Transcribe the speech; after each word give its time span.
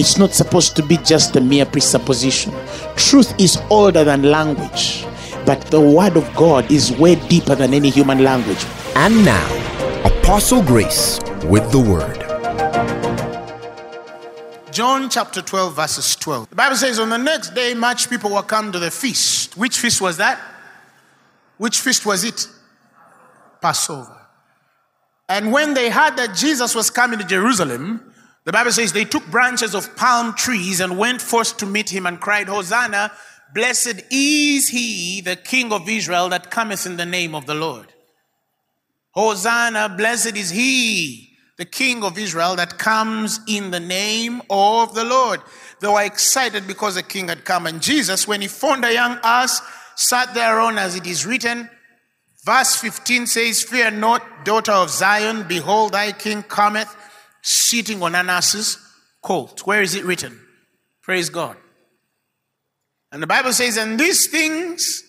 It's 0.00 0.16
not 0.16 0.32
supposed 0.32 0.76
to 0.76 0.82
be 0.82 0.96
just 0.96 1.36
a 1.36 1.42
mere 1.42 1.66
presupposition. 1.66 2.54
Truth 2.96 3.38
is 3.38 3.60
older 3.68 4.02
than 4.02 4.22
language, 4.22 5.04
but 5.44 5.60
the 5.66 5.78
word 5.78 6.16
of 6.16 6.24
God 6.34 6.72
is 6.72 6.90
way 6.92 7.16
deeper 7.28 7.54
than 7.54 7.74
any 7.74 7.90
human 7.90 8.24
language. 8.24 8.64
And 8.94 9.22
now, 9.26 9.46
Apostle 10.06 10.62
Grace 10.62 11.20
with 11.44 11.70
the 11.70 11.80
word. 11.80 12.16
John 14.72 15.10
chapter 15.10 15.42
12, 15.42 15.76
verses 15.76 16.16
12. 16.16 16.48
The 16.48 16.56
Bible 16.56 16.76
says, 16.76 16.98
On 16.98 17.10
the 17.10 17.18
next 17.18 17.54
day, 17.54 17.74
much 17.74 18.08
people 18.08 18.30
will 18.30 18.42
come 18.42 18.72
to 18.72 18.78
the 18.78 18.90
feast. 18.90 19.54
Which 19.58 19.78
feast 19.78 20.00
was 20.00 20.16
that? 20.16 20.40
Which 21.58 21.78
feast 21.78 22.06
was 22.06 22.24
it? 22.24 22.48
Passover. 23.60 24.16
And 25.28 25.52
when 25.52 25.74
they 25.74 25.90
heard 25.90 26.16
that 26.16 26.34
Jesus 26.34 26.74
was 26.74 26.88
coming 26.88 27.18
to 27.18 27.24
Jerusalem, 27.26 28.09
the 28.44 28.52
Bible 28.52 28.72
says 28.72 28.92
they 28.92 29.04
took 29.04 29.26
branches 29.26 29.74
of 29.74 29.94
palm 29.96 30.34
trees 30.34 30.80
and 30.80 30.96
went 30.96 31.20
forth 31.20 31.58
to 31.58 31.66
meet 31.66 31.90
him 31.90 32.06
and 32.06 32.20
cried, 32.20 32.48
Hosanna, 32.48 33.12
blessed 33.54 34.02
is 34.10 34.68
he, 34.68 35.20
the 35.20 35.36
King 35.36 35.72
of 35.72 35.88
Israel, 35.88 36.28
that 36.30 36.50
cometh 36.50 36.86
in 36.86 36.96
the 36.96 37.06
name 37.06 37.34
of 37.34 37.46
the 37.46 37.54
Lord. 37.54 37.92
Hosanna, 39.12 39.94
blessed 39.94 40.36
is 40.36 40.50
he, 40.50 41.36
the 41.58 41.66
King 41.66 42.02
of 42.02 42.16
Israel, 42.16 42.56
that 42.56 42.78
comes 42.78 43.40
in 43.46 43.70
the 43.70 43.80
name 43.80 44.40
of 44.48 44.94
the 44.94 45.04
Lord. 45.04 45.40
They 45.80 45.88
were 45.88 46.02
excited 46.02 46.66
because 46.66 46.94
the 46.94 47.02
king 47.02 47.28
had 47.28 47.44
come. 47.44 47.66
And 47.66 47.82
Jesus, 47.82 48.26
when 48.26 48.40
he 48.40 48.48
found 48.48 48.84
a 48.84 48.92
young 48.92 49.18
ass, 49.22 49.60
sat 49.96 50.32
thereon 50.32 50.78
as 50.78 50.94
it 50.96 51.06
is 51.06 51.26
written. 51.26 51.68
Verse 52.44 52.76
15 52.76 53.26
says, 53.26 53.62
Fear 53.62 53.90
not, 53.92 54.44
daughter 54.46 54.72
of 54.72 54.88
Zion, 54.88 55.46
behold, 55.46 55.92
thy 55.92 56.12
king 56.12 56.42
cometh 56.42 56.96
sitting 57.42 58.02
on 58.02 58.14
an 58.14 58.30
ass's 58.30 58.78
colt. 59.22 59.66
Where 59.66 59.82
is 59.82 59.94
it 59.94 60.04
written? 60.04 60.40
Praise 61.02 61.28
God. 61.28 61.56
And 63.12 63.22
the 63.22 63.26
Bible 63.26 63.52
says, 63.52 63.76
And 63.76 63.98
these 63.98 64.28
things 64.28 65.02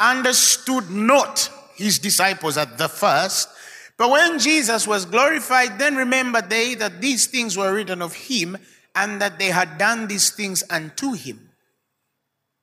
understood 0.00 0.90
not 0.90 1.50
his 1.76 1.98
disciples 1.98 2.56
at 2.56 2.78
the 2.78 2.88
first. 2.88 3.48
But 3.96 4.10
when 4.10 4.38
Jesus 4.38 4.86
was 4.86 5.04
glorified, 5.04 5.78
then 5.78 5.96
remembered 5.96 6.50
they 6.50 6.74
that 6.74 7.00
these 7.00 7.26
things 7.26 7.56
were 7.56 7.72
written 7.72 8.02
of 8.02 8.14
him, 8.14 8.58
and 8.94 9.20
that 9.20 9.38
they 9.38 9.48
had 9.48 9.78
done 9.78 10.06
these 10.06 10.30
things 10.30 10.64
unto 10.70 11.12
him. 11.12 11.50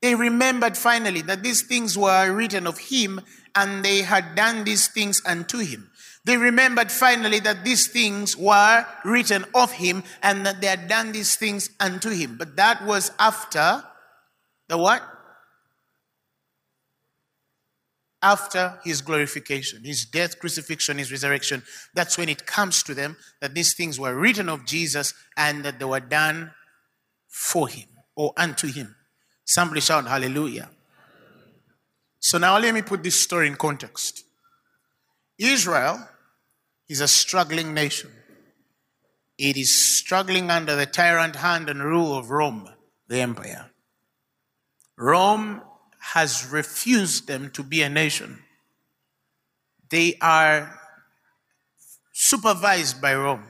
They 0.02 0.16
remembered 0.16 0.76
finally 0.76 1.22
that 1.22 1.44
these 1.44 1.62
things 1.62 1.98
were 1.98 2.32
written 2.34 2.68
of 2.68 2.78
him, 2.78 3.22
and 3.56 3.86
they 3.86 4.02
had 4.02 4.36
done 4.36 4.64
these 4.64 4.88
things 4.88 5.22
unto 5.26 5.60
him. 5.60 5.90
They 6.26 6.38
remembered 6.38 6.92
finally 6.92 7.40
that 7.42 7.66
these 7.66 7.88
things 7.88 8.38
were 8.38 8.86
written 9.04 9.46
of 9.54 9.74
him 9.74 10.04
and 10.22 10.46
that 10.46 10.62
they 10.62 10.68
had 10.68 10.88
done 10.88 11.12
these 11.12 11.36
things 11.36 11.70
unto 11.80 12.10
him. 12.10 12.38
But 12.38 12.56
that 12.56 12.86
was 12.86 13.12
after 13.20 13.84
the 14.70 14.78
what? 14.78 15.04
After 18.22 18.80
his 18.86 19.02
glorification, 19.02 19.84
his 19.84 20.06
death, 20.06 20.40
crucifixion, 20.40 20.98
his 20.98 21.12
resurrection. 21.12 21.62
That's 21.94 22.18
when 22.18 22.30
it 22.30 22.46
comes 22.46 22.84
to 22.84 22.94
them 22.94 23.18
that 23.42 23.54
these 23.54 23.74
things 23.74 24.00
were 24.00 24.16
written 24.16 24.48
of 24.48 24.66
Jesus 24.66 25.14
and 25.36 25.66
that 25.66 25.78
they 25.78 25.86
were 25.86 26.00
done 26.00 26.54
for 27.28 27.68
him 27.68 27.90
or 28.16 28.32
unto 28.38 28.68
him. 28.72 28.96
Somebody 29.44 29.82
shout 29.82 30.08
hallelujah. 30.08 30.70
So 32.22 32.38
now 32.38 32.58
let 32.58 32.74
me 32.74 32.82
put 32.82 33.04
this 33.04 33.22
story 33.22 33.48
in 33.48 33.58
context. 33.58 34.24
Israel 35.38 36.08
is 36.94 37.02
a 37.02 37.08
struggling 37.08 37.74
nation. 37.74 38.12
It 39.40 39.58
is 39.58 39.74
struggling 39.74 40.52
under 40.52 40.76
the 40.76 40.86
tyrant 40.86 41.38
hand 41.38 41.68
and 41.68 41.84
rule 41.84 42.16
of 42.16 42.30
Rome, 42.30 42.70
the 43.08 43.20
empire. 43.20 43.72
Rome 44.96 45.64
has 46.14 46.48
refused 46.52 47.26
them 47.26 47.50
to 47.56 47.64
be 47.64 47.82
a 47.82 47.90
nation. 47.90 48.44
They 49.90 50.18
are 50.22 50.80
supervised 52.12 53.02
by 53.02 53.16
Rome. 53.16 53.46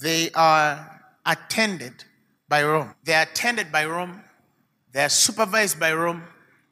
They 0.00 0.30
are 0.30 1.02
attended 1.26 2.04
by 2.48 2.64
Rome. 2.64 2.94
They 3.04 3.12
are 3.12 3.24
attended 3.24 3.70
by 3.70 3.84
Rome. 3.84 4.22
They 4.92 5.04
are 5.04 5.10
supervised 5.10 5.78
by 5.78 5.92
Rome. 5.92 6.22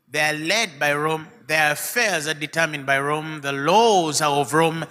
They 0.08 0.20
are 0.20 0.32
led 0.32 0.78
by 0.78 0.94
Rome. 0.94 1.28
Their 1.46 1.72
affairs 1.72 2.26
are 2.26 2.32
determined 2.32 2.86
by 2.86 2.98
Rome. 3.00 3.42
The 3.42 3.52
laws 3.52 4.22
are 4.22 4.32
of 4.32 4.54
Rome. 4.54 4.86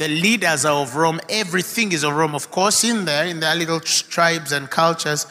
The 0.00 0.08
leaders 0.08 0.64
are 0.64 0.80
of 0.80 0.96
Rome. 0.96 1.20
Everything 1.28 1.92
is 1.92 2.04
of 2.04 2.14
Rome. 2.14 2.34
Of 2.34 2.50
course, 2.50 2.84
in 2.84 3.04
there, 3.04 3.26
in 3.26 3.40
their 3.40 3.54
little 3.54 3.80
tribes 3.80 4.50
and 4.50 4.70
cultures, 4.70 5.26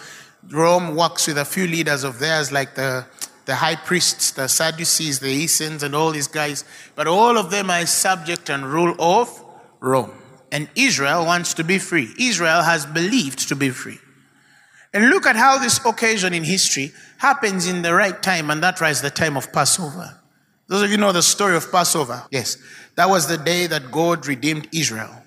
Rome 0.47 0.95
works 0.95 1.25
with 1.25 1.39
a 1.39 1.43
few 1.43 1.65
leaders 1.65 2.03
of 2.03 2.19
theirs, 2.19 2.51
like 2.51 2.75
the, 2.75 3.07
the 3.45 3.55
high 3.55 3.77
priests, 3.77 4.29
the 4.29 4.47
Sadducees, 4.47 5.21
the 5.21 5.29
Essenes, 5.29 5.81
and 5.81 5.95
all 5.95 6.11
these 6.11 6.27
guys. 6.27 6.65
But 6.93 7.07
all 7.07 7.35
of 7.35 7.49
them 7.49 7.71
are 7.71 7.83
subject 7.87 8.47
and 8.51 8.63
rule 8.63 8.93
of 8.99 9.43
Rome. 9.79 10.11
And 10.51 10.69
Israel 10.75 11.25
wants 11.25 11.55
to 11.55 11.63
be 11.63 11.79
free. 11.79 12.13
Israel 12.19 12.61
has 12.61 12.85
believed 12.85 13.49
to 13.49 13.55
be 13.55 13.71
free. 13.71 13.97
And 14.93 15.09
look 15.09 15.25
at 15.25 15.35
how 15.35 15.57
this 15.57 15.83
occasion 15.83 16.31
in 16.35 16.43
history 16.43 16.91
happens 17.17 17.67
in 17.67 17.81
the 17.81 17.95
right 17.95 18.21
time, 18.21 18.51
and 18.51 18.61
that 18.61 18.79
was 18.79 19.01
the 19.01 19.09
time 19.09 19.35
of 19.35 19.51
Passover. 19.51 20.19
Those 20.67 20.83
of 20.83 20.91
you 20.91 20.97
know 20.97 21.11
the 21.11 21.23
story 21.23 21.55
of 21.55 21.71
Passover. 21.71 22.27
Yes. 22.29 22.57
That 22.99 23.09
was 23.09 23.27
the 23.27 23.37
day 23.37 23.65
that 23.65 23.91
God 23.91 24.27
redeemed 24.27 24.67
Israel, 24.73 25.23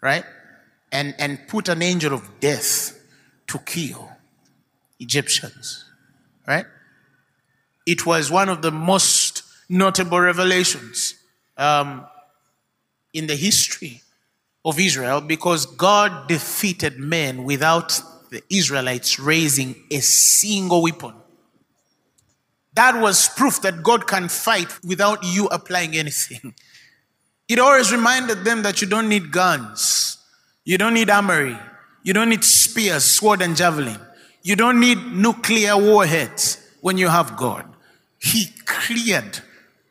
right? 0.00 0.24
And, 0.92 1.12
and 1.18 1.40
put 1.48 1.68
an 1.68 1.82
angel 1.82 2.14
of 2.14 2.38
death 2.38 2.96
to 3.48 3.58
kill 3.58 4.12
Egyptians, 5.00 5.84
right? 6.46 6.66
It 7.84 8.06
was 8.06 8.30
one 8.30 8.48
of 8.48 8.62
the 8.62 8.70
most 8.70 9.42
notable 9.68 10.20
revelations 10.20 11.16
um, 11.56 12.06
in 13.12 13.26
the 13.26 13.34
history 13.34 14.02
of 14.64 14.78
Israel 14.78 15.20
because 15.20 15.66
God 15.66 16.28
defeated 16.28 16.96
men 16.96 17.42
without 17.42 18.00
the 18.30 18.40
Israelites 18.50 19.18
raising 19.18 19.74
a 19.90 19.98
single 19.98 20.80
weapon. 20.80 21.14
That 22.74 23.00
was 23.00 23.28
proof 23.30 23.62
that 23.62 23.82
God 23.82 24.06
can 24.06 24.28
fight 24.28 24.78
without 24.84 25.24
you 25.24 25.46
applying 25.46 25.96
anything. 25.96 26.54
It 27.48 27.58
always 27.58 27.92
reminded 27.92 28.44
them 28.44 28.62
that 28.62 28.80
you 28.80 28.88
don't 28.88 29.08
need 29.08 29.30
guns, 29.30 30.18
you 30.64 30.78
don't 30.78 30.94
need 30.94 31.10
armory, 31.10 31.56
you 32.02 32.12
don't 32.12 32.28
need 32.28 32.44
spears, 32.44 33.04
sword, 33.04 33.42
and 33.42 33.56
javelin, 33.56 34.00
you 34.42 34.56
don't 34.56 34.80
need 34.80 34.98
nuclear 35.12 35.76
warheads 35.76 36.58
when 36.80 36.98
you 36.98 37.08
have 37.08 37.36
God. 37.36 37.66
He 38.18 38.46
cleared 38.64 39.40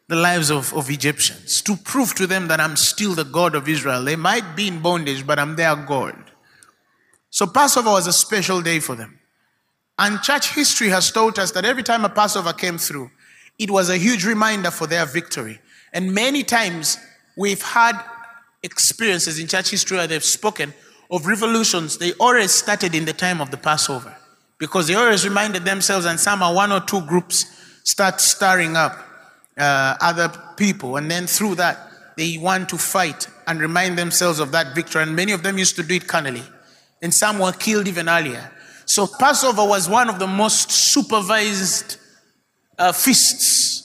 the 0.07 0.15
lives 0.15 0.51
of, 0.51 0.73
of 0.73 0.89
Egyptians 0.89 1.61
to 1.63 1.75
prove 1.75 2.13
to 2.15 2.27
them 2.27 2.47
that 2.47 2.59
I'm 2.59 2.75
still 2.75 3.15
the 3.15 3.23
God 3.23 3.55
of 3.55 3.67
Israel. 3.67 4.03
They 4.03 4.15
might 4.15 4.55
be 4.55 4.67
in 4.67 4.81
bondage, 4.81 5.25
but 5.25 5.39
I'm 5.39 5.55
their 5.55 5.75
God. 5.75 6.31
So 7.29 7.47
Passover 7.47 7.89
was 7.89 8.07
a 8.07 8.13
special 8.13 8.61
day 8.61 8.79
for 8.79 8.95
them. 8.95 9.19
And 9.97 10.21
church 10.21 10.53
history 10.53 10.89
has 10.89 11.11
taught 11.11 11.39
us 11.39 11.51
that 11.51 11.65
every 11.65 11.83
time 11.83 12.05
a 12.05 12.09
Passover 12.09 12.53
came 12.53 12.77
through, 12.77 13.09
it 13.57 13.71
was 13.71 13.89
a 13.89 13.97
huge 13.97 14.25
reminder 14.25 14.71
for 14.71 14.87
their 14.87 15.05
victory. 15.05 15.59
And 15.93 16.13
many 16.13 16.43
times 16.43 16.97
we've 17.37 17.61
had 17.61 17.99
experiences 18.63 19.39
in 19.39 19.47
church 19.47 19.71
history 19.71 19.97
where 19.97 20.07
they've 20.07 20.23
spoken 20.23 20.73
of 21.11 21.25
revolutions. 21.25 21.97
They 21.97 22.13
always 22.13 22.51
started 22.51 22.95
in 22.95 23.05
the 23.05 23.13
time 23.13 23.41
of 23.41 23.51
the 23.51 23.57
Passover 23.57 24.15
because 24.57 24.87
they 24.87 24.95
always 24.95 25.27
reminded 25.27 25.65
themselves, 25.65 26.05
and 26.05 26.19
some 26.19 26.41
are 26.41 26.53
one 26.53 26.71
or 26.71 26.79
two 26.79 27.01
groups 27.01 27.45
start 27.83 28.21
stirring 28.21 28.75
up 28.75 28.97
uh, 29.57 29.95
other 30.01 30.31
people. 30.57 30.97
And 30.97 31.11
then 31.11 31.27
through 31.27 31.55
that, 31.55 31.77
they 32.17 32.37
want 32.37 32.69
to 32.69 32.77
fight 32.77 33.27
and 33.45 33.59
remind 33.59 33.97
themselves 33.97 34.39
of 34.39 34.51
that 34.53 34.73
victory. 34.73 35.03
And 35.03 35.15
many 35.15 35.33
of 35.33 35.43
them 35.43 35.57
used 35.57 35.75
to 35.75 35.83
do 35.83 35.95
it 35.95 36.07
carnally 36.07 36.43
and 37.01 37.13
some 37.13 37.37
were 37.37 37.51
killed 37.51 37.87
even 37.87 38.09
earlier. 38.09 38.51
So 38.85 39.05
Passover 39.05 39.63
was 39.63 39.87
one 39.87 40.09
of 40.09 40.17
the 40.17 40.25
most 40.25 40.71
supervised 40.71 41.97
uh, 42.79 42.91
feasts 42.91 43.84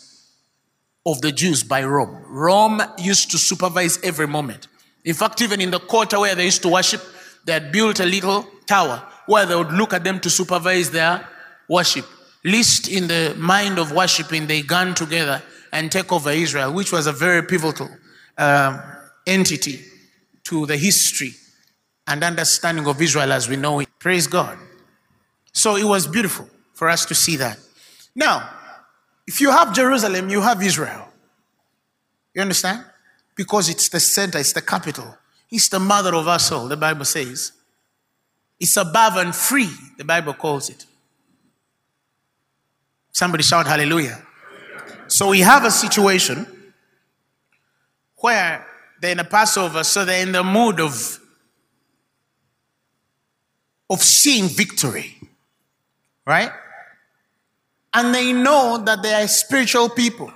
of 1.11 1.21
the 1.21 1.33
Jews 1.33 1.63
by 1.63 1.83
Rome. 1.85 2.23
Rome 2.27 2.83
used 2.99 3.31
to 3.33 3.39
supervise 3.39 3.99
every 4.03 4.27
moment. 4.27 4.69
In 5.05 5.15
fact, 5.15 5.41
even 5.43 5.61
in 5.61 5.71
the 5.71 5.81
quarter 5.81 6.21
where 6.21 6.35
they 6.35 6.45
used 6.45 6.63
to 6.63 6.69
worship, 6.69 7.03
they 7.45 7.53
had 7.53 7.73
built 7.73 8.01
a 8.01 8.05
little 8.05 8.47
tower 8.67 9.03
where 9.27 9.47
they 9.47 9.57
would 9.57 9.73
look 9.73 9.93
at 9.93 10.05
them 10.05 10.21
to 10.21 10.31
supervise 10.31 10.91
their 10.91 11.27
worship. 11.69 12.07
least 12.45 12.89
in 12.89 13.07
the 13.07 13.35
mind 13.39 13.79
of 13.79 13.93
worshiping, 13.93 14.47
they 14.47 14.63
gun 14.63 14.95
together 14.95 15.43
and 15.73 15.93
take 15.93 16.11
over 16.13 16.31
Israel, 16.31 16.73
which 16.73 16.93
was 16.93 17.07
a 17.07 17.13
very 17.13 17.43
pivotal 17.43 17.89
uh, 18.39 18.81
entity 19.27 19.81
to 20.45 20.67
the 20.67 20.77
history 20.77 21.33
and 22.07 22.25
understanding 22.25 22.87
of 22.87 23.01
Israel 23.01 23.33
as 23.33 23.49
we 23.49 23.57
know 23.57 23.81
it. 23.81 23.89
Praise 23.99 24.27
God. 24.27 24.59
So 25.53 25.77
it 25.77 25.85
was 25.85 26.07
beautiful 26.07 26.49
for 26.75 26.89
us 26.89 27.05
to 27.07 27.15
see 27.15 27.37
that. 27.37 27.59
Now, 28.15 28.49
if 29.27 29.41
you 29.41 29.51
have 29.51 29.75
Jerusalem, 29.75 30.29
you 30.29 30.41
have 30.41 30.63
Israel. 30.63 31.09
You 32.35 32.43
understand? 32.43 32.85
Because 33.35 33.69
it's 33.69 33.89
the 33.89 34.01
center, 34.01 34.39
it's 34.39 34.53
the 34.53 34.63
capital. 34.63 35.17
It's 35.51 35.69
the 35.69 35.81
mother 35.81 36.15
of 36.15 36.29
us 36.29 36.53
all, 36.53 36.69
the 36.69 36.77
Bible 36.77 37.05
says. 37.05 37.53
It's 38.59 38.77
above 38.77 39.17
and 39.17 39.35
free, 39.35 39.71
the 39.97 40.05
Bible 40.05 40.35
calls 40.35 40.69
it. 40.69 40.87
Somebody 43.13 43.43
shout 43.43 43.67
hallelujah. 43.67 44.23
So 45.09 45.29
we 45.31 45.41
have 45.41 45.65
a 45.65 45.71
situation 45.71 46.47
where 48.17 48.67
they're 49.01 49.13
in 49.13 49.19
a 49.19 49.25
Passover, 49.25 49.83
so 49.83 50.05
they're 50.05 50.23
in 50.23 50.33
the 50.33 50.45
mood 50.45 50.79
of, 50.79 51.19
of 53.89 54.03
seeing 54.03 54.47
victory, 54.47 55.17
right? 56.27 56.53
And 57.93 58.15
they 58.15 58.33
know 58.33 58.83
that 58.85 59.03
they 59.03 59.15
are 59.15 59.27
spiritual 59.29 59.89
people. 59.89 60.33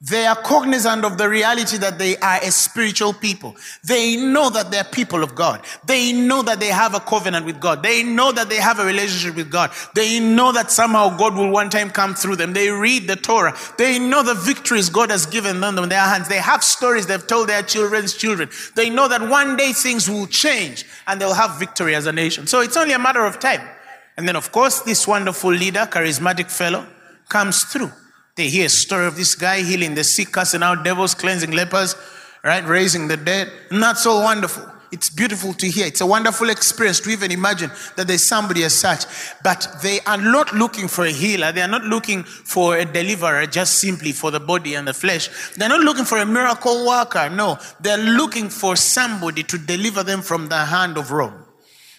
They 0.00 0.26
are 0.26 0.36
cognizant 0.36 1.04
of 1.04 1.18
the 1.18 1.28
reality 1.28 1.76
that 1.78 1.98
they 1.98 2.16
are 2.18 2.38
a 2.40 2.52
spiritual 2.52 3.12
people. 3.12 3.56
They 3.82 4.14
know 4.16 4.48
that 4.48 4.70
they're 4.70 4.84
people 4.84 5.24
of 5.24 5.34
God. 5.34 5.64
They 5.86 6.12
know 6.12 6.40
that 6.42 6.60
they 6.60 6.68
have 6.68 6.94
a 6.94 7.00
covenant 7.00 7.44
with 7.44 7.58
God. 7.58 7.82
They 7.82 8.04
know 8.04 8.30
that 8.30 8.48
they 8.48 8.58
have 8.58 8.78
a 8.78 8.84
relationship 8.84 9.34
with 9.34 9.50
God. 9.50 9.72
They 9.96 10.20
know 10.20 10.52
that 10.52 10.70
somehow 10.70 11.16
God 11.16 11.34
will 11.34 11.50
one 11.50 11.68
time 11.68 11.90
come 11.90 12.14
through 12.14 12.36
them. 12.36 12.52
They 12.52 12.70
read 12.70 13.08
the 13.08 13.16
Torah. 13.16 13.56
They 13.76 13.98
know 13.98 14.22
the 14.22 14.34
victories 14.34 14.88
God 14.88 15.10
has 15.10 15.26
given 15.26 15.60
them 15.60 15.78
in 15.78 15.88
their 15.88 15.98
hands. 15.98 16.28
They 16.28 16.38
have 16.38 16.62
stories 16.62 17.08
they've 17.08 17.26
told 17.26 17.48
their 17.48 17.64
children's 17.64 18.14
children. 18.14 18.50
They 18.76 18.90
know 18.90 19.08
that 19.08 19.28
one 19.28 19.56
day 19.56 19.72
things 19.72 20.08
will 20.08 20.28
change 20.28 20.84
and 21.08 21.20
they'll 21.20 21.34
have 21.34 21.58
victory 21.58 21.96
as 21.96 22.06
a 22.06 22.12
nation. 22.12 22.46
So 22.46 22.60
it's 22.60 22.76
only 22.76 22.94
a 22.94 23.00
matter 23.00 23.24
of 23.24 23.40
time. 23.40 23.68
And 24.18 24.26
then, 24.26 24.34
of 24.34 24.50
course, 24.50 24.80
this 24.80 25.06
wonderful 25.06 25.52
leader, 25.52 25.86
charismatic 25.86 26.50
fellow, 26.50 26.84
comes 27.28 27.62
through. 27.62 27.92
They 28.34 28.48
hear 28.48 28.66
a 28.66 28.68
story 28.68 29.06
of 29.06 29.14
this 29.14 29.36
guy 29.36 29.62
healing 29.62 29.94
the 29.94 30.02
sick, 30.02 30.32
casting 30.32 30.64
out 30.64 30.82
devils, 30.82 31.14
cleansing 31.14 31.52
lepers, 31.52 31.94
right? 32.42 32.66
Raising 32.66 33.06
the 33.06 33.16
dead. 33.16 33.48
Not 33.70 33.96
so 33.96 34.20
wonderful. 34.20 34.64
It's 34.90 35.08
beautiful 35.08 35.52
to 35.54 35.68
hear. 35.68 35.86
It's 35.86 36.00
a 36.00 36.06
wonderful 36.06 36.50
experience 36.50 36.98
to 37.00 37.10
even 37.10 37.30
imagine 37.30 37.70
that 37.94 38.08
there's 38.08 38.24
somebody 38.24 38.64
as 38.64 38.74
such. 38.74 39.04
But 39.44 39.68
they 39.82 40.00
are 40.00 40.16
not 40.16 40.52
looking 40.52 40.88
for 40.88 41.04
a 41.04 41.12
healer. 41.12 41.52
They 41.52 41.62
are 41.62 41.68
not 41.68 41.84
looking 41.84 42.24
for 42.24 42.76
a 42.76 42.84
deliverer 42.84 43.46
just 43.46 43.78
simply 43.78 44.10
for 44.10 44.32
the 44.32 44.40
body 44.40 44.74
and 44.74 44.88
the 44.88 44.94
flesh. 44.94 45.28
They're 45.54 45.68
not 45.68 45.80
looking 45.80 46.04
for 46.04 46.18
a 46.18 46.26
miracle 46.26 46.88
worker. 46.88 47.30
No, 47.30 47.58
they're 47.78 47.98
looking 47.98 48.48
for 48.48 48.74
somebody 48.74 49.44
to 49.44 49.58
deliver 49.58 50.02
them 50.02 50.22
from 50.22 50.48
the 50.48 50.64
hand 50.64 50.98
of 50.98 51.12
Rome. 51.12 51.44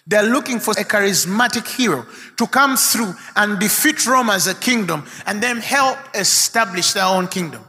They're 0.06 0.22
looking 0.22 0.60
for 0.60 0.72
a 0.72 0.84
charismatic 0.84 1.68
hero 1.68 2.06
to 2.36 2.46
come 2.46 2.76
through 2.76 3.14
and 3.36 3.58
defeat 3.60 4.06
Rome 4.06 4.30
as 4.30 4.46
a 4.46 4.54
kingdom 4.54 5.06
and 5.26 5.42
then 5.42 5.58
help 5.58 5.98
establish 6.14 6.92
their 6.92 7.04
own 7.04 7.28
kingdom. 7.28 7.64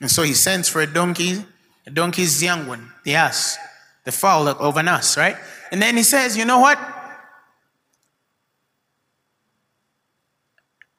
And 0.00 0.10
so 0.10 0.22
he 0.22 0.34
sends 0.34 0.68
for 0.68 0.80
a 0.80 0.86
donkey. 0.86 1.44
A 1.86 1.90
donkey's 1.90 2.40
the 2.40 2.46
young 2.46 2.66
one, 2.66 2.90
the 3.04 3.14
ass, 3.14 3.58
the 4.04 4.12
fowl 4.12 4.48
of 4.48 4.76
an 4.76 4.88
ass, 4.88 5.16
right? 5.16 5.36
And 5.70 5.82
then 5.82 5.96
he 5.96 6.02
says, 6.02 6.36
you 6.36 6.44
know 6.44 6.60
what? 6.60 6.78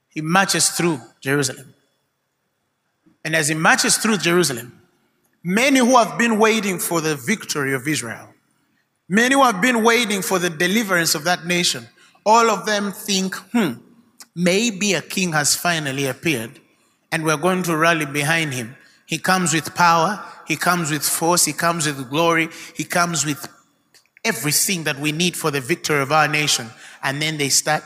He 0.10 0.22
marches 0.22 0.70
through 0.70 1.02
Jerusalem. 1.22 1.74
And 3.24 3.36
as 3.36 3.48
he 3.48 3.56
marches 3.56 3.98
through 3.98 4.18
Jerusalem, 4.18 4.80
many 5.44 5.80
who 5.80 5.98
have 5.98 6.18
been 6.18 6.38
waiting 6.38 6.78
for 6.78 7.02
the 7.02 7.16
victory 7.16 7.74
of 7.74 7.88
Israel 7.88 8.35
Many 9.08 9.36
who 9.36 9.44
have 9.44 9.62
been 9.62 9.84
waiting 9.84 10.22
for 10.22 10.40
the 10.40 10.50
deliverance 10.50 11.14
of 11.14 11.24
that 11.26 11.46
nation, 11.46 11.88
all 12.26 12.50
of 12.50 12.66
them 12.66 12.92
think, 12.92 13.36
hmm, 13.36 13.74
maybe 14.36 14.94
a 14.94 15.02
king 15.02 15.34
has 15.34 15.56
finally 15.56 16.08
appeared 16.08 16.60
and 17.12 17.24
we're 17.24 17.38
going 17.38 17.64
to 17.64 17.78
rally 17.78 18.06
behind 18.06 18.54
him. 18.54 18.76
He 19.06 19.20
comes 19.20 19.54
with 19.54 19.76
power, 19.76 20.24
he 20.48 20.56
comes 20.56 20.90
with 20.90 21.04
force, 21.04 21.46
he 21.46 21.54
comes 21.54 21.86
with 21.86 22.10
glory, 22.10 22.50
he 22.76 22.84
comes 22.84 23.26
with 23.26 23.48
everything 24.24 24.84
that 24.86 24.98
we 24.98 25.12
need 25.12 25.38
for 25.38 25.52
the 25.52 25.62
victory 25.62 26.02
of 26.02 26.12
our 26.12 26.28
nation. 26.28 26.68
And 27.04 27.22
then 27.22 27.38
they 27.38 27.50
start 27.50 27.84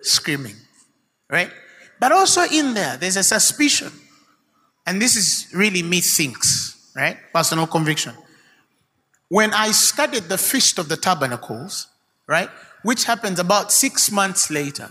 screaming, 0.00 0.54
right? 1.28 1.50
But 1.98 2.12
also 2.12 2.42
in 2.42 2.74
there, 2.74 2.96
there's 2.96 3.16
a 3.16 3.24
suspicion. 3.24 3.92
And 4.86 5.02
this 5.02 5.16
is 5.16 5.52
really 5.52 5.82
me 5.82 6.00
thinks, 6.00 6.92
right? 6.94 7.18
Personal 7.34 7.66
conviction. 7.66 8.14
When 9.28 9.52
I 9.52 9.72
studied 9.72 10.24
the 10.24 10.38
Feast 10.38 10.78
of 10.78 10.88
the 10.88 10.96
Tabernacles, 10.96 11.88
right, 12.26 12.48
which 12.82 13.04
happens 13.04 13.38
about 13.38 13.72
six 13.72 14.10
months 14.10 14.50
later, 14.50 14.90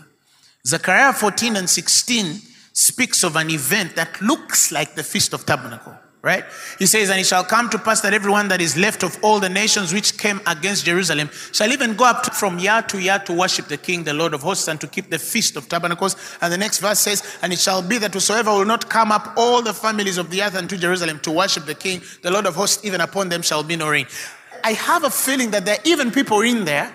Zechariah 0.66 1.14
14 1.14 1.56
and 1.56 1.70
16 1.70 2.42
speaks 2.74 3.24
of 3.24 3.36
an 3.36 3.50
event 3.50 3.96
that 3.96 4.22
looks 4.22 4.72
like 4.72 4.96
the 4.96 5.04
Feast 5.04 5.34
of 5.34 5.46
Tabernacle 5.46 5.98
right? 6.22 6.44
He 6.80 6.86
says, 6.86 7.10
And 7.10 7.20
it 7.20 7.26
shall 7.26 7.44
come 7.44 7.70
to 7.70 7.80
pass 7.80 8.02
that 8.02 8.14
everyone 8.14 8.48
that 8.50 8.62
is 8.62 8.76
left 8.76 9.04
of 9.04 9.18
all 9.24 9.40
the 9.40 9.50
nations 9.50 9.94
which 9.94 10.18
came 10.18 10.42
against 10.48 10.86
Jerusalem 10.86 11.30
shall 11.52 11.72
even 11.72 11.96
go 11.96 12.06
up 12.06 12.34
from 12.34 12.60
year 12.60 12.82
to 12.84 13.00
year 13.00 13.20
to 13.20 13.34
worship 13.34 13.68
the 13.68 13.78
King, 13.78 14.04
the 14.04 14.14
Lord 14.14 14.34
of 14.34 14.42
hosts, 14.42 14.68
and 14.68 14.80
to 14.82 14.88
keep 14.88 15.10
the 15.10 15.20
feast 15.20 15.56
of 15.56 15.70
tabernacles. 15.70 16.16
And 16.42 16.52
the 16.52 16.58
next 16.58 16.80
verse 16.80 17.00
says, 17.00 17.38
And 17.42 17.54
it 17.54 17.60
shall 17.60 17.82
be 17.82 17.98
that 18.00 18.14
whosoever 18.14 18.52
will 18.52 18.66
not 18.66 18.90
come 18.90 19.12
up 19.12 19.34
all 19.38 19.62
the 19.62 19.74
families 19.74 20.18
of 20.18 20.30
the 20.30 20.42
earth 20.42 20.56
unto 20.56 20.78
Jerusalem 20.78 21.20
to 21.22 21.32
worship 21.32 21.66
the 21.66 21.76
King, 21.76 22.02
the 22.22 22.32
Lord 22.32 22.46
of 22.46 22.56
hosts, 22.56 22.84
even 22.84 23.02
upon 23.02 23.30
them 23.30 23.42
shall 23.42 23.64
be 23.64 23.76
no 23.76 23.90
rain. 23.90 24.08
I 24.64 24.74
have 24.74 25.04
a 25.04 25.10
feeling 25.10 25.52
that 25.52 25.66
there 25.66 25.76
are 25.76 25.84
even 25.86 26.12
people 26.12 26.42
in 26.42 26.66
there 26.66 26.94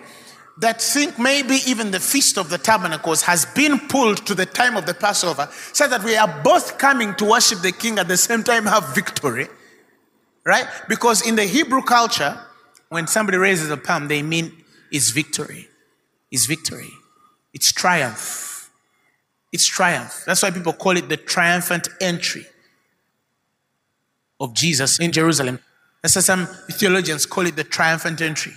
that 0.62 0.80
think 0.80 1.18
maybe 1.18 1.58
even 1.66 1.90
the 1.90 1.98
Feast 1.98 2.38
of 2.38 2.48
the 2.48 2.56
Tabernacles 2.56 3.22
has 3.22 3.44
been 3.46 3.80
pulled 3.88 4.24
to 4.26 4.34
the 4.34 4.46
time 4.46 4.76
of 4.76 4.86
the 4.86 4.94
Passover, 4.94 5.48
so 5.72 5.88
that 5.88 6.04
we 6.04 6.16
are 6.16 6.40
both 6.42 6.78
coming 6.78 7.16
to 7.16 7.24
worship 7.24 7.60
the 7.60 7.72
King 7.72 7.98
at 7.98 8.06
the 8.06 8.16
same 8.16 8.44
time 8.44 8.64
have 8.66 8.94
victory. 8.94 9.48
Right? 10.44 10.66
Because 10.88 11.26
in 11.26 11.34
the 11.34 11.44
Hebrew 11.44 11.82
culture, 11.82 12.38
when 12.90 13.08
somebody 13.08 13.38
raises 13.38 13.70
a 13.70 13.76
palm, 13.76 14.06
they 14.06 14.22
mean 14.22 14.52
it's 14.92 15.10
victory. 15.10 15.68
It's 16.30 16.46
victory. 16.46 16.90
It's 17.52 17.72
triumph. 17.72 18.70
It's 19.52 19.66
triumph. 19.66 20.22
That's 20.26 20.42
why 20.42 20.52
people 20.52 20.72
call 20.74 20.96
it 20.96 21.08
the 21.08 21.16
triumphant 21.16 21.88
entry 22.00 22.46
of 24.38 24.54
Jesus 24.54 25.00
in 25.00 25.10
Jerusalem. 25.10 25.58
That's 26.02 26.14
why 26.14 26.22
some 26.22 26.46
theologians 26.70 27.26
call 27.26 27.46
it 27.46 27.56
the 27.56 27.64
triumphant 27.64 28.20
entry. 28.20 28.52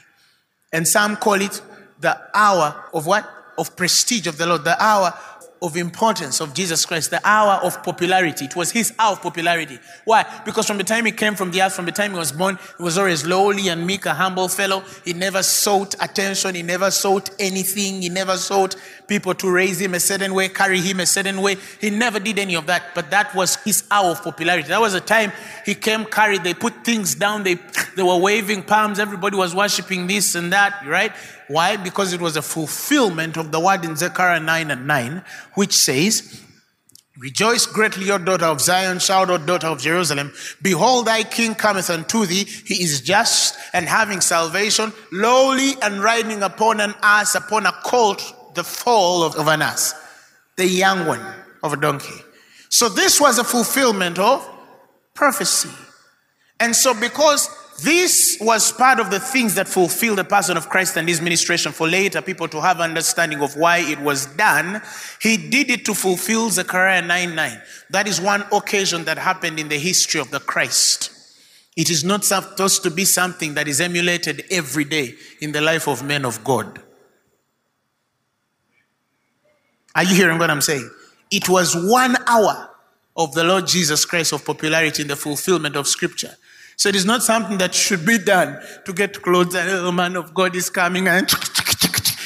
And 0.71 0.87
some 0.87 1.15
call 1.17 1.41
it 1.41 1.61
the 1.99 2.19
hour 2.33 2.89
of 2.93 3.05
what? 3.05 3.29
Of 3.57 3.75
prestige 3.75 4.27
of 4.27 4.37
the 4.37 4.45
Lord, 4.45 4.63
the 4.63 4.81
hour 4.81 5.13
of 5.61 5.77
importance 5.77 6.41
of 6.41 6.53
Jesus 6.53 6.85
Christ, 6.85 7.09
the 7.09 7.21
hour 7.27 7.59
of 7.63 7.81
popularity. 7.83 8.45
It 8.45 8.55
was 8.55 8.71
his 8.71 8.93
hour 8.99 9.13
of 9.13 9.21
popularity. 9.21 9.79
Why? 10.03 10.25
Because 10.45 10.67
from 10.67 10.77
the 10.77 10.83
time 10.83 11.05
he 11.05 11.11
came 11.11 11.35
from 11.35 11.51
the 11.51 11.61
earth, 11.61 11.73
from 11.73 11.85
the 11.85 11.91
time 11.91 12.11
he 12.11 12.17
was 12.17 12.31
born, 12.31 12.59
he 12.77 12.83
was 12.83 12.97
always 12.97 13.25
lowly 13.25 13.69
and 13.69 13.85
meek, 13.85 14.05
a 14.05 14.13
humble 14.13 14.47
fellow. 14.47 14.83
He 15.03 15.13
never 15.13 15.41
sought 15.41 15.95
attention. 16.01 16.55
He 16.55 16.61
never 16.61 16.91
sought 16.91 17.29
anything. 17.39 18.01
He 18.01 18.09
never 18.09 18.37
sought 18.37 18.75
people 19.07 19.33
to 19.35 19.51
raise 19.51 19.79
him 19.79 19.93
a 19.93 19.99
certain 19.99 20.33
way, 20.33 20.49
carry 20.49 20.79
him 20.79 20.99
a 20.99 21.05
certain 21.05 21.41
way. 21.41 21.57
He 21.79 21.89
never 21.89 22.19
did 22.19 22.39
any 22.39 22.55
of 22.55 22.65
that. 22.67 22.95
But 22.95 23.11
that 23.11 23.33
was 23.35 23.55
his 23.63 23.83
hour 23.91 24.11
of 24.11 24.23
popularity. 24.23 24.67
That 24.67 24.81
was 24.81 24.93
the 24.93 25.01
time 25.01 25.31
he 25.65 25.75
came 25.75 26.05
carried. 26.05 26.43
They 26.43 26.53
put 26.53 26.83
things 26.83 27.15
down. 27.15 27.43
They, 27.43 27.55
they 27.95 28.03
were 28.03 28.17
waving 28.17 28.63
palms. 28.63 28.99
Everybody 28.99 29.37
was 29.37 29.55
worshiping 29.55 30.07
this 30.07 30.35
and 30.35 30.51
that, 30.53 30.85
right? 30.85 31.11
Why? 31.47 31.77
Because 31.77 32.13
it 32.13 32.21
was 32.21 32.37
a 32.37 32.41
fulfillment 32.41 33.37
of 33.37 33.51
the 33.51 33.59
word 33.59 33.85
in 33.85 33.95
Zechariah 33.95 34.39
9 34.39 34.71
and 34.71 34.87
9, 34.87 35.23
which 35.53 35.73
says, 35.73 36.41
Rejoice 37.17 37.65
greatly, 37.65 38.11
O 38.11 38.17
daughter 38.17 38.45
of 38.45 38.59
Zion, 38.59 38.99
shout, 38.99 39.29
O 39.29 39.37
daughter 39.37 39.67
of 39.67 39.79
Jerusalem. 39.79 40.33
Behold, 40.61 41.05
thy 41.05 41.23
king 41.23 41.55
cometh 41.55 41.89
unto 41.89 42.25
thee. 42.25 42.43
He 42.43 42.83
is 42.83 42.99
just 42.99 43.55
and 43.71 43.87
having 43.87 44.19
salvation, 44.19 44.91
lowly 45.13 45.75
and 45.81 46.03
riding 46.03 46.43
upon 46.43 46.81
an 46.81 46.93
ass, 47.01 47.35
upon 47.35 47.67
a 47.67 47.71
colt, 47.85 48.34
the 48.55 48.63
foal 48.63 49.23
of, 49.23 49.35
of 49.35 49.47
an 49.47 49.61
ass, 49.61 49.93
the 50.55 50.67
young 50.67 51.05
one 51.05 51.25
of 51.63 51.73
a 51.73 51.77
donkey. 51.77 52.21
So 52.69 52.89
this 52.89 53.21
was 53.21 53.39
a 53.39 53.43
fulfillment 53.43 54.19
of 54.19 54.47
prophecy. 55.13 55.69
And 56.59 56.75
so 56.75 56.93
because 56.93 57.49
this 57.83 58.37
was 58.39 58.71
part 58.71 59.01
of 59.01 59.11
the 59.11 59.19
things 59.19 59.55
that 59.55 59.67
fulfilled 59.67 60.17
the 60.17 60.23
person 60.23 60.55
of 60.55 60.69
Christ 60.69 60.95
and 60.95 61.09
his 61.09 61.19
ministration 61.19 61.73
for 61.73 61.87
later 61.87 62.21
people 62.21 62.47
to 62.47 62.61
have 62.61 62.79
understanding 62.79 63.41
of 63.41 63.57
why 63.57 63.79
it 63.79 63.99
was 63.99 64.27
done. 64.27 64.81
He 65.21 65.35
did 65.35 65.69
it 65.69 65.83
to 65.85 65.93
fulfill 65.93 66.49
Zechariah 66.49 67.01
9 67.01 67.35
9. 67.35 67.61
That 67.89 68.07
is 68.07 68.21
one 68.21 68.45
occasion 68.53 69.03
that 69.05 69.17
happened 69.17 69.59
in 69.59 69.67
the 69.67 69.77
history 69.77 70.21
of 70.21 70.31
the 70.31 70.39
Christ. 70.39 71.11
It 71.75 71.89
is 71.89 72.05
not 72.05 72.23
supposed 72.23 72.83
to 72.83 72.91
be 72.91 73.03
something 73.03 73.55
that 73.55 73.67
is 73.67 73.81
emulated 73.81 74.45
every 74.49 74.85
day 74.85 75.15
in 75.41 75.51
the 75.51 75.59
life 75.59 75.89
of 75.89 76.01
men 76.01 76.23
of 76.23 76.41
God. 76.45 76.81
Are 79.95 80.03
you 80.03 80.15
hearing 80.15 80.37
what 80.37 80.51
I'm 80.51 80.61
saying? 80.61 80.89
It 81.31 81.49
was 81.49 81.75
one 81.75 82.17
hour 82.27 82.69
of 83.17 83.33
the 83.33 83.43
Lord 83.43 83.65
Jesus 83.65 84.05
Christ 84.05 84.33
of 84.33 84.45
popularity 84.45 85.01
in 85.01 85.07
the 85.07 85.15
fulfillment 85.15 85.75
of 85.75 85.87
scripture. 85.87 86.35
So 86.75 86.89
it 86.89 86.95
is 86.95 87.05
not 87.05 87.23
something 87.23 87.57
that 87.59 87.73
should 87.73 88.05
be 88.05 88.17
done 88.17 88.59
to 88.85 88.93
get 88.93 89.21
clothes 89.21 89.55
and 89.55 89.69
oh 89.69 89.91
man 89.91 90.17
of 90.17 90.33
God 90.33 90.55
is 90.55 90.69
coming 90.69 91.07
and 91.07 91.31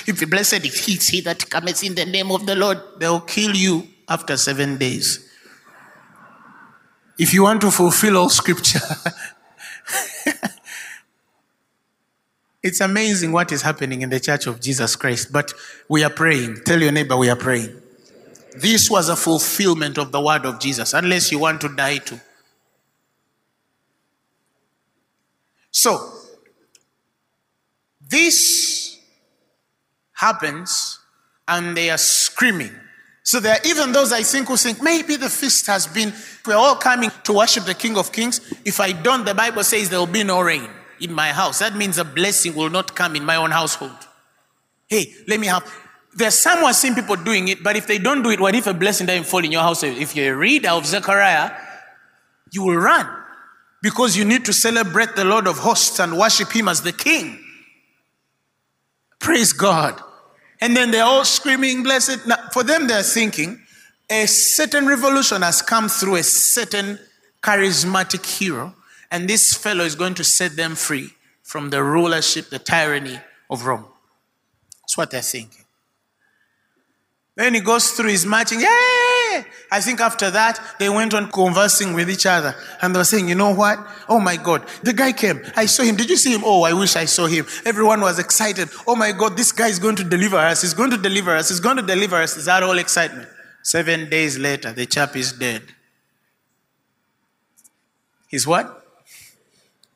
if 0.07 0.19
the 0.19 0.25
blessed 0.25 0.65
is 0.65 0.85
he, 0.85 0.95
he 0.95 1.21
that 1.21 1.47
cometh 1.49 1.83
in 1.83 1.93
the 1.93 2.05
name 2.05 2.31
of 2.31 2.47
the 2.47 2.55
Lord, 2.55 2.81
they'll 2.97 3.21
kill 3.21 3.55
you 3.55 3.87
after 4.07 4.35
seven 4.37 4.77
days. 4.77 5.29
If 7.19 7.33
you 7.33 7.43
want 7.43 7.61
to 7.61 7.69
fulfill 7.69 8.17
all 8.17 8.29
scripture, 8.29 8.79
it's 12.61 12.81
amazing 12.81 13.31
what 13.31 13.51
is 13.51 13.61
happening 13.61 14.01
in 14.01 14.09
the 14.09 14.19
church 14.19 14.45
of 14.45 14.59
Jesus 14.59 14.95
Christ, 14.95 15.31
but 15.31 15.53
we 15.87 16.03
are 16.03 16.09
praying. 16.09 16.57
Tell 16.65 16.81
your 16.81 16.91
neighbor 16.91 17.15
we 17.15 17.29
are 17.29 17.35
praying. 17.35 17.81
This 18.57 18.89
was 18.89 19.07
a 19.07 19.15
fulfillment 19.15 19.97
of 19.97 20.11
the 20.11 20.19
word 20.19 20.45
of 20.45 20.59
Jesus, 20.59 20.93
unless 20.93 21.31
you 21.31 21.39
want 21.39 21.61
to 21.61 21.73
die 21.73 21.99
too. 21.99 22.19
So, 25.71 26.11
this 28.05 28.99
happens 30.13 30.99
and 31.47 31.77
they 31.77 31.89
are 31.89 31.97
screaming. 31.97 32.71
So 33.23 33.39
there 33.39 33.53
are 33.53 33.59
even 33.63 33.91
those 33.91 34.11
I 34.11 34.23
think 34.23 34.47
who 34.47 34.57
think 34.57 34.81
maybe 34.81 35.15
the 35.15 35.29
feast 35.29 35.67
has 35.67 35.85
been, 35.85 36.11
we're 36.45 36.55
all 36.55 36.75
coming 36.75 37.11
to 37.25 37.33
worship 37.33 37.65
the 37.65 37.75
King 37.75 37.97
of 37.97 38.11
Kings. 38.11 38.41
If 38.65 38.79
I 38.79 38.91
don't, 38.91 39.23
the 39.23 39.35
Bible 39.35 39.63
says 39.63 39.89
there 39.89 39.99
will 39.99 40.07
be 40.07 40.23
no 40.23 40.41
rain 40.41 40.67
in 41.01 41.13
my 41.13 41.31
house. 41.31 41.59
That 41.59 41.75
means 41.75 41.97
a 41.97 42.05
blessing 42.05 42.55
will 42.55 42.69
not 42.69 42.95
come 42.95 43.15
in 43.15 43.25
my 43.25 43.35
own 43.35 43.51
household. 43.51 43.95
Hey, 44.87 45.13
let 45.27 45.39
me 45.39 45.47
have. 45.47 45.63
There's 46.15 46.35
some 46.35 46.63
are 46.63 46.73
seeing 46.73 46.95
people 46.95 47.15
doing 47.15 47.47
it, 47.47 47.63
but 47.63 47.75
if 47.75 47.87
they 47.87 47.99
don't 47.99 48.23
do 48.23 48.31
it, 48.31 48.39
what 48.39 48.55
if 48.55 48.67
a 48.67 48.73
blessing 48.73 49.05
doesn't 49.07 49.25
fall 49.25 49.43
in 49.43 49.51
your 49.51 49.61
house? 49.61 49.83
If 49.83 50.15
you're 50.15 50.33
a 50.33 50.37
reader 50.37 50.69
of 50.69 50.85
Zechariah, 50.85 51.51
you 52.51 52.63
will 52.63 52.77
run 52.77 53.07
because 53.81 54.17
you 54.17 54.25
need 54.25 54.45
to 54.45 54.53
celebrate 54.53 55.15
the 55.15 55.23
Lord 55.23 55.47
of 55.47 55.59
hosts 55.59 55.99
and 55.99 56.17
worship 56.17 56.51
Him 56.51 56.67
as 56.67 56.81
the 56.81 56.91
King. 56.91 57.39
Praise 59.19 59.53
God. 59.53 60.01
And 60.61 60.75
then 60.75 60.91
they're 60.91 61.05
all 61.05 61.25
screaming, 61.25 61.83
blessed. 61.83 62.27
Now, 62.27 62.37
for 62.51 62.63
them, 62.63 62.87
they're 62.87 63.03
thinking 63.03 63.61
a 64.09 64.25
certain 64.25 64.87
revolution 64.87 65.41
has 65.41 65.61
come 65.61 65.87
through 65.87 66.15
a 66.15 66.23
certain 66.23 66.99
charismatic 67.41 68.25
hero, 68.25 68.75
and 69.11 69.27
this 69.27 69.55
fellow 69.55 69.83
is 69.83 69.95
going 69.95 70.13
to 70.15 70.23
set 70.23 70.55
them 70.55 70.75
free 70.75 71.11
from 71.43 71.69
the 71.69 71.83
rulership, 71.83 72.49
the 72.49 72.59
tyranny 72.59 73.19
of 73.49 73.65
Rome. 73.65 73.85
That's 74.81 74.97
what 74.97 75.11
they're 75.11 75.21
thinking. 75.21 75.65
Then 77.35 77.53
he 77.53 77.61
goes 77.61 77.91
through 77.91 78.09
his 78.09 78.25
marching. 78.25 78.59
Yay! 78.59 79.45
I 79.71 79.79
think 79.79 80.01
after 80.01 80.29
that, 80.29 80.59
they 80.77 80.89
went 80.89 81.13
on 81.13 81.31
conversing 81.31 81.93
with 81.93 82.09
each 82.09 82.25
other. 82.25 82.53
And 82.81 82.93
they 82.93 82.99
were 82.99 83.05
saying, 83.05 83.29
you 83.29 83.35
know 83.35 83.53
what? 83.53 83.79
Oh 84.09 84.19
my 84.19 84.35
God, 84.35 84.67
the 84.83 84.91
guy 84.91 85.13
came. 85.13 85.41
I 85.55 85.65
saw 85.65 85.83
him. 85.83 85.95
Did 85.95 86.09
you 86.09 86.17
see 86.17 86.33
him? 86.33 86.41
Oh, 86.43 86.63
I 86.63 86.73
wish 86.73 86.95
I 86.97 87.05
saw 87.05 87.27
him. 87.27 87.45
Everyone 87.65 88.01
was 88.01 88.19
excited. 88.19 88.69
Oh 88.85 88.95
my 88.95 89.13
God, 89.13 89.37
this 89.37 89.53
guy 89.53 89.69
is 89.69 89.79
going 89.79 89.95
to 89.95 90.03
deliver 90.03 90.37
us. 90.37 90.63
He's 90.63 90.73
going 90.73 90.91
to 90.91 90.97
deliver 90.97 91.33
us. 91.33 91.49
He's 91.49 91.61
going 91.61 91.77
to 91.77 91.81
deliver 91.81 92.17
us. 92.17 92.35
Is 92.35 92.45
that 92.45 92.61
all 92.61 92.77
excitement? 92.77 93.29
Seven 93.63 94.09
days 94.09 94.37
later, 94.37 94.73
the 94.73 94.85
chap 94.85 95.15
is 95.15 95.31
dead. 95.31 95.61
He's 98.27 98.45
what? 98.45 98.78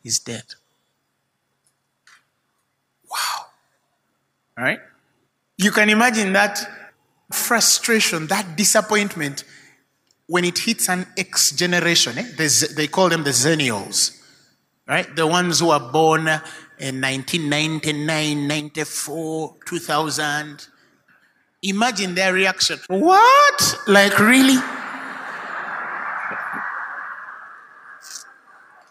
He's 0.03 0.19
dead. 0.19 0.43
Wow. 3.09 3.45
All 4.57 4.63
right? 4.63 4.79
You 5.57 5.71
can 5.71 5.89
imagine 5.89 6.33
that 6.33 6.59
frustration, 7.31 8.27
that 8.27 8.57
disappointment, 8.57 9.45
when 10.27 10.43
it 10.43 10.59
hits 10.59 10.89
an 10.89 11.07
X 11.17 11.51
generation, 11.51 12.17
eh? 12.17 12.47
they 12.75 12.87
call 12.87 13.09
them 13.09 13.23
the 13.23 13.29
Zennials, 13.29 14.21
right? 14.87 15.15
The 15.15 15.25
ones 15.25 15.59
who 15.59 15.69
are 15.69 15.91
born 15.91 16.27
in 16.79 17.01
1999, 17.01 18.47
94, 18.47 19.55
2000. 19.65 20.67
Imagine 21.61 22.15
their 22.15 22.33
reaction. 22.33 22.79
What? 22.87 23.75
Like, 23.87 24.19
really? 24.19 24.57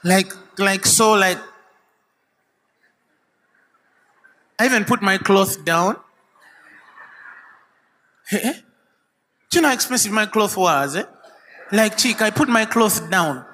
Like, 0.05 0.33
like, 0.59 0.87
so, 0.87 1.13
like, 1.13 1.39
I 4.59 4.67
even 4.67 4.85
put 4.85 5.03
my 5.03 5.19
cloth 5.19 5.65
down 5.65 5.97
Eh? 8.33 8.53
Do 9.51 9.59
you 9.59 9.63
know 9.63 9.69
how 9.69 9.75
expensive 9.75 10.13
my 10.13 10.27
clothes 10.27 10.57
was? 10.57 10.97
Eh? 10.97 11.05
Like, 11.73 11.97
chick, 11.97 12.23
I 12.23 12.31
put 12.31 12.49
my 12.49 12.65
clothes 12.65 13.01
down. 13.01 13.45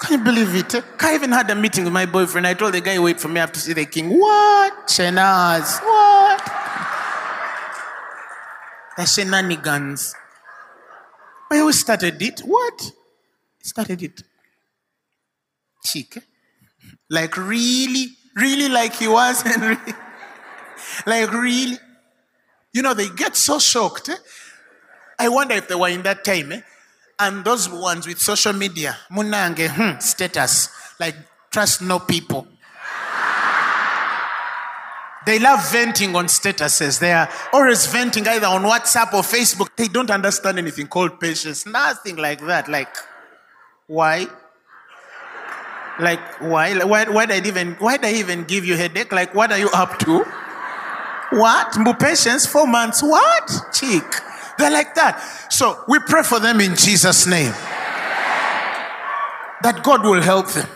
Can 0.00 0.18
you 0.18 0.24
believe 0.24 0.54
it? 0.54 0.74
Eh? 0.74 0.82
I 1.00 1.14
even 1.14 1.32
had 1.32 1.50
a 1.50 1.54
meeting 1.54 1.84
with 1.84 1.92
my 1.92 2.06
boyfriend. 2.06 2.46
I 2.46 2.54
told 2.54 2.74
the 2.74 2.80
guy, 2.80 2.98
wait 2.98 3.20
for 3.20 3.28
me, 3.28 3.36
I 3.36 3.40
have 3.40 3.52
to 3.52 3.60
see 3.60 3.72
the 3.72 3.84
king. 3.84 4.18
What? 4.18 4.88
Shenaz. 4.88 5.82
What? 5.82 6.42
The 8.96 9.06
shenanigans. 9.06 10.14
I 11.50 11.58
always 11.58 11.80
started 11.80 12.20
it. 12.20 12.40
What? 12.40 12.92
Started 13.62 14.02
it. 14.02 14.22
Chick. 15.84 16.18
Like, 17.12 17.36
really? 17.36 18.06
Really, 18.34 18.70
like 18.70 18.94
he 18.94 19.06
was? 19.06 19.42
Henry. 19.50 19.76
Like, 21.06 21.30
really? 21.30 21.76
You 22.72 22.80
know, 22.80 22.94
they 22.94 23.10
get 23.10 23.36
so 23.36 23.58
shocked. 23.58 24.08
Eh? 24.08 24.16
I 25.18 25.28
wonder 25.28 25.54
if 25.54 25.68
they 25.68 25.74
were 25.74 25.90
in 25.90 26.02
that 26.04 26.24
time. 26.24 26.52
Eh? 26.52 26.62
And 27.20 27.44
those 27.44 27.68
ones 27.68 28.06
with 28.06 28.18
social 28.18 28.54
media, 28.54 28.96
munange, 29.10 29.68
hmm, 29.68 29.98
status, 30.00 30.70
like 30.98 31.14
trust 31.50 31.82
no 31.82 31.98
people. 31.98 32.46
They 35.26 35.38
love 35.38 35.70
venting 35.70 36.16
on 36.16 36.26
statuses. 36.26 36.98
They 36.98 37.12
are 37.12 37.28
always 37.52 37.86
venting 37.86 38.26
either 38.26 38.46
on 38.46 38.62
WhatsApp 38.62 39.12
or 39.12 39.20
Facebook. 39.20 39.68
They 39.76 39.86
don't 39.86 40.10
understand 40.10 40.58
anything 40.58 40.88
called 40.88 41.20
patience. 41.20 41.66
Nothing 41.66 42.16
like 42.16 42.40
that. 42.46 42.68
Like, 42.68 42.96
why? 43.86 44.28
Like, 46.00 46.40
why? 46.40 46.78
Why, 46.84 47.04
why 47.04 47.26
did 47.26 47.44
I 47.44 47.46
even, 47.46 47.72
why 47.74 47.96
did 47.96 48.06
I 48.06 48.12
even 48.14 48.44
give 48.44 48.64
you 48.64 48.76
headache? 48.76 49.12
Like, 49.12 49.34
what 49.34 49.52
are 49.52 49.58
you 49.58 49.70
up 49.74 49.98
to? 50.00 50.24
What? 51.30 51.78
More 51.78 51.94
patience? 51.94 52.46
Four 52.46 52.66
months? 52.66 53.02
What? 53.02 53.50
Cheek. 53.72 54.04
They're 54.58 54.70
like 54.70 54.94
that. 54.94 55.20
So 55.50 55.82
we 55.88 55.98
pray 56.00 56.22
for 56.22 56.38
them 56.40 56.60
in 56.60 56.76
Jesus' 56.76 57.26
name. 57.26 57.52
That 59.62 59.80
God 59.82 60.02
will 60.04 60.20
help 60.22 60.48
them. 60.48 60.68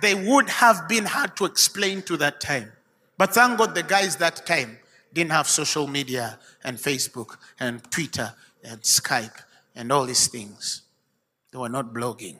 They 0.00 0.14
would 0.14 0.48
have 0.48 0.88
been 0.88 1.06
hard 1.06 1.36
to 1.36 1.44
explain 1.44 2.02
to 2.02 2.16
that 2.18 2.40
time. 2.40 2.72
But 3.16 3.34
thank 3.34 3.58
God 3.58 3.74
the 3.74 3.82
guys 3.82 4.16
that 4.16 4.46
time 4.46 4.78
didn't 5.12 5.32
have 5.32 5.48
social 5.48 5.86
media 5.86 6.38
and 6.62 6.78
Facebook 6.78 7.36
and 7.58 7.82
Twitter 7.90 8.34
and 8.62 8.80
Skype 8.82 9.42
and 9.74 9.90
all 9.90 10.04
these 10.04 10.28
things. 10.28 10.82
They 11.50 11.58
were 11.58 11.68
not 11.68 11.92
blogging. 11.92 12.38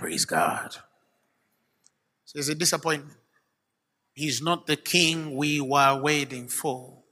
Praise 0.00 0.24
God. 0.24 0.76
So 2.24 2.38
it's 2.38 2.48
a 2.48 2.54
disappointment. 2.54 3.18
He's 4.14 4.40
not 4.40 4.66
the 4.66 4.76
king 4.76 5.36
we 5.36 5.60
were 5.60 6.00
waiting 6.02 6.48
for. 6.48 7.02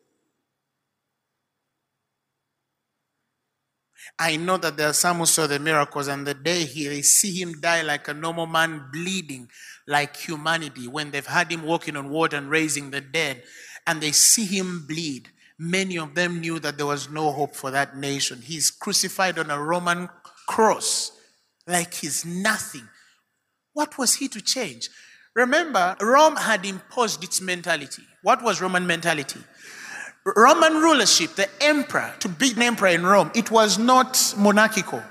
I 4.19 4.37
know 4.37 4.57
that 4.57 4.79
there 4.79 4.89
are 4.89 4.95
some 4.95 5.19
who 5.19 5.27
saw 5.27 5.47
the 5.47 5.59
miracles, 5.59 6.09
and 6.09 6.27
the 6.27 6.33
day 6.33 6.65
he, 6.65 6.89
they 6.89 7.03
see 7.03 7.39
him 7.39 7.61
die 7.61 7.83
like 7.83 8.09
a 8.09 8.15
normal 8.15 8.47
man, 8.47 8.89
bleeding 8.91 9.51
like 9.87 10.17
humanity, 10.17 10.89
when 10.89 11.11
they've 11.11 11.27
had 11.27 11.53
him 11.53 11.65
walking 11.65 11.95
on 11.95 12.09
water 12.09 12.39
and 12.39 12.49
raising 12.49 12.91
the 12.91 13.03
dead, 13.03 13.43
and 13.87 14.01
they 14.01 14.13
see 14.13 14.47
him 14.47 14.87
bleed. 14.87 15.29
Many 15.59 15.99
of 15.99 16.15
them 16.15 16.41
knew 16.41 16.59
that 16.61 16.79
there 16.79 16.87
was 16.87 17.11
no 17.11 17.33
hope 17.33 17.55
for 17.55 17.71
that 17.71 17.99
nation. 17.99 18.41
He's 18.41 18.71
crucified 18.71 19.39
on 19.39 19.51
a 19.51 19.63
Roman 19.63 20.09
cross 20.47 21.18
like 21.69 21.95
he's 21.95 22.25
nothing. 22.25 22.89
What 23.75 23.99
was 23.99 24.15
he 24.15 24.29
to 24.29 24.41
change? 24.41 24.89
Remember, 25.35 25.97
Rome 26.01 26.37
had 26.37 26.65
imposed 26.67 27.23
its 27.23 27.41
mentality. 27.41 28.03
What 28.23 28.43
was 28.43 28.61
Roman 28.61 28.87
mentality? 28.87 29.41
Roman 30.25 30.75
rulership, 30.75 31.37
the 31.37 31.49
emperor, 31.61 32.13
to 32.21 32.29
be 32.29 32.53
an 32.53 32.63
emperor 32.63 32.89
in 32.89 33.07
Rome, 33.07 33.31
it 33.35 33.51
was 33.51 33.79
not 33.79 34.35
monarchical, 34.37 35.03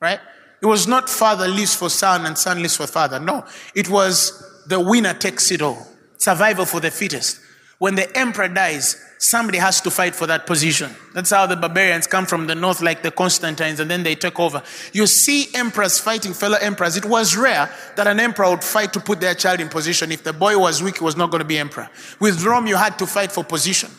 right? 0.00 0.20
It 0.62 0.66
was 0.66 0.86
not 0.86 1.10
father 1.10 1.48
lives 1.48 1.74
for 1.74 1.90
son 1.90 2.24
and 2.24 2.38
son 2.38 2.62
lives 2.62 2.76
for 2.76 2.86
father. 2.86 3.18
No, 3.18 3.44
it 3.74 3.88
was 3.88 4.62
the 4.66 4.80
winner 4.80 5.12
takes 5.12 5.50
it 5.50 5.60
all. 5.60 5.86
Survival 6.16 6.64
for 6.64 6.80
the 6.80 6.90
fittest. 6.90 7.40
When 7.78 7.96
the 7.96 8.16
emperor 8.16 8.48
dies, 8.48 8.96
somebody 9.18 9.58
has 9.58 9.80
to 9.82 9.90
fight 9.90 10.14
for 10.14 10.26
that 10.26 10.46
position. 10.46 10.94
That's 11.14 11.30
how 11.30 11.46
the 11.46 11.56
barbarians 11.56 12.06
come 12.06 12.26
from 12.26 12.46
the 12.46 12.54
north, 12.54 12.82
like 12.82 13.02
the 13.02 13.10
Constantines, 13.10 13.80
and 13.80 13.90
then 13.90 14.02
they 14.02 14.14
take 14.14 14.38
over. 14.38 14.62
You 14.92 15.06
see 15.06 15.46
emperors 15.54 15.98
fighting 15.98 16.32
fellow 16.32 16.58
emperors. 16.60 16.96
It 16.96 17.04
was 17.04 17.36
rare 17.36 17.70
that 17.96 18.06
an 18.06 18.20
emperor 18.20 18.50
would 18.50 18.64
fight 18.64 18.92
to 18.92 19.00
put 19.00 19.20
their 19.20 19.34
child 19.34 19.60
in 19.60 19.68
position. 19.68 20.12
If 20.12 20.24
the 20.24 20.32
boy 20.32 20.58
was 20.58 20.82
weak, 20.82 20.98
he 20.98 21.04
was 21.04 21.16
not 21.16 21.30
going 21.30 21.40
to 21.40 21.46
be 21.46 21.58
emperor. 21.58 21.88
With 22.20 22.42
Rome, 22.44 22.66
you 22.66 22.76
had 22.76 22.98
to 22.98 23.06
fight 23.06 23.32
for 23.32 23.44
position. 23.44 23.90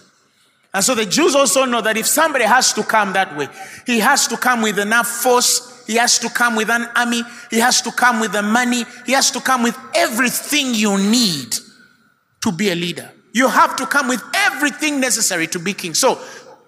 And 0.74 0.84
so 0.84 0.93
the 0.93 1.05
Jews 1.05 1.36
also 1.36 1.63
know 1.63 1.79
that 1.79 1.95
if 1.95 2.05
somebody 2.05 2.43
has 2.43 2.74
to 2.74 2.84
come 2.84 3.13
that 3.13 3.38
way, 3.38 3.48
he 3.86 4.00
has 4.00 4.27
to 4.27 4.36
come 4.36 4.62
with 4.62 4.77
enough 4.77 5.07
force, 5.07 5.86
he 5.88 5.95
has 5.95 6.19
to 6.19 6.29
come 6.29 6.57
with 6.57 6.69
an 6.69 6.86
army, 6.95 7.24
he 7.50 7.60
has 7.60 7.81
to 7.84 7.91
come 7.91 8.19
with 8.19 8.34
the 8.34 8.41
money, 8.41 8.84
he 9.05 9.13
has 9.13 9.31
to 9.31 9.39
come 9.39 9.63
with 9.63 9.77
everything 9.95 10.74
you 10.75 10.98
need 10.98 11.55
to 12.41 12.51
be 12.51 12.72
a 12.72 12.75
leader. 12.75 13.10
You 13.35 13.49
have 13.49 13.75
to 13.75 13.85
come 13.85 14.07
with 14.07 14.23
everything 14.33 15.01
necessary 15.01 15.45
to 15.47 15.59
be 15.59 15.73
king. 15.73 15.93
So 15.93 16.21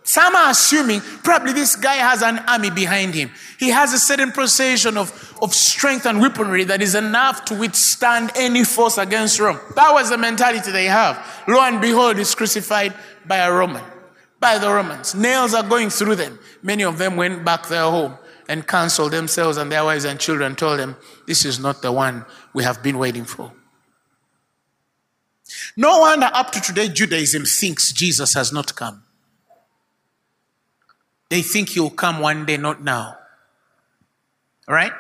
some 0.04 0.36
are 0.36 0.50
assuming 0.50 1.00
probably 1.00 1.54
this 1.54 1.78
guy 1.78 1.96
has 1.96 2.22
an 2.22 2.40
army 2.40 2.70
behind 2.70 3.14
him. 3.14 3.32
He 3.58 3.70
has 3.70 3.94
a 3.94 3.98
certain 3.98 4.34
procession 4.34 4.98
of, 4.98 5.38
of 5.42 5.54
strength 5.54 6.06
and 6.06 6.20
weaponry 6.20 6.66
that 6.66 6.82
is 6.82 6.94
enough 6.94 7.46
to 7.46 7.56
withstand 7.58 8.32
any 8.36 8.66
force 8.66 8.98
against 8.98 9.40
Rome. 9.40 9.62
That 9.78 9.94
was 9.94 10.10
the 10.10 10.18
mentality 10.18 10.70
they 10.72 10.88
have. 10.88 11.26
Lo 11.48 11.58
and 11.62 11.80
behold, 11.80 12.18
he's 12.18 12.36
crucified 12.36 12.94
by 13.26 13.38
a 13.38 13.50
Roman, 13.50 13.86
by 14.38 14.58
the 14.58 14.70
Romans. 14.70 15.16
Nails 15.16 15.54
are 15.54 15.64
going 15.64 15.90
through 15.90 16.16
them. 16.16 16.38
Many 16.62 16.84
of 16.84 16.98
them 16.98 17.16
went 17.16 17.46
back 17.46 17.68
their 17.68 17.84
home 17.84 18.18
and 18.50 18.68
counseled 18.68 19.14
themselves 19.14 19.56
and 19.56 19.72
their 19.72 19.86
wives 19.86 20.04
and 20.04 20.20
children, 20.20 20.54
told 20.54 20.80
them, 20.80 20.98
This 21.28 21.46
is 21.46 21.60
not 21.60 21.82
the 21.82 21.94
one 21.94 22.26
we 22.54 22.66
have 22.66 22.84
been 22.84 22.98
waiting 22.98 23.24
for. 23.24 23.54
No 25.76 26.00
wonder 26.00 26.30
up 26.34 26.52
to 26.52 26.62
today 26.62 26.90
Judaism 26.90 27.46
thinks 27.46 27.92
Jesus 27.92 28.34
has 28.34 28.52
not 28.52 28.76
come. 28.76 29.04
They 31.30 31.42
think 31.42 31.70
he'll 31.70 31.90
come 31.90 32.20
one 32.20 32.46
day, 32.46 32.58
not 32.58 32.84
now. 32.84 33.18
All 34.68 34.76
right? 34.76 34.94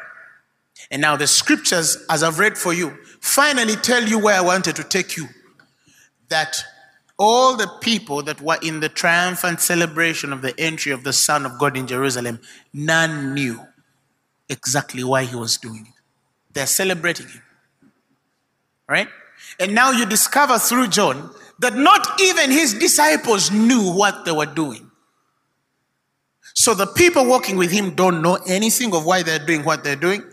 And 0.91 1.01
now 1.01 1.15
the 1.15 1.27
scriptures, 1.27 1.97
as 2.09 2.23
I've 2.23 2.39
read 2.39 2.57
for 2.57 2.73
you, 2.73 2.97
finally 3.19 3.75
tell 3.75 4.03
you 4.03 4.19
where 4.19 4.35
I 4.35 4.41
wanted 4.41 4.75
to 4.77 4.83
take 4.83 5.17
you. 5.17 5.27
That 6.29 6.63
all 7.17 7.55
the 7.57 7.71
people 7.81 8.21
that 8.23 8.41
were 8.41 8.59
in 8.61 8.79
the 8.79 8.89
triumphant 8.89 9.61
celebration 9.61 10.31
of 10.31 10.41
the 10.41 10.57
entry 10.59 10.91
of 10.91 11.03
the 11.03 11.13
Son 11.13 11.45
of 11.45 11.57
God 11.57 11.75
in 11.75 11.87
Jerusalem, 11.87 12.39
none 12.73 13.33
knew 13.33 13.65
exactly 14.49 15.03
why 15.03 15.23
he 15.23 15.35
was 15.35 15.57
doing 15.57 15.87
it. 15.87 15.93
They're 16.53 16.67
celebrating 16.67 17.27
him. 17.27 17.41
Right? 18.87 19.07
And 19.59 19.73
now 19.73 19.91
you 19.91 20.05
discover 20.05 20.59
through 20.59 20.87
John 20.87 21.29
that 21.59 21.75
not 21.75 22.21
even 22.21 22.51
his 22.51 22.73
disciples 22.73 23.51
knew 23.51 23.91
what 23.93 24.25
they 24.25 24.31
were 24.31 24.45
doing. 24.45 24.89
So 26.53 26.73
the 26.73 26.87
people 26.87 27.25
walking 27.25 27.57
with 27.57 27.71
him 27.71 27.95
don't 27.95 28.21
know 28.21 28.37
anything 28.47 28.93
of 28.95 29.05
why 29.05 29.23
they're 29.23 29.39
doing 29.39 29.63
what 29.63 29.83
they're 29.83 29.95
doing. 29.95 30.23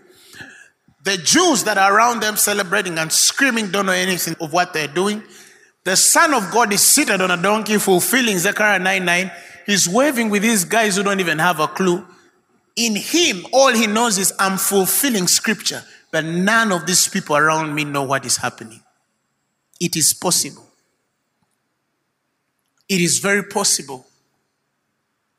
The 1.04 1.18
Jews 1.18 1.64
that 1.64 1.76
are 1.76 1.94
around 1.94 2.22
them 2.22 2.36
celebrating 2.36 2.98
and 2.98 3.12
screaming 3.12 3.70
don't 3.70 3.86
know 3.86 3.92
anything 3.92 4.34
of 4.40 4.52
what 4.52 4.72
they're 4.72 4.88
doing. 4.88 5.22
The 5.84 5.96
Son 5.96 6.32
of 6.32 6.50
God 6.50 6.72
is 6.72 6.80
seated 6.80 7.20
on 7.20 7.30
a 7.30 7.36
donkey 7.36 7.78
fulfilling 7.78 8.38
Zechariah 8.38 8.78
9 8.78 9.04
9. 9.04 9.32
He's 9.66 9.86
waving 9.86 10.30
with 10.30 10.42
these 10.42 10.64
guys 10.64 10.96
who 10.96 11.02
don't 11.02 11.20
even 11.20 11.38
have 11.38 11.60
a 11.60 11.68
clue. 11.68 12.06
In 12.76 12.96
him, 12.96 13.44
all 13.52 13.72
he 13.72 13.86
knows 13.86 14.18
is 14.18 14.32
I'm 14.38 14.56
fulfilling 14.56 15.26
scripture, 15.26 15.82
but 16.10 16.24
none 16.24 16.72
of 16.72 16.86
these 16.86 17.06
people 17.06 17.36
around 17.36 17.74
me 17.74 17.84
know 17.84 18.02
what 18.02 18.24
is 18.24 18.38
happening. 18.38 18.80
It 19.84 19.96
is 19.96 20.14
possible. 20.14 20.66
It 22.88 23.02
is 23.02 23.18
very 23.18 23.42
possible 23.42 24.06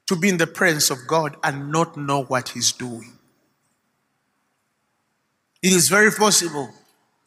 to 0.06 0.16
be 0.16 0.30
in 0.30 0.38
the 0.38 0.46
presence 0.46 0.92
of 0.92 1.00
God 1.08 1.36
and 1.44 1.72
not 1.72 1.98
know 1.98 2.26
what 2.26 2.50
He's 2.50 2.72
doing. 2.72 3.14
It 5.64 5.74
is 5.74 5.90
very 5.90 6.12
possible 6.12 6.70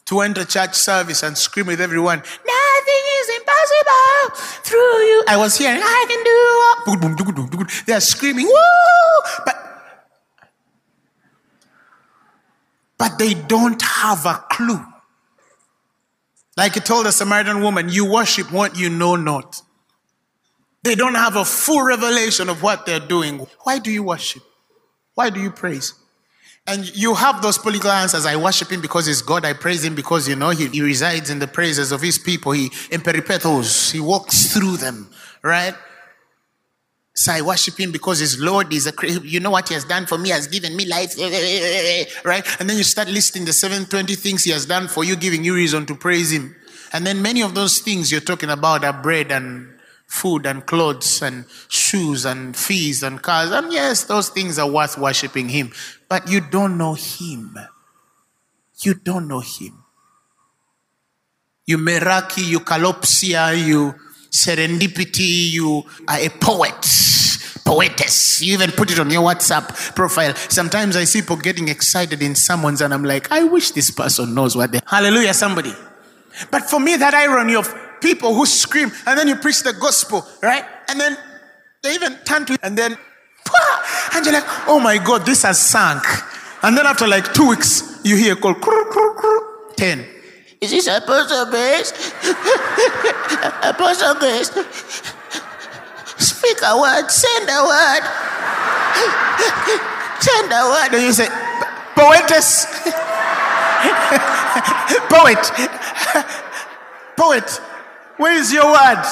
to 0.06 0.20
enter 0.20 0.44
church 0.44 0.74
service 0.74 1.24
and 1.24 1.36
scream 1.36 1.66
with 1.66 1.80
everyone, 1.80 2.18
Nothing 2.18 3.04
is 3.20 3.28
impossible 3.40 4.62
through 4.62 4.98
you. 5.10 5.24
I 5.26 5.36
was 5.38 5.58
hearing, 5.58 5.80
eh? 5.80 5.84
I 5.84 6.04
can 6.08 6.22
do. 6.22 6.38
all. 7.58 7.66
They 7.86 7.94
are 7.94 8.00
screaming, 8.00 8.46
Woo! 8.46 9.42
But 9.44 9.56
but 12.96 13.18
they 13.18 13.34
don't 13.34 13.82
have 13.82 14.24
a 14.24 14.44
clue. 14.50 14.84
Like 16.58 16.74
he 16.74 16.80
told 16.80 17.06
the 17.06 17.12
Samaritan 17.12 17.62
woman, 17.62 17.88
You 17.88 18.04
worship 18.10 18.50
what 18.50 18.76
you 18.76 18.90
know 18.90 19.14
not. 19.14 19.62
They 20.82 20.96
don't 20.96 21.14
have 21.14 21.36
a 21.36 21.44
full 21.44 21.84
revelation 21.84 22.48
of 22.48 22.64
what 22.64 22.84
they're 22.84 22.98
doing. 22.98 23.46
Why 23.62 23.78
do 23.78 23.92
you 23.92 24.02
worship? 24.02 24.42
Why 25.14 25.30
do 25.30 25.40
you 25.40 25.52
praise? 25.52 25.94
And 26.66 26.84
you 26.96 27.14
have 27.14 27.42
those 27.42 27.58
political 27.58 27.92
answers. 27.92 28.26
I 28.26 28.34
worship 28.34 28.72
him 28.72 28.80
because 28.80 29.06
he's 29.06 29.22
God. 29.22 29.44
I 29.44 29.52
praise 29.52 29.84
him 29.84 29.94
because, 29.94 30.28
you 30.28 30.34
know, 30.34 30.50
he, 30.50 30.66
he 30.66 30.82
resides 30.82 31.30
in 31.30 31.38
the 31.38 31.46
praises 31.46 31.92
of 31.92 32.02
his 32.02 32.18
people. 32.18 32.50
He, 32.50 32.72
in 32.90 33.02
peripetos, 33.02 33.92
he 33.92 34.00
walks 34.00 34.52
through 34.52 34.78
them, 34.78 35.10
right? 35.44 35.74
So 37.18 37.32
I 37.32 37.42
worship 37.42 37.80
him 37.80 37.90
because 37.90 38.20
his 38.20 38.38
Lord 38.38 38.72
is 38.72 38.86
a, 38.86 38.92
you 39.24 39.40
know 39.40 39.50
what 39.50 39.66
he 39.66 39.74
has 39.74 39.84
done 39.84 40.06
for 40.06 40.16
me, 40.16 40.28
has 40.28 40.46
given 40.46 40.76
me 40.76 40.84
life, 40.84 41.18
eh, 41.18 41.24
eh, 41.24 41.32
eh, 41.32 42.04
right? 42.24 42.46
And 42.60 42.70
then 42.70 42.76
you 42.76 42.84
start 42.84 43.08
listing 43.08 43.44
the 43.44 43.52
720 43.52 44.14
things 44.14 44.44
he 44.44 44.52
has 44.52 44.66
done 44.66 44.86
for 44.86 45.02
you, 45.02 45.16
giving 45.16 45.42
you 45.42 45.52
reason 45.52 45.84
to 45.86 45.96
praise 45.96 46.30
him. 46.30 46.54
And 46.92 47.04
then 47.04 47.20
many 47.20 47.42
of 47.42 47.56
those 47.56 47.80
things 47.80 48.12
you're 48.12 48.20
talking 48.20 48.50
about 48.50 48.84
are 48.84 48.92
bread 48.92 49.32
and 49.32 49.68
food 50.06 50.46
and 50.46 50.64
clothes 50.64 51.20
and 51.20 51.44
shoes 51.66 52.24
and 52.24 52.56
fees 52.56 53.02
and 53.02 53.20
cars. 53.20 53.50
And 53.50 53.72
yes, 53.72 54.04
those 54.04 54.28
things 54.28 54.56
are 54.60 54.70
worth 54.70 54.96
worshiping 54.96 55.48
Him. 55.48 55.72
But 56.08 56.30
you 56.30 56.40
don't 56.40 56.78
know 56.78 56.94
Him. 56.94 57.58
You 58.78 58.94
don't 58.94 59.26
know 59.26 59.40
Him. 59.40 59.82
You 61.66 61.78
Meraki, 61.78 62.46
you 62.48 62.60
Kalopsia, 62.60 63.66
you 63.66 63.96
Serendipity, 64.30 65.50
you 65.50 65.84
are 66.06 66.18
a 66.18 66.28
poet. 66.28 66.86
Poetess. 67.64 68.40
You 68.40 68.54
even 68.54 68.70
put 68.70 68.90
it 68.90 68.98
on 68.98 69.10
your 69.10 69.22
WhatsApp 69.22 69.94
profile. 69.94 70.34
Sometimes 70.34 70.96
I 70.96 71.04
see 71.04 71.20
people 71.20 71.36
getting 71.36 71.68
excited 71.68 72.22
in 72.22 72.34
someone's 72.34 72.80
and 72.80 72.94
I'm 72.94 73.04
like, 73.04 73.30
I 73.30 73.44
wish 73.44 73.72
this 73.72 73.90
person 73.90 74.34
knows 74.34 74.56
what 74.56 74.72
they 74.72 74.80
Hallelujah, 74.86 75.34
somebody. 75.34 75.74
But 76.50 76.70
for 76.70 76.80
me, 76.80 76.96
that 76.96 77.12
irony 77.12 77.54
of 77.56 77.74
people 78.00 78.32
who 78.34 78.46
scream 78.46 78.90
and 79.06 79.18
then 79.18 79.28
you 79.28 79.36
preach 79.36 79.62
the 79.62 79.74
gospel, 79.74 80.26
right? 80.42 80.64
And 80.88 80.98
then 80.98 81.18
they 81.82 81.94
even 81.94 82.16
turn 82.24 82.46
to 82.46 82.58
and 82.62 82.76
then, 82.76 82.96
and 84.14 84.24
you're 84.24 84.34
like, 84.34 84.44
oh 84.66 84.80
my 84.80 84.96
God, 84.98 85.26
this 85.26 85.42
has 85.42 85.58
sunk. 85.58 86.04
And 86.62 86.76
then 86.76 86.86
after 86.86 87.06
like 87.06 87.32
two 87.34 87.48
weeks, 87.48 88.00
you 88.04 88.16
hear 88.16 88.32
a 88.32 88.36
call, 88.36 88.54
10. 89.76 90.06
Is 90.60 90.70
this 90.70 90.86
Apostle 90.88 91.46
Grace? 91.50 91.92
Apostle 93.62 94.14
Grace? 94.14 94.50
Speak 96.18 96.58
a 96.64 96.78
word, 96.78 97.10
send 97.10 97.48
a 97.48 97.62
word. 97.62 98.02
Send 100.20 100.52
a 100.52 100.64
word. 100.66 100.94
And 100.94 101.02
you 101.02 101.12
say, 101.12 101.28
poetess. 101.94 102.66
Poet. 105.08 105.52
Poet. 107.16 107.60
Where 108.16 108.36
is 108.36 108.52
your 108.52 108.66
word? 108.66 109.04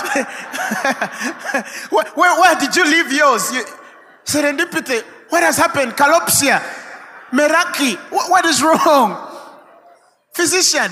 where, 1.91 2.05
where, 2.15 2.41
where, 2.41 2.59
did 2.59 2.75
you 2.75 2.85
leave 2.85 3.13
yours? 3.13 3.53
You, 3.53 3.65
serendipity. 4.25 5.03
What 5.29 5.43
has 5.45 5.57
happened? 5.57 5.93
Kalopsia. 5.93 6.61
Meraki. 7.31 7.97
What, 8.11 8.31
what 8.31 8.45
is 8.47 8.63
wrong? 8.63 9.17
Physician. 10.35 10.91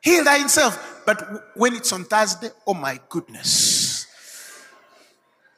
Heal 0.00 0.24
thyself. 0.24 0.89
But 1.10 1.56
when 1.56 1.74
it's 1.74 1.92
on 1.92 2.04
Thursday, 2.04 2.50
oh 2.68 2.74
my 2.74 3.00
goodness. 3.08 4.06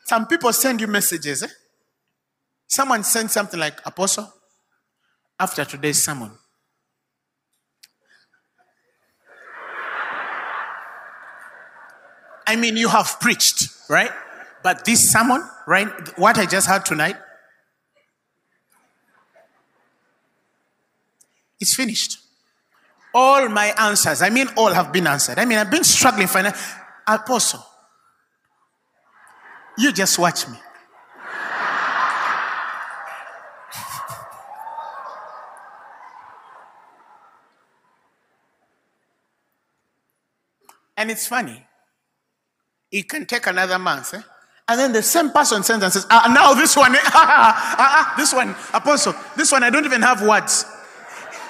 Some 0.07 0.27
people 0.27 0.51
send 0.51 0.81
you 0.81 0.87
messages. 0.87 1.43
Eh? 1.43 1.49
Someone 2.67 3.05
sent 3.05 3.31
something 3.31 3.61
like, 3.61 3.79
Apostle, 3.85 4.33
after 5.39 5.63
today's 5.67 6.03
sermon, 6.03 6.31
I 12.47 12.57
mean, 12.57 12.79
you 12.79 12.89
have 12.89 13.21
preached, 13.21 13.69
right? 13.91 14.11
But 14.63 14.87
this 14.87 15.13
sermon, 15.13 15.47
right? 15.67 16.19
What 16.19 16.39
I 16.39 16.47
just 16.47 16.67
heard 16.67 16.87
tonight, 16.87 17.17
it's 21.61 21.75
finished. 21.75 22.22
All 23.15 23.49
my 23.49 23.75
answers, 23.79 24.23
I 24.23 24.31
mean, 24.31 24.49
all 24.57 24.73
have 24.73 24.93
been 24.93 25.07
answered. 25.07 25.39
I 25.39 25.45
mean, 25.45 25.59
I've 25.59 25.71
been 25.71 25.85
struggling 25.85 26.27
for 26.29 26.39
an 26.39 26.53
apostle. 27.07 27.65
You 29.79 29.93
just 29.93 30.19
watch 30.19 30.49
me. 30.49 30.57
and 40.97 41.11
it's 41.11 41.27
funny 41.27 41.67
it 42.93 43.09
can 43.09 43.25
take 43.25 43.47
another 43.47 43.79
month. 43.79 44.15
Eh? 44.15 44.21
And 44.69 44.79
then 44.79 44.93
the 44.93 45.03
same 45.03 45.31
person 45.31 45.63
sends 45.63 45.83
and 45.83 45.93
says, 45.93 46.07
ah, 46.11 46.31
now 46.33 46.55
this 46.55 46.77
one, 46.77 46.95
eh? 46.95 46.99
ah, 47.05 47.75
ah, 47.79 48.15
this 48.17 48.33
one, 48.33 48.55
apostle, 48.73 49.15
this 49.37 49.51
one, 49.51 49.65
I 49.65 49.71
don't 49.71 49.85
even 49.85 50.03
have 50.03 50.23
words. 50.23 50.67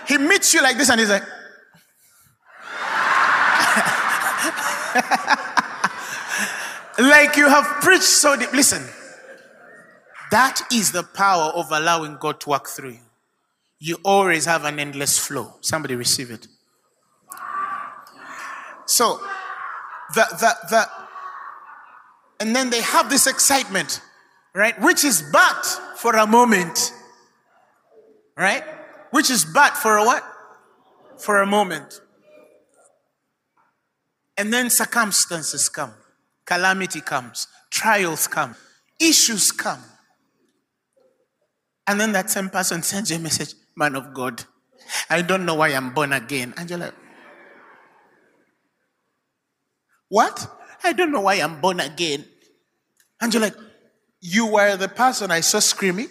He 0.09 0.17
meets 0.19 0.55
you 0.55 0.63
like 0.63 0.79
this 0.79 0.89
and 0.89 1.01
he's 1.01 1.11
like, 1.11 1.25
Like 6.99 7.37
you 7.37 7.49
have 7.49 7.65
preached 7.83 8.03
so 8.03 8.37
deep. 8.37 8.53
Listen, 8.53 8.83
that 10.31 10.61
is 10.73 10.93
the 10.93 11.03
power 11.03 11.53
of 11.53 11.71
allowing 11.71 12.17
God 12.19 12.41
to 12.41 12.51
work 12.51 12.69
through 12.69 12.93
you. 12.93 13.01
You 13.79 13.99
always 14.05 14.45
have 14.45 14.65
an 14.65 14.79
endless 14.79 15.19
flow. 15.19 15.55
Somebody 15.61 15.97
receive 15.97 16.31
it. 16.31 16.47
So, 18.87 19.21
the, 20.15 20.27
the, 20.31 20.55
the, 20.71 20.87
and 22.41 22.55
then 22.55 22.71
they 22.71 22.83
have 22.83 23.09
this 23.09 23.27
excitement, 23.27 24.01
right? 24.55 24.79
Which 24.81 25.05
is 25.05 25.23
but 25.33 25.65
for 25.97 26.15
a 26.17 26.27
moment, 26.27 26.93
right? 28.37 28.63
Which 29.11 29.31
is 29.31 29.45
but 29.45 29.77
for 29.77 29.97
a 29.97 30.05
what? 30.05 30.25
For 31.19 31.41
a 31.41 31.47
moment. 31.47 32.01
And 34.37 34.53
then 34.53 34.71
circumstances 34.71 35.69
come, 35.69 35.93
calamity 36.45 37.01
comes, 37.01 37.49
trials 37.71 38.27
come, 38.29 38.55
issues 39.01 39.53
come. 39.53 39.83
And 41.87 42.01
then 42.01 42.13
that 42.13 42.31
same 42.31 42.49
person 42.49 42.83
sends 42.83 43.11
you 43.11 43.17
a 43.17 43.21
message, 43.21 43.55
man 43.77 43.97
of 43.97 44.15
God, 44.15 44.45
I 45.09 45.23
don't 45.23 45.45
know 45.45 45.55
why 45.55 45.69
I'm 45.69 45.93
born 45.93 46.13
again. 46.13 46.55
And 46.57 46.69
you're 46.69 46.79
like, 46.79 46.95
what? 50.09 50.47
I 50.85 50.93
don't 50.93 51.13
know 51.13 51.23
why 51.23 51.35
I'm 51.35 51.61
born 51.61 51.81
again. 51.81 52.25
And 53.21 53.33
you're 53.33 53.43
like, 53.43 53.55
you 54.21 54.47
were 54.47 54.77
the 54.77 54.89
person 54.89 55.31
I 55.31 55.41
saw 55.41 55.59
screaming. 55.59 56.09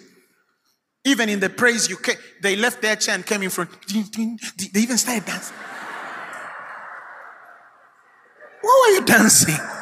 Even 1.04 1.28
in 1.28 1.40
the 1.40 1.50
praise 1.50 1.88
you 1.88 1.96
came, 1.96 2.16
they 2.42 2.56
left 2.56 2.80
their 2.80 2.96
chair 2.96 3.14
and 3.14 3.26
came 3.26 3.42
in 3.42 3.50
front. 3.50 3.70
They 3.88 4.80
even 4.80 4.96
started 4.98 5.24
dancing. 5.24 5.56
Why 8.60 8.86
were 8.86 8.94
you 9.00 9.04
dancing? 9.04 9.81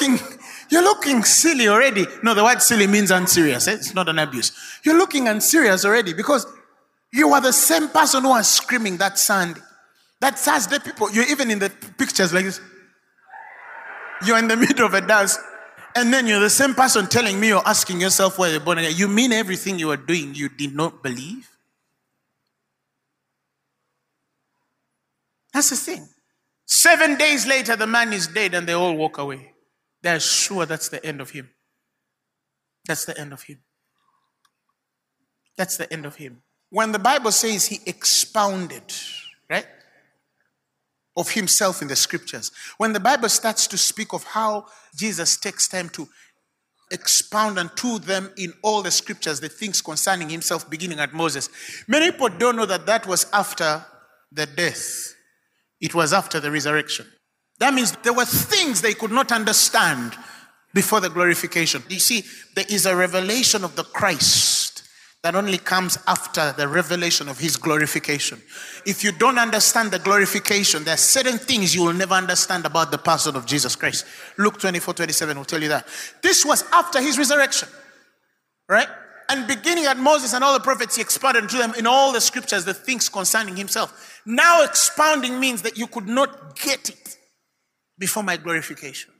You're 0.00 0.10
looking, 0.10 0.38
you're 0.70 0.82
looking 0.82 1.24
silly 1.24 1.68
already. 1.68 2.06
No, 2.22 2.34
the 2.34 2.44
word 2.44 2.62
silly 2.62 2.86
means 2.86 3.10
unserious. 3.10 3.68
Eh? 3.68 3.74
It's 3.74 3.94
not 3.94 4.08
an 4.08 4.18
abuse. 4.18 4.52
You're 4.84 4.98
looking 4.98 5.28
unserious 5.28 5.84
already 5.84 6.12
because 6.14 6.46
you 7.12 7.32
are 7.32 7.40
the 7.40 7.52
same 7.52 7.88
person 7.88 8.22
who 8.22 8.30
was 8.30 8.48
screaming 8.48 8.96
that 8.98 9.18
Sunday. 9.18 9.60
That 10.20 10.38
Thursday, 10.38 10.78
people, 10.78 11.10
you're 11.12 11.28
even 11.28 11.50
in 11.50 11.58
the 11.58 11.70
pictures 11.98 12.32
like 12.32 12.44
this. 12.44 12.60
You're 14.26 14.38
in 14.38 14.48
the 14.48 14.56
middle 14.56 14.86
of 14.86 14.94
a 14.94 15.00
dance, 15.00 15.38
and 15.94 16.12
then 16.12 16.26
you're 16.26 16.40
the 16.40 16.50
same 16.50 16.74
person 16.74 17.06
telling 17.06 17.38
me 17.38 17.48
you're 17.48 17.66
asking 17.66 18.00
yourself 18.00 18.38
why 18.38 18.48
you're 18.48 18.60
born 18.60 18.78
again. 18.78 18.94
You 18.96 19.06
mean 19.06 19.32
everything 19.32 19.78
you 19.78 19.88
were 19.88 19.96
doing 19.96 20.34
you 20.34 20.48
did 20.48 20.74
not 20.74 21.02
believe? 21.02 21.48
That's 25.52 25.70
the 25.70 25.76
thing. 25.76 26.08
Seven 26.66 27.16
days 27.16 27.46
later, 27.46 27.76
the 27.76 27.86
man 27.86 28.12
is 28.12 28.26
dead, 28.26 28.54
and 28.54 28.66
they 28.66 28.72
all 28.72 28.96
walk 28.96 29.18
away. 29.18 29.53
They're 30.04 30.20
sure 30.20 30.66
that's 30.66 30.90
the 30.90 31.04
end 31.04 31.20
of 31.20 31.30
him. 31.30 31.50
That's 32.86 33.06
the 33.06 33.18
end 33.18 33.32
of 33.32 33.42
him. 33.42 33.58
That's 35.56 35.76
the 35.76 35.92
end 35.92 36.06
of 36.06 36.16
him. 36.16 36.42
When 36.70 36.92
the 36.92 36.98
Bible 36.98 37.32
says 37.32 37.66
he 37.66 37.80
expounded, 37.86 38.92
right? 39.50 39.66
of 41.16 41.30
himself 41.30 41.80
in 41.80 41.88
the 41.88 41.96
scriptures. 41.96 42.50
When 42.76 42.92
the 42.92 43.00
Bible 43.00 43.28
starts 43.28 43.68
to 43.68 43.78
speak 43.78 44.12
of 44.12 44.24
how 44.24 44.66
Jesus 44.96 45.36
takes 45.36 45.68
time 45.68 45.88
to 45.90 46.08
expound 46.90 47.56
unto 47.58 47.98
them 48.00 48.32
in 48.36 48.52
all 48.62 48.82
the 48.82 48.90
scriptures 48.90 49.38
the 49.40 49.48
things 49.48 49.80
concerning 49.80 50.28
himself, 50.28 50.68
beginning 50.68 50.98
at 50.98 51.14
Moses, 51.14 51.48
many 51.86 52.10
people 52.10 52.30
don't 52.30 52.56
know 52.56 52.66
that 52.66 52.86
that 52.86 53.06
was 53.06 53.26
after 53.32 53.84
the 54.32 54.46
death, 54.46 55.14
it 55.80 55.94
was 55.94 56.12
after 56.12 56.40
the 56.40 56.50
resurrection. 56.50 57.06
That 57.64 57.72
means 57.72 57.92
there 58.02 58.12
were 58.12 58.26
things 58.26 58.82
they 58.82 58.92
could 58.92 59.10
not 59.10 59.32
understand 59.32 60.12
before 60.74 61.00
the 61.00 61.08
glorification. 61.08 61.82
You 61.88 61.98
see, 61.98 62.22
there 62.54 62.66
is 62.68 62.84
a 62.84 62.94
revelation 62.94 63.64
of 63.64 63.74
the 63.74 63.84
Christ 63.84 64.82
that 65.22 65.34
only 65.34 65.56
comes 65.56 65.96
after 66.06 66.52
the 66.52 66.68
revelation 66.68 67.26
of 67.26 67.38
his 67.38 67.56
glorification. 67.56 68.42
If 68.84 69.02
you 69.02 69.12
don't 69.12 69.38
understand 69.38 69.92
the 69.92 69.98
glorification, 69.98 70.84
there 70.84 70.92
are 70.92 70.98
certain 70.98 71.38
things 71.38 71.74
you 71.74 71.82
will 71.82 71.94
never 71.94 72.12
understand 72.12 72.66
about 72.66 72.90
the 72.90 72.98
person 72.98 73.34
of 73.34 73.46
Jesus 73.46 73.76
Christ. 73.76 74.04
Luke 74.36 74.58
24 74.60 74.92
27 74.92 75.34
will 75.34 75.46
tell 75.46 75.62
you 75.62 75.68
that. 75.68 75.88
This 76.22 76.44
was 76.44 76.64
after 76.70 77.00
his 77.00 77.16
resurrection, 77.16 77.70
right? 78.68 78.88
And 79.30 79.46
beginning 79.46 79.86
at 79.86 79.96
Moses 79.96 80.34
and 80.34 80.44
all 80.44 80.52
the 80.52 80.62
prophets, 80.62 80.96
he 80.96 81.00
expounded 81.00 81.48
to 81.48 81.56
them 81.56 81.72
in 81.78 81.86
all 81.86 82.12
the 82.12 82.20
scriptures 82.20 82.66
the 82.66 82.74
things 82.74 83.08
concerning 83.08 83.56
himself. 83.56 84.20
Now, 84.26 84.64
expounding 84.64 85.40
means 85.40 85.62
that 85.62 85.78
you 85.78 85.86
could 85.86 86.06
not 86.06 86.58
get 86.58 86.90
it 86.90 87.16
before 87.98 88.22
my 88.22 88.36
glorification. 88.36 89.12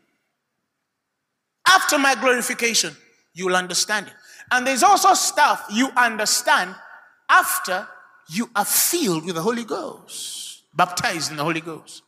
After 1.66 1.98
my 1.98 2.14
glorification, 2.14 2.96
you 3.32 3.46
will 3.46 3.56
understand 3.56 4.06
it. 4.06 4.12
And 4.50 4.66
there's 4.66 4.82
also 4.82 5.14
stuff 5.14 5.66
you 5.70 5.90
understand 5.96 6.74
after 7.28 7.88
you 8.28 8.50
are 8.54 8.64
filled 8.64 9.24
with 9.24 9.34
the 9.34 9.42
Holy 9.42 9.64
Ghost, 9.64 10.62
baptized 10.74 11.30
in 11.30 11.36
the 11.36 11.44
Holy 11.44 11.60
Ghost. 11.60 12.02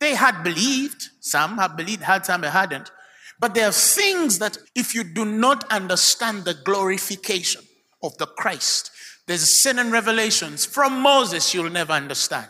They 0.00 0.14
had 0.14 0.42
believed, 0.42 1.10
some 1.20 1.58
have 1.58 1.76
believed, 1.76 2.02
had 2.02 2.26
some 2.26 2.42
hadn't. 2.42 2.90
But 3.38 3.54
there 3.54 3.68
are 3.68 3.72
things 3.72 4.38
that 4.40 4.58
if 4.74 4.94
you 4.94 5.04
do 5.04 5.24
not 5.24 5.64
understand 5.70 6.44
the 6.44 6.54
glorification 6.54 7.62
of 8.02 8.16
the 8.18 8.26
Christ, 8.26 8.90
there's 9.26 9.60
sin 9.60 9.78
and 9.78 9.92
revelations 9.92 10.64
from 10.64 11.00
Moses 11.00 11.54
you'll 11.54 11.70
never 11.70 11.92
understand. 11.92 12.48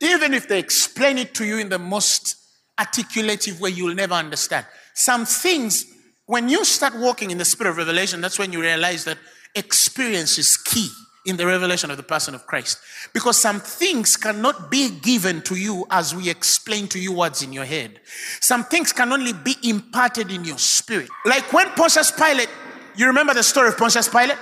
Even 0.00 0.34
if 0.34 0.48
they 0.48 0.58
explain 0.58 1.18
it 1.18 1.34
to 1.34 1.44
you 1.44 1.58
in 1.58 1.68
the 1.68 1.78
most 1.78 2.36
articulative 2.78 3.60
way, 3.60 3.70
you'll 3.70 3.94
never 3.94 4.14
understand. 4.14 4.66
Some 4.94 5.26
things 5.26 5.84
when 6.30 6.48
you 6.48 6.64
start 6.64 6.94
walking 6.96 7.32
in 7.32 7.38
the 7.38 7.44
spirit 7.44 7.70
of 7.70 7.76
revelation, 7.76 8.20
that's 8.20 8.38
when 8.38 8.52
you 8.52 8.60
realize 8.60 9.02
that 9.02 9.18
experience 9.56 10.38
is 10.38 10.56
key 10.56 10.88
in 11.26 11.36
the 11.36 11.44
revelation 11.44 11.90
of 11.90 11.96
the 11.96 12.04
person 12.04 12.36
of 12.36 12.46
Christ. 12.46 12.78
Because 13.12 13.36
some 13.36 13.58
things 13.58 14.16
cannot 14.16 14.70
be 14.70 14.90
given 14.90 15.42
to 15.42 15.56
you 15.56 15.86
as 15.90 16.14
we 16.14 16.30
explain 16.30 16.86
to 16.86 17.00
you 17.00 17.10
what's 17.10 17.42
in 17.42 17.52
your 17.52 17.64
head. 17.64 18.00
Some 18.40 18.62
things 18.62 18.92
can 18.92 19.12
only 19.12 19.32
be 19.32 19.56
imparted 19.64 20.30
in 20.30 20.44
your 20.44 20.58
spirit. 20.58 21.08
Like 21.24 21.52
when 21.52 21.68
Pontius 21.70 22.12
Pilate, 22.12 22.48
you 22.94 23.08
remember 23.08 23.34
the 23.34 23.42
story 23.42 23.68
of 23.68 23.76
Pontius 23.76 24.08
Pilate? 24.08 24.38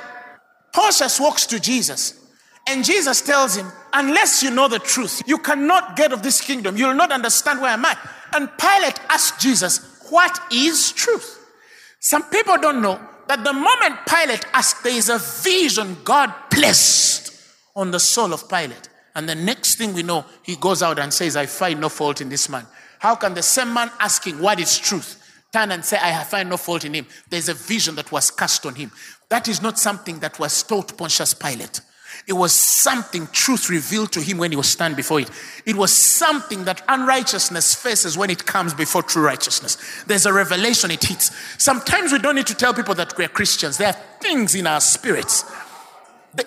Pontius 0.75 1.19
walks 1.19 1.47
to 1.47 1.59
Jesus. 1.59 2.18
And 2.69 2.85
Jesus 2.85 3.23
tells 3.23 3.57
him, 3.57 3.67
Unless 3.93 4.43
you 4.43 4.51
know 4.51 4.69
the 4.69 4.79
truth, 4.79 5.23
you 5.27 5.39
cannot 5.39 5.97
get 5.97 6.13
of 6.13 6.23
this 6.23 6.41
kingdom. 6.41 6.77
You 6.77 6.89
will 6.89 6.95
not 6.95 7.11
understand 7.11 7.61
where 7.61 7.73
I'm 7.73 7.85
at. 7.85 7.99
And 8.35 8.49
Pilate 8.59 9.01
asked 9.09 9.41
Jesus, 9.41 10.07
What 10.11 10.39
is 10.53 10.93
truth? 10.93 11.35
Some 12.01 12.25
people 12.25 12.59
don't 12.59 12.83
know 12.83 13.01
that 13.29 13.45
the 13.45 13.53
moment 13.53 14.07
Pilate 14.07 14.45
asked, 14.53 14.83
there 14.83 14.97
is 14.97 15.09
a 15.09 15.19
vision 15.19 15.97
God 16.05 16.33
placed 16.51 17.33
on 17.77 17.91
the 17.91 18.01
soul 18.01 18.33
of 18.33 18.49
Pilate. 18.49 18.89
And 19.15 19.29
the 19.29 19.35
next 19.35 19.77
thing 19.77 19.95
we 19.95 20.03
know, 20.03 20.25
he 20.43 20.57
goes 20.57 20.83
out 20.83 20.99
and 20.99 21.13
says, 21.13 21.37
I 21.37 21.47
find 21.47 21.81
no 21.81 21.89
fault 21.89 22.21
in 22.21 22.29
this 22.29 22.49
man. 22.49 22.67
How 22.99 23.15
can 23.15 23.35
the 23.35 23.43
same 23.43 23.73
man 23.73 23.91
asking 23.99 24.41
what 24.41 24.61
is 24.61 24.79
truth 24.79 25.23
turn 25.53 25.73
and 25.73 25.85
say, 25.85 25.99
I 26.01 26.25
find 26.25 26.49
no 26.49 26.57
fault 26.57 26.85
in 26.85 26.95
him? 26.95 27.07
There's 27.29 27.49
a 27.49 27.55
vision 27.55 27.95
that 27.97 28.13
was 28.13 28.31
cast 28.31 28.65
on 28.65 28.75
him. 28.75 28.91
That 29.29 29.49
is 29.49 29.61
not 29.61 29.79
something 29.79 30.21
that 30.21 30.39
was 30.39 30.63
taught 30.63 30.97
Pontius 30.97 31.35
Pilate. 31.35 31.81
It 32.27 32.33
was 32.35 32.53
something 32.53 33.27
truth 33.29 33.71
revealed 33.71 34.13
to 34.13 34.21
him 34.21 34.39
when 34.39 34.51
he 34.51 34.57
was 34.57 34.69
stand 34.69 34.97
before 34.97 35.21
it. 35.21 35.31
It 35.65 35.77
was 35.77 35.93
something 35.93 36.65
that 36.65 36.83
unrighteousness 36.89 37.75
faces 37.75 38.19
when 38.19 38.31
it 38.31 38.45
comes 38.45 38.75
before 38.75 39.03
true 39.03 39.25
righteousness. 39.25 39.77
There's 40.07 40.27
a 40.27 40.33
revelation 40.33 40.91
it 40.91 41.05
hits. 41.05 41.31
Sometimes 41.63 42.13
we 42.13 42.19
don't 42.19 42.35
need 42.35 42.47
to 42.49 42.55
tell 42.55 42.75
people 42.75 42.95
that 42.97 43.17
we're 43.17 43.29
Christians. 43.29 43.79
There 43.79 43.89
are 43.89 43.97
things 44.21 44.55
in 44.55 44.67
our 44.67 44.81
spirits. 44.81 45.45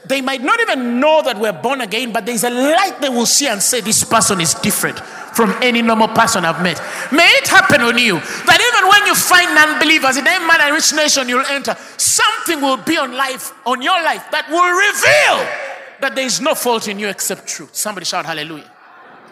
They 0.05 0.21
might 0.21 0.41
not 0.41 0.59
even 0.59 0.99
know 0.99 1.21
that 1.23 1.39
we're 1.39 1.51
born 1.53 1.81
again, 1.81 2.13
but 2.13 2.25
there's 2.25 2.43
a 2.43 2.49
light 2.49 2.97
they 3.01 3.09
will 3.09 3.25
see 3.25 3.47
and 3.47 3.61
say, 3.61 3.81
This 3.81 4.03
person 4.03 4.39
is 4.39 4.53
different 4.55 5.01
from 5.33 5.53
any 5.61 5.81
normal 5.81 6.09
person 6.09 6.45
I've 6.45 6.61
met. 6.61 6.81
May 7.11 7.27
it 7.27 7.47
happen 7.47 7.81
on 7.81 7.97
you 7.97 8.19
that 8.19 8.59
even 8.59 8.89
when 8.89 9.05
you 9.05 9.15
find 9.15 9.53
non-believers 9.55 10.17
in 10.17 10.27
any 10.27 10.45
man 10.45 10.61
and 10.61 10.73
rich 10.73 10.93
nation 10.93 11.29
you'll 11.29 11.45
enter, 11.45 11.75
something 11.97 12.61
will 12.61 12.77
be 12.77 12.97
on 12.97 13.13
life, 13.13 13.53
on 13.65 13.81
your 13.81 14.01
life, 14.03 14.29
that 14.31 14.49
will 14.49 14.69
reveal 14.71 16.01
that 16.01 16.15
there 16.15 16.25
is 16.25 16.41
no 16.41 16.55
fault 16.55 16.87
in 16.87 16.99
you 16.99 17.07
except 17.07 17.47
truth. 17.47 17.75
Somebody 17.75 18.05
shout 18.05 18.25
hallelujah. 18.25 18.71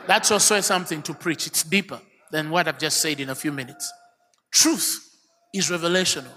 That's 0.08 0.32
also 0.32 0.60
something 0.62 1.02
to 1.04 1.14
preach. 1.14 1.48
It's 1.48 1.64
deeper 1.64 2.00
than 2.32 2.50
what 2.50 2.68
I've 2.68 2.80
just 2.80 3.02
said 3.02 3.20
in 3.20 3.30
a 3.30 3.36
few 3.36 3.52
minutes. 3.52 3.92
Truth 4.52 5.06
is 5.54 5.70
revelational, 5.70 6.32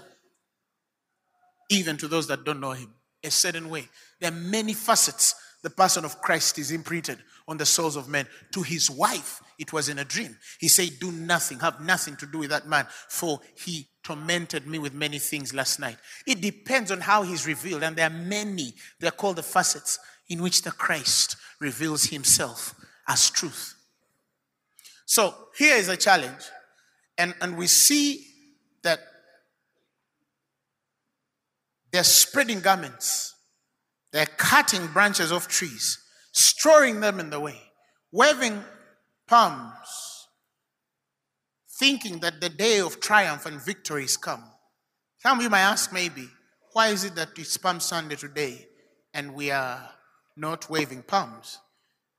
even 1.69 1.97
to 1.97 2.07
those 2.07 2.27
that 2.27 2.43
don't 2.43 2.59
know 2.59 2.71
Him, 2.71 2.93
a 3.23 3.31
certain 3.31 3.69
way. 3.69 3.87
There 4.19 4.31
are 4.31 4.35
many 4.35 4.73
facets 4.73 5.35
the 5.63 5.69
person 5.69 6.05
of 6.05 6.21
Christ 6.21 6.59
is 6.59 6.71
imprinted 6.71 7.17
on 7.47 7.57
the 7.57 7.65
souls 7.65 7.95
of 7.95 8.07
men. 8.07 8.27
To 8.51 8.61
his 8.61 8.91
wife, 8.91 9.41
it 9.59 9.73
was 9.73 9.89
in 9.89 9.99
a 9.99 10.05
dream. 10.05 10.37
He 10.59 10.67
said, 10.67 10.91
Do 10.99 11.11
nothing, 11.11 11.59
have 11.59 11.81
nothing 11.81 12.15
to 12.17 12.25
do 12.25 12.39
with 12.39 12.49
that 12.49 12.67
man, 12.67 12.87
for 13.09 13.39
he 13.57 13.87
tormented 14.03 14.67
me 14.67 14.79
with 14.79 14.93
many 14.93 15.19
things 15.19 15.53
last 15.53 15.79
night. 15.79 15.97
It 16.27 16.41
depends 16.41 16.91
on 16.91 17.01
how 17.01 17.23
he's 17.23 17.47
revealed, 17.47 17.83
and 17.83 17.95
there 17.95 18.07
are 18.07 18.09
many. 18.09 18.73
They're 18.99 19.11
called 19.11 19.37
the 19.37 19.43
facets 19.43 19.99
in 20.29 20.41
which 20.41 20.61
the 20.61 20.71
Christ 20.71 21.35
reveals 21.59 22.05
himself 22.05 22.75
as 23.07 23.29
truth. 23.29 23.75
So 25.05 25.33
here 25.57 25.75
is 25.75 25.89
a 25.89 25.97
challenge. 25.97 26.43
And, 27.17 27.33
and 27.41 27.57
we 27.57 27.67
see 27.67 28.25
that 28.83 28.99
they're 31.91 32.03
spreading 32.03 32.59
garments, 32.59 33.35
they're 34.11 34.25
cutting 34.25 34.87
branches 34.87 35.31
of 35.31 35.47
trees, 35.47 35.99
storing 36.31 36.99
them 37.01 37.19
in 37.19 37.29
the 37.29 37.39
way, 37.39 37.61
waving 38.11 38.63
palms, 39.27 40.27
thinking 41.79 42.19
that 42.19 42.41
the 42.41 42.49
day 42.49 42.79
of 42.79 42.99
triumph 42.99 43.45
and 43.45 43.61
victory 43.61 44.03
is 44.03 44.17
come. 44.17 44.43
Some 45.19 45.37
of 45.37 45.43
you 45.43 45.49
might 45.49 45.61
ask, 45.61 45.93
maybe, 45.93 46.27
why 46.73 46.89
is 46.89 47.03
it 47.03 47.15
that 47.15 47.29
it's 47.37 47.57
Palm 47.57 47.79
Sunday 47.79 48.15
today 48.15 48.67
and 49.13 49.33
we 49.33 49.51
are 49.51 49.89
not 50.35 50.69
waving 50.69 51.03
palms? 51.03 51.59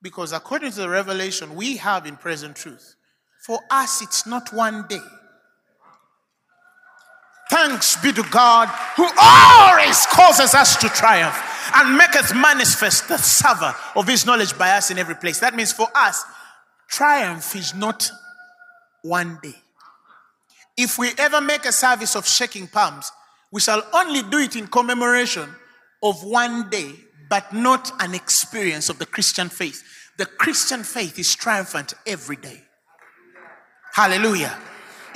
Because 0.00 0.32
according 0.32 0.72
to 0.72 0.80
the 0.80 0.88
revelation 0.88 1.54
we 1.54 1.76
have 1.78 2.06
in 2.06 2.16
present 2.16 2.56
truth, 2.56 2.94
for 3.44 3.60
us 3.70 4.00
it's 4.00 4.26
not 4.26 4.52
one 4.52 4.86
day. 4.88 5.00
Thanks 7.50 8.00
be 8.02 8.12
to 8.12 8.22
God 8.30 8.68
who 8.96 9.08
always 9.20 10.06
causes 10.06 10.54
us 10.54 10.76
to 10.76 10.88
triumph 10.88 11.36
and 11.74 11.96
maketh 11.96 12.34
manifest 12.34 13.08
the 13.08 13.18
savour 13.18 13.74
of 13.96 14.08
his 14.08 14.24
knowledge 14.24 14.56
by 14.56 14.70
us 14.70 14.90
in 14.90 14.98
every 14.98 15.14
place. 15.14 15.40
That 15.40 15.54
means 15.54 15.72
for 15.72 15.88
us, 15.94 16.24
triumph 16.94 17.56
is 17.56 17.74
not 17.74 18.08
one 19.02 19.38
day. 19.42 19.56
If 20.76 20.96
we 20.96 21.10
ever 21.18 21.40
make 21.40 21.64
a 21.64 21.72
service 21.72 22.14
of 22.14 22.26
shaking 22.26 22.68
palms, 22.68 23.10
we 23.50 23.60
shall 23.60 23.82
only 23.92 24.22
do 24.22 24.38
it 24.38 24.54
in 24.54 24.68
commemoration 24.68 25.48
of 26.02 26.22
one 26.22 26.70
day, 26.70 26.92
but 27.28 27.52
not 27.52 27.90
an 28.00 28.14
experience 28.14 28.88
of 28.88 29.00
the 29.00 29.06
Christian 29.06 29.48
faith. 29.48 29.82
The 30.18 30.26
Christian 30.26 30.84
faith 30.84 31.18
is 31.18 31.34
triumphant 31.34 31.94
every 32.06 32.36
day. 32.36 32.62
Hallelujah. 33.92 34.56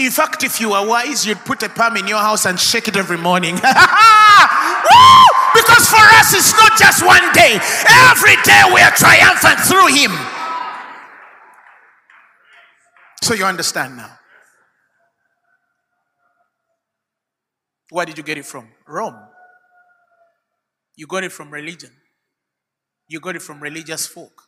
In 0.00 0.10
fact, 0.10 0.42
if 0.42 0.60
you 0.60 0.72
are 0.72 0.86
wise, 0.86 1.26
you'd 1.26 1.38
put 1.38 1.62
a 1.62 1.68
palm 1.68 1.96
in 1.96 2.08
your 2.08 2.18
house 2.18 2.44
and 2.46 2.58
shake 2.58 2.88
it 2.88 2.96
every 2.96 3.18
morning. 3.18 3.54
because 3.54 3.72
for 5.86 6.06
us, 6.18 6.34
it's 6.34 6.52
not 6.58 6.76
just 6.78 7.06
one 7.06 7.32
day. 7.32 7.58
Every 8.10 8.36
day 8.42 8.62
we 8.74 8.80
are 8.80 8.94
triumphant 8.94 9.60
through 9.60 9.86
Him. 9.94 10.38
So 13.22 13.35
you 13.35 13.44
understand 13.44 13.96
now. 13.96 14.18
Where 17.90 18.07
did 18.07 18.18
you 18.18 18.24
get 18.24 18.38
it 18.38 18.44
from? 18.44 18.68
Rome. 18.87 19.18
You 20.96 21.07
got 21.07 21.24
it 21.24 21.33
from 21.33 21.50
religion. 21.50 21.90
You 23.09 23.20
got 23.20 23.37
it 23.37 23.42
from 23.42 23.61
religious 23.61 24.07
folk. 24.07 24.42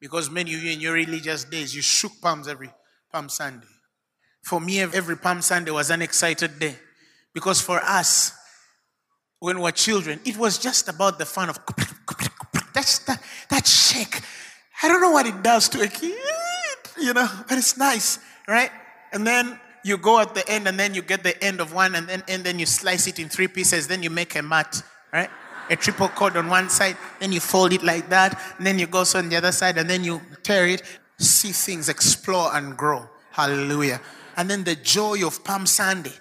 Because 0.00 0.30
many 0.30 0.54
of 0.54 0.62
you 0.62 0.70
in 0.72 0.80
your 0.80 0.92
religious 0.92 1.44
days, 1.44 1.74
you 1.74 1.82
shook 1.82 2.12
palms 2.22 2.46
every 2.46 2.70
Palm 3.12 3.28
Sunday. 3.28 3.66
For 4.44 4.60
me, 4.60 4.80
every 4.80 5.16
Palm 5.16 5.42
Sunday 5.42 5.72
was 5.72 5.90
an 5.90 6.02
excited 6.02 6.58
day. 6.58 6.76
Because 7.34 7.60
for 7.60 7.80
us, 7.82 8.32
when 9.40 9.56
we 9.56 9.62
were 9.62 9.72
children, 9.72 10.20
it 10.24 10.36
was 10.36 10.58
just 10.58 10.88
about 10.88 11.18
the 11.18 11.26
fun 11.26 11.48
of 11.48 11.58
that, 12.74 13.20
that 13.50 13.66
shake. 13.66 14.20
I 14.82 14.88
don't 14.88 15.00
know 15.00 15.10
what 15.10 15.26
it 15.26 15.42
does 15.42 15.68
to 15.70 15.80
a 15.82 15.88
kid, 15.88 16.16
you 17.00 17.12
know, 17.12 17.28
but 17.48 17.58
it's 17.58 17.76
nice, 17.76 18.18
right? 18.46 18.70
And 19.12 19.26
then 19.26 19.58
you 19.84 19.96
go 19.96 20.20
at 20.20 20.34
the 20.34 20.48
end 20.48 20.68
and 20.68 20.78
then 20.78 20.94
you 20.94 21.02
get 21.02 21.22
the 21.22 21.42
end 21.42 21.60
of 21.60 21.72
one 21.72 21.94
and 21.94 22.08
then, 22.08 22.22
and 22.28 22.44
then 22.44 22.58
you 22.58 22.66
slice 22.66 23.06
it 23.06 23.18
in 23.18 23.28
three 23.28 23.48
pieces. 23.48 23.88
Then 23.88 24.02
you 24.02 24.10
make 24.10 24.34
a 24.36 24.42
mat, 24.42 24.82
right? 25.12 25.30
A 25.70 25.76
triple 25.76 26.08
cord 26.08 26.36
on 26.36 26.48
one 26.48 26.68
side, 26.68 26.96
then 27.20 27.32
you 27.32 27.40
fold 27.40 27.72
it 27.72 27.82
like 27.82 28.08
that, 28.08 28.40
and 28.56 28.66
then 28.66 28.78
you 28.78 28.86
go 28.86 29.04
so 29.04 29.18
on 29.18 29.28
the 29.28 29.36
other 29.36 29.52
side, 29.52 29.76
and 29.76 29.88
then 29.88 30.02
you 30.02 30.20
tear 30.42 30.66
it, 30.66 30.82
see 31.18 31.52
things 31.52 31.88
explore 31.88 32.54
and 32.56 32.76
grow. 32.76 33.08
Hallelujah. 33.32 34.00
And 34.36 34.48
then 34.48 34.64
the 34.64 34.76
joy 34.76 35.26
of 35.26 35.44
Palm 35.44 35.66
Sunday, 35.66 36.12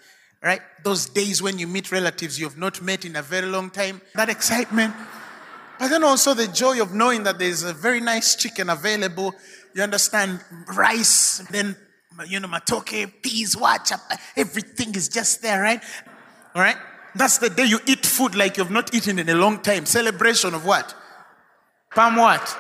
right? 0.44 0.62
Those 0.84 1.08
days 1.08 1.42
when 1.42 1.60
you 1.60 1.68
meet 1.68 1.92
relatives 1.92 2.40
you 2.40 2.46
have 2.46 2.58
not 2.58 2.82
met 2.82 3.06
in 3.06 3.16
a 3.16 3.22
very 3.22 3.48
long 3.48 3.70
time, 3.70 4.02
that 4.16 4.30
excitement. 4.30 4.94
But 5.80 5.90
then 5.90 6.04
also 6.04 6.34
the 6.34 6.48
joy 6.48 6.82
of 6.82 6.94
knowing 6.94 7.24
that 7.24 7.40
there's 7.40 7.64
a 7.64 7.74
very 7.74 8.00
nice 8.00 8.36
chicken 8.36 8.70
available. 8.70 9.36
You 9.78 9.84
understand? 9.84 10.40
Rice, 10.76 11.38
then 11.52 11.76
you 12.26 12.40
know, 12.40 12.48
matoke, 12.48 13.22
peas, 13.22 13.56
watch 13.56 13.92
everything 14.36 14.96
is 14.96 15.08
just 15.08 15.44
there, 15.44 15.62
right? 15.62 15.84
All 16.56 16.64
right? 16.64 16.78
That's 17.14 17.38
the 17.38 17.52
day 17.52 17.66
you 17.66 17.78
eat 17.86 18.04
food 18.04 18.34
like 18.34 18.58
you've 18.58 18.72
not 18.72 18.92
eaten 18.96 19.20
in 19.20 19.30
a 19.30 19.36
long 19.36 19.62
time. 19.62 19.86
Celebration 19.86 20.56
of 20.56 20.66
what? 20.66 20.96
Palm 21.94 22.16
what? 22.16 22.58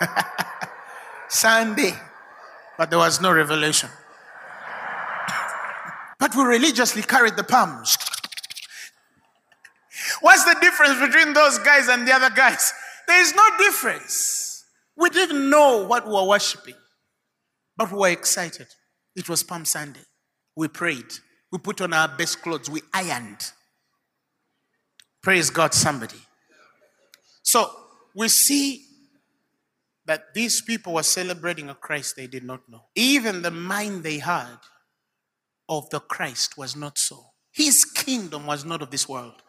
Sunday. 1.28 1.92
But 2.76 2.90
there 2.90 2.98
was 2.98 3.20
no 3.20 3.30
revelation. 3.30 3.88
But 6.18 6.34
we 6.34 6.42
religiously 6.42 7.02
carried 7.02 7.36
the 7.36 7.44
palms. 7.44 7.96
What's 10.22 10.42
the 10.42 10.56
difference 10.60 10.98
between 10.98 11.34
those 11.34 11.60
guys 11.60 11.86
and 11.86 12.04
the 12.06 12.12
other 12.12 12.30
guys? 12.30 12.72
There 13.06 13.22
is 13.22 13.32
no 13.32 13.48
difference. 13.58 14.41
We 14.96 15.10
didn't 15.10 15.48
know 15.48 15.86
what 15.86 16.06
we 16.06 16.12
were 16.12 16.26
worshiping. 16.26 16.74
But 17.76 17.90
we 17.90 17.98
were 17.98 18.08
excited. 18.08 18.68
It 19.16 19.28
was 19.28 19.42
Palm 19.42 19.64
Sunday. 19.64 20.04
We 20.56 20.68
prayed. 20.68 21.12
We 21.50 21.58
put 21.58 21.80
on 21.80 21.92
our 21.92 22.08
best 22.08 22.42
clothes. 22.42 22.68
We 22.68 22.82
ironed. 22.92 23.52
Praise 25.22 25.50
God, 25.50 25.72
somebody. 25.72 26.16
So 27.42 27.70
we 28.14 28.28
see 28.28 28.84
that 30.04 30.34
these 30.34 30.60
people 30.60 30.94
were 30.94 31.02
celebrating 31.02 31.68
a 31.68 31.74
Christ 31.74 32.16
they 32.16 32.26
did 32.26 32.44
not 32.44 32.68
know. 32.68 32.82
Even 32.94 33.42
the 33.42 33.50
mind 33.50 34.02
they 34.02 34.18
had 34.18 34.58
of 35.68 35.88
the 35.90 36.00
Christ 36.00 36.58
was 36.58 36.74
not 36.74 36.98
so. 36.98 37.24
His 37.52 37.84
kingdom 37.84 38.46
was 38.46 38.64
not 38.64 38.82
of 38.82 38.90
this 38.90 39.08
world. 39.08 39.42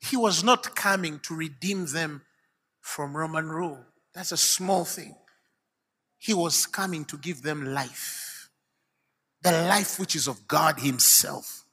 He 0.00 0.16
was 0.16 0.42
not 0.42 0.74
coming 0.74 1.20
to 1.20 1.34
redeem 1.34 1.86
them 1.86 2.22
from 2.82 3.16
Roman 3.16 3.48
rule. 3.48 3.78
That's 4.14 4.32
a 4.32 4.36
small 4.36 4.84
thing. 4.84 5.14
He 6.18 6.34
was 6.34 6.66
coming 6.66 7.04
to 7.06 7.16
give 7.16 7.42
them 7.42 7.72
life. 7.72 8.50
The 9.42 9.52
life 9.52 9.98
which 9.98 10.14
is 10.14 10.28
of 10.28 10.46
God 10.46 10.78
Himself. 10.78 11.64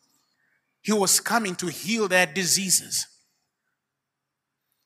He 0.81 0.93
was 0.93 1.19
coming 1.19 1.55
to 1.55 1.67
heal 1.67 2.07
their 2.07 2.25
diseases. 2.25 3.05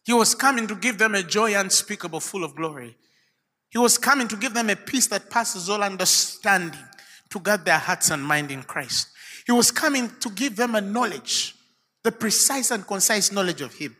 He 0.03 0.11
was 0.11 0.35
coming 0.35 0.67
to 0.67 0.75
give 0.75 0.97
them 0.97 1.15
a 1.15 1.23
joy 1.23 1.57
unspeakable, 1.57 2.19
full 2.19 2.43
of 2.43 2.55
glory. 2.55 2.97
He 3.69 3.77
was 3.77 3.97
coming 3.97 4.27
to 4.27 4.35
give 4.35 4.53
them 4.53 4.69
a 4.69 4.75
peace 4.75 5.07
that 5.07 5.29
passes 5.29 5.69
all 5.69 5.81
understanding, 5.81 6.79
to 7.29 7.39
guard 7.39 7.63
their 7.63 7.77
hearts 7.77 8.09
and 8.09 8.23
mind 8.23 8.51
in 8.51 8.63
Christ. 8.63 9.07
He 9.45 9.51
was 9.51 9.71
coming 9.71 10.09
to 10.19 10.29
give 10.29 10.55
them 10.55 10.75
a 10.75 10.81
knowledge, 10.81 11.55
the 12.03 12.11
precise 12.11 12.71
and 12.71 12.85
concise 12.85 13.31
knowledge 13.31 13.61
of 13.61 13.73
Him. 13.73 13.95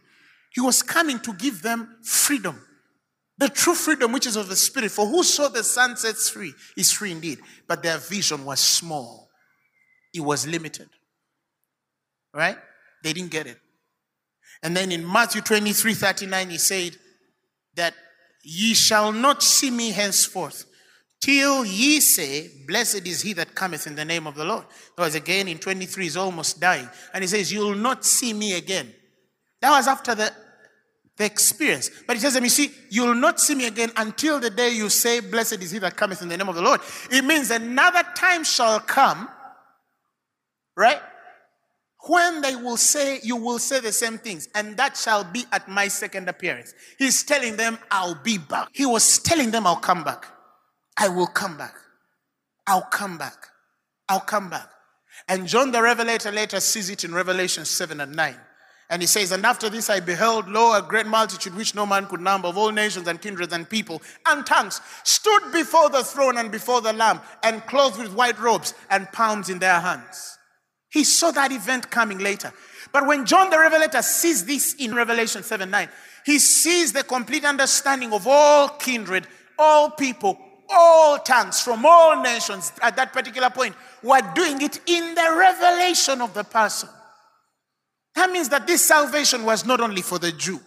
He 0.54 0.62
was 0.62 0.84
coming 0.84 1.20
to 1.20 1.34
give 1.34 1.62
them 1.62 1.98
freedom 2.04 2.60
the 3.38 3.50
true 3.50 3.74
freedom 3.74 4.12
which 4.12 4.28
is 4.28 4.36
of 4.36 4.48
the 4.48 4.56
Spirit. 4.56 4.92
For 4.92 5.06
who 5.06 5.24
saw 5.24 5.48
the 5.48 5.64
Son 5.64 5.98
sets 5.98 6.30
free 6.30 6.54
is 6.78 6.92
free 6.92 7.12
indeed. 7.12 7.40
But 7.68 7.84
their 7.84 7.98
vision 7.98 8.46
was 8.46 8.60
small, 8.60 9.30
it 10.14 10.22
was 10.22 10.48
limited. 10.48 10.90
Right? 12.34 12.58
They 13.04 13.14
didn't 13.14 13.32
get 13.32 13.48
it. 13.48 13.60
And 14.64 14.76
then 14.76 14.92
in 14.92 15.06
Matthew 15.06 15.42
23 15.42 15.94
39, 15.94 16.50
he 16.52 16.58
said 16.58 16.96
that 17.76 17.94
ye 18.44 18.74
shall 18.74 19.12
not 19.12 19.44
see 19.44 19.70
me 19.70 19.92
henceforth 19.92 20.66
till 21.20 21.66
ye 21.66 22.00
say, 22.00 22.50
Blessed 22.68 23.06
is 23.06 23.22
he 23.22 23.34
that 23.34 23.56
cometh 23.56 23.88
in 23.88 23.96
the 23.96 24.06
name 24.06 24.26
of 24.26 24.36
the 24.36 24.46
Lord. 24.46 24.66
Because 24.96 25.16
again 25.16 25.48
in 25.48 25.58
23 25.58 26.04
he's 26.04 26.18
almost 26.18 26.60
dying. 26.60 26.90
And 27.14 27.24
he 27.24 27.28
says, 27.28 27.52
You'll 27.52 27.76
not 27.76 28.06
see 28.06 28.32
me 28.32 28.54
again. 28.54 28.94
That 29.62 29.72
was 29.72 29.88
after 29.88 30.16
the 30.16 30.32
the 31.18 31.26
experience. 31.26 31.90
But 32.08 32.16
he 32.16 32.22
says 32.22 32.34
them, 32.34 32.44
you 32.44 32.50
see, 32.50 32.72
you'll 32.90 33.16
not 33.16 33.40
see 33.40 33.56
me 33.56 33.68
again 33.68 33.92
until 33.98 34.40
the 34.40 34.50
day 34.50 34.70
you 34.70 34.90
say, 34.90 35.20
Blessed 35.20 35.62
is 35.62 35.72
he 35.72 35.80
that 35.80 35.96
cometh 35.96 36.22
in 36.22 36.30
the 36.30 36.38
name 36.38 36.50
of 36.50 36.56
the 36.56 36.62
Lord. 36.62 36.82
It 37.12 37.24
means 37.24 37.52
another 37.52 38.04
time 38.16 38.44
shall 38.44 38.80
come, 38.80 39.30
right? 40.76 41.02
When 42.06 42.42
they 42.42 42.56
will 42.56 42.78
say, 42.78 43.20
you 43.24 43.38
will 43.38 43.60
say 43.60 43.80
the 43.80 43.94
same 43.94 44.18
things, 44.18 44.50
and 44.56 44.76
that 44.76 44.98
shall 44.98 45.24
be 45.24 45.46
at 45.54 45.70
my 45.70 45.88
second 45.88 46.28
appearance. 46.28 46.74
He's 46.98 47.24
telling 47.24 47.56
them, 47.56 47.78
I'll 47.90 48.22
be 48.22 48.38
back. 48.38 48.70
He 48.74 48.86
was 48.86 49.20
telling 49.20 49.52
them, 49.52 49.66
I'll 49.66 49.78
come 49.78 50.04
back. 50.04 50.26
I 50.98 51.08
will 51.08 51.28
come 51.28 51.58
back. 51.58 51.76
I'll 52.68 52.82
come 52.82 53.18
back. 53.18 53.48
I'll 54.10 54.20
come 54.20 54.50
back. 54.50 54.70
And 55.30 55.48
John 55.48 55.72
the 55.72 55.82
Revelator 55.82 56.32
later 56.32 56.60
sees 56.60 56.90
it 56.90 57.04
in 57.06 57.14
Revelation 57.14 57.64
7 57.64 58.02
and 58.02 58.16
9. 58.16 58.36
And 58.90 59.02
he 59.02 59.08
says, 59.08 59.32
And 59.32 59.46
after 59.46 59.70
this 59.70 59.90
I 59.90 60.00
beheld, 60.00 60.48
lo, 60.50 60.78
a 60.78 60.82
great 60.82 61.08
multitude 61.08 61.56
which 61.56 61.74
no 61.74 61.86
man 61.86 62.06
could 62.06 62.22
number, 62.22 62.48
of 62.48 62.58
all 62.58 62.72
nations 62.72 63.08
and 63.08 63.22
kindreds 63.22 63.54
and 63.54 63.70
people 63.70 64.02
and 64.26 64.46
tongues, 64.46 64.82
stood 65.04 65.52
before 65.52 65.90
the 65.90 66.04
throne 66.04 66.38
and 66.38 66.52
before 66.52 66.82
the 66.82 66.94
Lamb, 66.94 67.22
and 67.44 67.66
clothed 67.66 67.98
with 67.98 68.14
white 68.14 68.40
robes 68.40 68.74
and 68.90 69.12
palms 69.12 69.50
in 69.50 69.60
their 69.60 69.80
hands. 69.80 70.38
He 70.90 71.04
saw 71.04 71.32
that 71.32 71.52
event 71.52 71.90
coming 71.90 72.20
later. 72.20 72.54
But 72.92 73.08
when 73.08 73.26
John 73.26 73.50
the 73.50 73.58
Revelator 73.58 74.04
sees 74.04 74.46
this 74.46 74.76
in 74.76 74.94
Revelation 74.94 75.42
7 75.42 75.70
9, 75.70 75.90
He 76.26 76.38
sees 76.38 76.94
the 76.94 77.04
complete 77.04 77.46
understanding 77.46 78.14
of 78.14 78.28
all 78.28 78.70
kindred, 78.70 79.28
all 79.58 79.90
people, 79.90 80.38
all 80.70 81.18
tongues 81.18 81.60
from 81.62 81.86
all 81.86 82.22
nations 82.22 82.72
at 82.82 82.96
that 82.96 83.14
particular 83.14 83.50
point 83.50 83.76
were 84.04 84.22
doing 84.36 84.62
it 84.62 84.80
in 84.86 85.16
the 85.16 85.36
revelation 85.36 86.22
of 86.22 86.34
the 86.34 86.44
person. 86.44 86.90
That 88.16 88.32
means 88.32 88.50
that 88.50 88.68
this 88.68 88.84
salvation 88.84 89.44
was 89.44 89.66
not 89.66 89.82
only 89.82 90.02
for 90.02 90.20
the 90.20 90.32
Jew. 90.32 90.60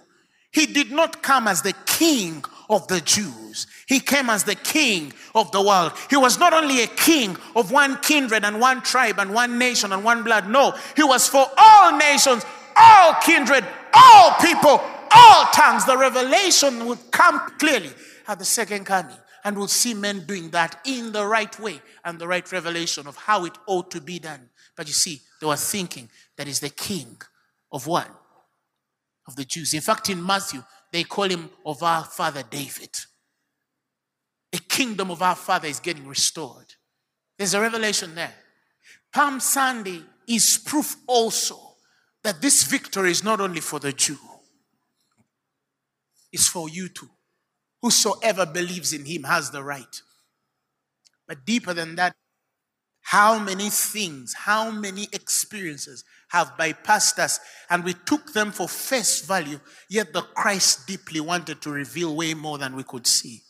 He 0.53 0.67
did 0.67 0.91
not 0.91 1.23
come 1.23 1.49
as 1.49 1.63
the 1.63 1.75
king 1.85 2.45
of 2.69 2.89
the 2.89 3.01
Jews. 3.01 3.67
He 3.87 4.01
came 4.01 4.31
as 4.31 4.45
the 4.45 4.55
king 4.55 5.13
of 5.35 5.53
the 5.53 5.63
world. 5.63 5.93
He 6.11 6.17
was 6.17 6.39
not 6.39 6.53
only 6.53 6.83
a 6.83 6.87
king 6.87 7.37
of 7.55 7.71
one 7.71 7.99
kindred 7.99 8.45
and 8.45 8.61
one 8.61 8.83
tribe 8.83 9.19
and 9.19 9.33
one 9.33 9.59
nation 9.59 9.93
and 9.93 10.03
one 10.03 10.23
blood. 10.23 10.49
No, 10.49 10.75
he 10.97 11.03
was 11.03 11.29
for 11.29 11.47
all 11.57 11.97
nations, 11.97 12.45
all 12.75 13.15
kindred, 13.23 13.65
all 13.93 14.33
people, 14.41 14.81
all 15.11 15.45
tongues. 15.53 15.85
The 15.85 15.97
revelation 15.97 16.87
would 16.87 17.11
come 17.11 17.39
clearly 17.59 17.91
at 18.27 18.39
the 18.39 18.45
second 18.45 18.87
coming. 18.87 19.17
And 19.45 19.57
we'll 19.57 19.69
see 19.69 19.95
men 19.95 20.27
doing 20.27 20.51
that 20.51 20.81
in 20.85 21.13
the 21.13 21.25
right 21.25 21.57
way 21.61 21.81
and 22.05 22.19
the 22.19 22.27
right 22.27 22.51
revelation 22.51 23.07
of 23.07 23.17
how 23.17 23.45
it 23.45 23.57
ought 23.67 23.93
to 23.93 24.01
be 24.01 24.19
done. 24.19 24.49
But 24.75 24.89
you 24.89 24.93
see, 24.93 25.21
they 25.41 25.47
were 25.47 25.55
thinking 25.55 26.09
that 26.37 26.49
is 26.49 26.59
the 26.59 26.71
king 26.71 27.17
of 27.77 27.87
what? 27.87 28.09
Of 29.29 29.37
the 29.37 29.45
Jews. 29.45 29.75
In 29.75 29.83
fact, 29.83 30.09
in 30.09 30.25
Matthew, 30.25 30.63
they 30.93 31.05
call 31.05 31.29
him 31.29 31.51
of 31.67 31.83
our 31.83 32.05
father 32.05 32.43
David. 32.49 32.91
The 34.51 34.61
kingdom 34.61 35.11
of 35.11 35.21
our 35.21 35.37
father 35.37 35.69
is 35.69 35.79
getting 35.79 36.07
restored. 36.07 36.75
There's 37.37 37.53
a 37.53 37.61
revelation 37.61 38.15
there. 38.15 38.33
Palm 39.13 39.41
Sunday 39.41 40.03
is 40.27 40.59
proof 40.65 40.97
also 41.07 41.59
that 42.25 42.41
this 42.41 42.63
victory 42.63 43.11
is 43.11 43.23
not 43.23 43.41
only 43.41 43.61
for 43.61 43.79
the 43.79 43.93
Jew, 43.93 44.19
it's 46.33 46.49
for 46.49 46.71
you 46.71 46.89
too. 46.89 47.11
Whosoever 47.83 48.47
believes 48.47 48.95
in 48.95 49.05
him 49.05 49.25
has 49.25 49.51
the 49.51 49.63
right. 49.63 50.01
But 51.29 51.45
deeper 51.45 51.75
than 51.75 51.97
that, 51.97 52.17
how 53.07 53.39
many 53.39 53.71
things, 53.71 54.35
how 54.35 54.69
many 54.69 55.05
experiences 55.13 56.03
have 56.31 56.57
bypassed 56.59 57.21
us 57.21 57.39
and 57.71 57.85
we 57.85 57.95
took 57.95 58.33
them 58.33 58.51
for 58.51 58.69
face 58.69 59.25
value, 59.25 59.61
yet 59.89 60.13
the 60.13 60.23
Christ 60.23 60.89
deeply 60.89 61.21
wanted 61.21 61.63
to 61.63 61.71
reveal 61.71 62.17
way 62.17 62.35
more 62.35 62.59
than 62.59 62.75
we 62.75 62.83
could 62.83 63.07
see. 63.07 63.43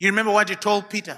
You 0.00 0.08
remember 0.08 0.32
what 0.32 0.48
he 0.48 0.56
told 0.56 0.90
Peter? 0.90 1.16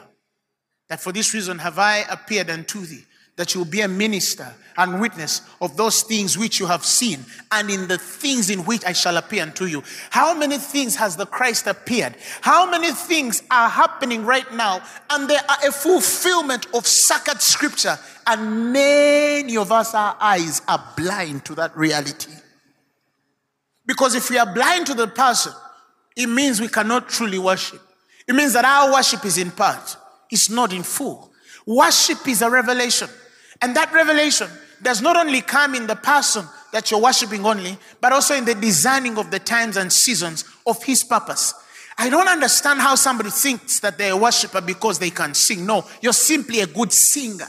That 0.91 1.01
for 1.01 1.11
this 1.11 1.33
reason 1.33 1.59
have 1.59 1.79
I 1.79 2.01
appeared 2.11 2.51
unto 2.51 2.81
thee 2.81 3.07
that 3.37 3.55
you 3.55 3.61
will 3.61 3.71
be 3.71 3.83
a 3.83 3.89
minister 3.89 4.53
and 4.79 5.01
witness 5.01 5.43
of 5.61 5.77
those 5.77 6.03
things 6.03 6.37
which 6.37 6.59
you 6.59 6.67
have 6.67 6.85
seen 6.85 7.25
and 7.53 7.71
in 7.71 7.87
the 7.89 7.99
things 7.99 8.51
in 8.51 8.61
which 8.61 8.85
I 8.85 8.93
shall 8.93 9.17
appear 9.17 9.43
unto 9.43 9.67
you. 9.67 9.83
How 10.11 10.35
many 10.35 10.59
things 10.59 10.97
has 10.97 11.17
the 11.17 11.27
Christ 11.27 11.67
appeared? 11.67 12.17
How 12.41 12.71
many 12.71 12.93
things 12.93 13.43
are 13.51 13.69
happening 13.69 14.25
right 14.25 14.51
now? 14.55 14.83
And 15.11 15.29
there 15.29 15.43
are 15.49 15.69
a 15.69 15.73
fulfillment 15.73 16.67
of 16.75 16.87
sacred 16.87 17.41
scripture, 17.41 17.99
and 18.27 18.73
many 18.73 19.57
of 19.57 19.73
us, 19.73 19.95
our 19.95 20.17
eyes 20.21 20.63
are 20.69 20.83
blind 20.97 21.45
to 21.47 21.55
that 21.57 21.77
reality. 21.77 22.33
Because 23.87 24.15
if 24.15 24.31
we 24.31 24.39
are 24.39 24.53
blind 24.53 24.87
to 24.87 24.95
the 24.95 25.07
person, 25.07 25.53
it 26.17 26.27
means 26.27 26.61
we 26.61 26.69
cannot 26.69 27.09
truly 27.09 27.39
worship. 27.39 27.81
It 28.27 28.35
means 28.35 28.55
that 28.55 28.65
our 28.65 28.93
worship 28.93 29.25
is 29.25 29.39
in 29.39 29.51
part, 29.51 29.97
it's 30.31 30.51
not 30.51 30.73
in 30.73 30.83
full. 30.83 31.33
Worship 31.67 32.27
is 32.29 32.43
a 32.43 32.51
revelation. 32.51 33.09
And 33.63 33.77
that 33.77 33.93
revelation 33.93 34.49
does 34.83 35.01
not 35.01 35.17
only 35.17 35.41
come 35.41 35.75
in 35.75 35.87
the 35.87 35.97
person 35.97 36.45
that 36.73 36.91
you're 36.91 37.01
worshiping 37.01 37.45
only, 37.47 37.79
but 38.01 38.13
also 38.13 38.35
in 38.35 38.45
the 38.45 38.55
designing 38.55 39.19
of 39.19 39.31
the 39.31 39.39
times 39.39 39.77
and 39.77 39.93
seasons 39.93 40.45
of 40.67 40.83
his 40.83 41.03
purpose. 41.03 41.55
I 41.99 42.11
don't 42.11 42.29
understand 42.29 42.81
how 42.81 42.95
somebody 42.95 43.31
thinks 43.31 43.81
that 43.81 43.97
they're 43.97 44.13
a 44.13 44.17
worshiper 44.17 44.61
because 44.61 44.99
they 44.99 45.11
can 45.11 45.33
sing. 45.33 45.65
No, 45.65 45.85
you're 46.03 46.13
simply 46.13 46.61
a 46.61 46.67
good 46.67 46.93
singer. 46.93 47.47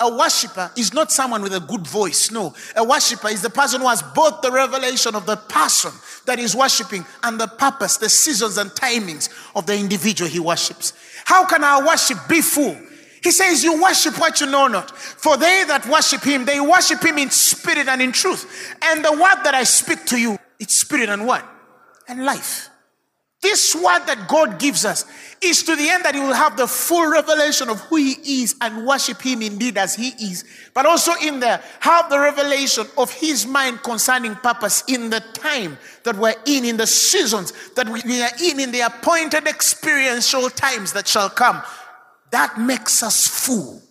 A 0.00 0.16
worshiper 0.16 0.70
is 0.76 0.94
not 0.94 1.10
someone 1.10 1.42
with 1.42 1.52
a 1.52 1.60
good 1.60 1.84
voice. 1.84 2.30
No, 2.30 2.54
a 2.76 2.84
worshiper 2.84 3.28
is 3.28 3.42
the 3.42 3.50
person 3.50 3.80
who 3.80 3.88
has 3.88 4.00
both 4.00 4.40
the 4.42 4.52
revelation 4.52 5.16
of 5.16 5.26
the 5.26 5.34
person 5.34 5.90
that 6.26 6.38
is 6.38 6.54
worshiping 6.54 7.04
and 7.24 7.40
the 7.40 7.48
purpose, 7.48 7.96
the 7.96 8.08
seasons 8.08 8.58
and 8.58 8.70
timings 8.70 9.28
of 9.56 9.66
the 9.66 9.76
individual 9.76 10.30
he 10.30 10.38
worships. 10.38 10.92
How 11.24 11.44
can 11.44 11.64
our 11.64 11.84
worship 11.84 12.18
be 12.28 12.42
full 12.42 12.76
he 13.22 13.30
says, 13.30 13.64
You 13.64 13.82
worship 13.82 14.18
what 14.18 14.40
you 14.40 14.46
know 14.46 14.66
not. 14.66 14.90
For 14.96 15.36
they 15.36 15.64
that 15.66 15.86
worship 15.86 16.22
him, 16.22 16.44
they 16.44 16.60
worship 16.60 17.02
him 17.02 17.18
in 17.18 17.30
spirit 17.30 17.88
and 17.88 18.00
in 18.00 18.12
truth. 18.12 18.76
And 18.82 19.04
the 19.04 19.12
word 19.12 19.44
that 19.44 19.54
I 19.54 19.64
speak 19.64 20.04
to 20.06 20.20
you, 20.20 20.38
it's 20.58 20.74
spirit 20.74 21.08
and 21.08 21.26
what? 21.26 21.44
And 22.08 22.24
life. 22.24 22.70
This 23.40 23.72
word 23.76 24.00
that 24.06 24.26
God 24.26 24.58
gives 24.58 24.84
us 24.84 25.04
is 25.40 25.62
to 25.62 25.76
the 25.76 25.88
end 25.88 26.04
that 26.04 26.16
you 26.16 26.22
will 26.22 26.34
have 26.34 26.56
the 26.56 26.66
full 26.66 27.08
revelation 27.08 27.68
of 27.68 27.78
who 27.82 27.94
He 27.94 28.42
is 28.42 28.56
and 28.60 28.84
worship 28.84 29.22
Him 29.22 29.42
indeed 29.42 29.78
as 29.78 29.94
He 29.94 30.08
is, 30.08 30.44
but 30.74 30.86
also 30.86 31.12
in 31.22 31.38
there 31.38 31.62
have 31.78 32.10
the 32.10 32.18
revelation 32.18 32.84
of 32.96 33.12
His 33.12 33.46
mind 33.46 33.80
concerning 33.84 34.34
purpose 34.34 34.82
in 34.88 35.10
the 35.10 35.20
time 35.20 35.78
that 36.02 36.16
we're 36.16 36.34
in, 36.46 36.64
in 36.64 36.76
the 36.76 36.86
seasons 36.86 37.52
that 37.76 37.88
we 37.88 38.00
are 38.20 38.30
in, 38.42 38.58
in 38.58 38.72
the 38.72 38.80
appointed 38.80 39.46
experiential 39.46 40.50
times 40.50 40.92
that 40.94 41.06
shall 41.06 41.30
come 41.30 41.62
that 42.30 42.58
makes 42.58 43.02
us 43.02 43.26
full. 43.26 43.82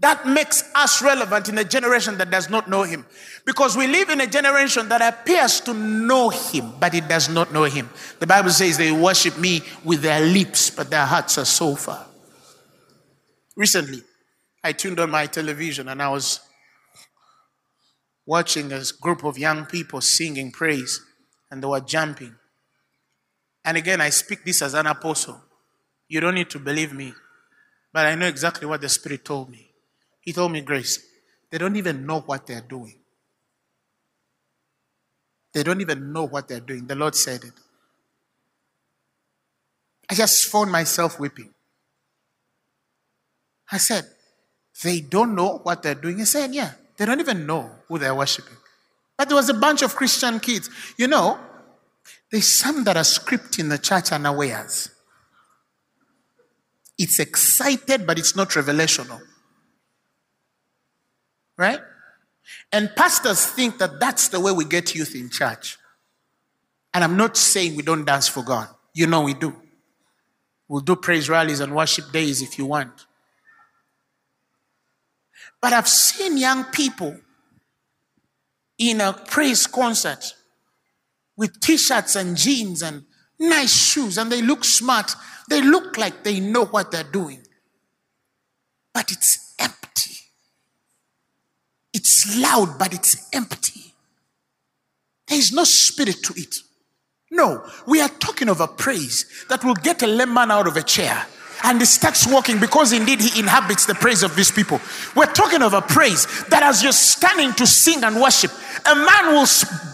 That 0.00 0.26
makes 0.26 0.64
us 0.74 1.02
relevant 1.02 1.50
in 1.50 1.58
a 1.58 1.64
generation 1.64 2.16
that 2.18 2.30
does 2.30 2.48
not 2.48 2.70
know 2.70 2.84
him. 2.84 3.04
Because 3.44 3.76
we 3.76 3.86
live 3.86 4.08
in 4.08 4.22
a 4.22 4.26
generation 4.26 4.88
that 4.88 5.02
appears 5.02 5.60
to 5.60 5.74
know 5.74 6.30
him, 6.30 6.72
but 6.80 6.94
it 6.94 7.06
does 7.06 7.28
not 7.28 7.52
know 7.52 7.64
him. 7.64 7.90
The 8.18 8.26
Bible 8.26 8.50
says 8.50 8.78
they 8.78 8.92
worship 8.92 9.38
me 9.38 9.60
with 9.84 10.00
their 10.00 10.20
lips, 10.20 10.70
but 10.70 10.88
their 10.88 11.04
hearts 11.04 11.36
are 11.36 11.44
so 11.44 11.76
far. 11.76 12.06
Recently, 13.56 14.02
I 14.64 14.72
tuned 14.72 15.00
on 15.00 15.10
my 15.10 15.26
television 15.26 15.88
and 15.88 16.02
I 16.02 16.08
was 16.08 16.40
watching 18.24 18.72
a 18.72 18.82
group 19.00 19.22
of 19.24 19.36
young 19.36 19.66
people 19.66 20.00
singing 20.00 20.50
praise 20.50 21.00
and 21.50 21.62
they 21.62 21.66
were 21.66 21.80
jumping. 21.80 22.34
And 23.64 23.76
again, 23.76 24.00
I 24.00 24.08
speak 24.10 24.44
this 24.44 24.62
as 24.62 24.72
an 24.72 24.86
apostle. 24.86 25.42
You 26.08 26.20
don't 26.20 26.34
need 26.34 26.48
to 26.50 26.58
believe 26.58 26.92
me. 26.94 27.12
But 27.92 28.06
I 28.06 28.14
know 28.14 28.26
exactly 28.26 28.66
what 28.66 28.80
the 28.80 28.88
Spirit 28.88 29.24
told 29.24 29.50
me. 29.50 29.70
He 30.20 30.32
told 30.32 30.52
me, 30.52 30.60
Grace, 30.60 31.04
they 31.50 31.58
don't 31.58 31.76
even 31.76 32.06
know 32.06 32.20
what 32.20 32.46
they're 32.46 32.60
doing. 32.60 33.00
They 35.52 35.62
don't 35.62 35.80
even 35.80 36.12
know 36.12 36.24
what 36.24 36.46
they're 36.48 36.60
doing. 36.60 36.86
The 36.86 36.94
Lord 36.94 37.16
said 37.16 37.42
it. 37.42 37.52
I 40.08 40.14
just 40.14 40.46
found 40.46 40.70
myself 40.70 41.18
weeping. 41.18 41.52
I 43.70 43.78
said, 43.78 44.04
They 44.82 45.00
don't 45.00 45.34
know 45.34 45.58
what 45.62 45.82
they're 45.82 45.94
doing. 45.94 46.18
He 46.18 46.24
said, 46.24 46.54
Yeah, 46.54 46.72
they 46.96 47.04
don't 47.04 47.20
even 47.20 47.46
know 47.46 47.70
who 47.88 47.98
they're 47.98 48.14
worshiping. 48.14 48.56
But 49.16 49.28
there 49.28 49.36
was 49.36 49.48
a 49.48 49.54
bunch 49.54 49.82
of 49.82 49.94
Christian 49.96 50.40
kids. 50.40 50.70
You 50.96 51.08
know, 51.08 51.38
there's 52.30 52.48
some 52.48 52.84
that 52.84 52.96
are 52.96 53.04
script 53.04 53.58
in 53.58 53.68
the 53.68 53.78
church 53.78 54.12
unawares. 54.12 54.90
It's 57.00 57.18
excited, 57.18 58.06
but 58.06 58.18
it's 58.18 58.36
not 58.36 58.50
revelational. 58.50 59.22
Right? 61.56 61.80
And 62.70 62.94
pastors 62.94 63.46
think 63.46 63.78
that 63.78 63.98
that's 63.98 64.28
the 64.28 64.38
way 64.38 64.52
we 64.52 64.66
get 64.66 64.94
youth 64.94 65.14
in 65.14 65.30
church. 65.30 65.78
And 66.92 67.02
I'm 67.02 67.16
not 67.16 67.38
saying 67.38 67.74
we 67.74 67.82
don't 67.82 68.04
dance 68.04 68.28
for 68.28 68.42
God. 68.42 68.68
You 68.92 69.06
know 69.06 69.22
we 69.22 69.32
do. 69.32 69.56
We'll 70.68 70.82
do 70.82 70.94
praise 70.94 71.30
rallies 71.30 71.60
and 71.60 71.74
worship 71.74 72.12
days 72.12 72.42
if 72.42 72.58
you 72.58 72.66
want. 72.66 73.06
But 75.62 75.72
I've 75.72 75.88
seen 75.88 76.36
young 76.36 76.64
people 76.64 77.18
in 78.76 79.00
a 79.00 79.14
praise 79.14 79.66
concert 79.66 80.34
with 81.34 81.60
t 81.60 81.78
shirts 81.78 82.14
and 82.14 82.36
jeans 82.36 82.82
and 82.82 83.04
nice 83.38 83.74
shoes, 83.74 84.18
and 84.18 84.30
they 84.30 84.42
look 84.42 84.64
smart. 84.64 85.16
They 85.50 85.60
look 85.60 85.98
like 85.98 86.22
they 86.22 86.38
know 86.38 86.64
what 86.64 86.92
they're 86.92 87.02
doing, 87.02 87.40
but 88.94 89.10
it's 89.10 89.54
empty. 89.58 90.14
It's 91.92 92.38
loud, 92.38 92.78
but 92.78 92.94
it's 92.94 93.28
empty. 93.34 93.92
There 95.26 95.38
is 95.38 95.52
no 95.52 95.64
spirit 95.64 96.22
to 96.22 96.34
it. 96.36 96.54
No, 97.32 97.64
we 97.86 98.00
are 98.00 98.08
talking 98.08 98.48
of 98.48 98.60
a 98.60 98.68
praise 98.68 99.26
that 99.48 99.64
will 99.64 99.74
get 99.74 100.02
a 100.02 100.06
lemon 100.06 100.52
out 100.52 100.68
of 100.68 100.76
a 100.76 100.82
chair 100.82 101.26
and 101.64 101.80
he 101.80 101.84
starts 101.84 102.26
walking 102.26 102.58
because 102.58 102.92
indeed 102.92 103.20
he 103.20 103.38
inhabits 103.38 103.86
the 103.86 103.94
praise 103.94 104.22
of 104.22 104.34
these 104.36 104.50
people. 104.50 104.80
We're 105.14 105.26
talking 105.26 105.62
of 105.62 105.74
a 105.74 105.82
praise 105.82 106.26
that 106.48 106.62
as 106.62 106.82
you're 106.82 106.92
standing 106.92 107.52
to 107.54 107.66
sing 107.66 108.02
and 108.04 108.20
worship, 108.20 108.50
a 108.86 108.94
man 108.94 109.34
will 109.34 109.46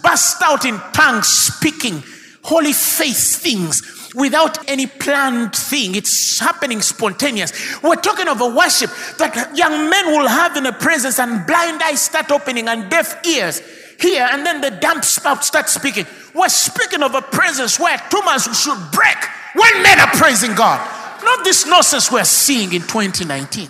burst 0.02 0.42
out 0.42 0.64
in 0.64 0.78
tongues 0.92 1.28
speaking 1.28 2.02
holy 2.46 2.72
faith 2.72 3.42
things 3.42 3.82
without 4.16 4.68
any 4.68 4.86
planned 4.86 5.54
thing. 5.54 5.94
It's 5.94 6.40
happening 6.40 6.80
spontaneous. 6.80 7.52
We're 7.82 7.96
talking 7.96 8.28
of 8.28 8.40
a 8.40 8.48
worship 8.48 8.90
that 9.18 9.56
young 9.56 9.90
men 9.90 10.06
will 10.06 10.26
have 10.26 10.56
in 10.56 10.64
the 10.64 10.72
presence 10.72 11.20
and 11.20 11.46
blind 11.46 11.82
eyes 11.82 12.00
start 12.00 12.32
opening 12.32 12.66
and 12.66 12.90
deaf 12.90 13.24
ears 13.26 13.60
hear 14.00 14.28
and 14.30 14.44
then 14.44 14.60
the 14.60 14.70
dumb 14.70 15.02
spout 15.02 15.44
start 15.44 15.68
speaking. 15.68 16.06
We're 16.34 16.48
speaking 16.48 17.02
of 17.02 17.14
a 17.14 17.22
presence 17.22 17.78
where 17.78 17.96
tumors 18.10 18.44
should 18.58 18.78
break 18.92 19.16
when 19.54 19.82
men 19.82 20.00
are 20.00 20.10
praising 20.12 20.54
God. 20.54 20.80
Not 21.22 21.44
this 21.44 21.66
nonsense 21.66 22.10
we're 22.10 22.24
seeing 22.24 22.72
in 22.72 22.82
2019. 22.82 23.68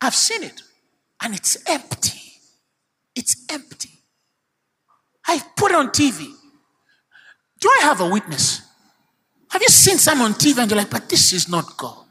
I've 0.00 0.14
seen 0.14 0.42
it 0.42 0.62
and 1.22 1.34
it's 1.34 1.56
empty. 1.68 2.20
It's 3.14 3.44
empty. 3.50 3.90
I 5.26 5.42
put 5.56 5.74
on 5.74 5.88
TV. 5.88 6.26
Do 7.60 7.70
I 7.80 7.84
have 7.84 8.00
a 8.00 8.08
witness? 8.08 8.65
Have 9.50 9.62
you 9.62 9.68
seen 9.68 9.98
someone 9.98 10.32
on 10.32 10.38
TV 10.38 10.58
and 10.58 10.70
you're 10.70 10.78
like, 10.78 10.90
but 10.90 11.08
this 11.08 11.32
is 11.32 11.48
not 11.48 11.76
God? 11.76 12.04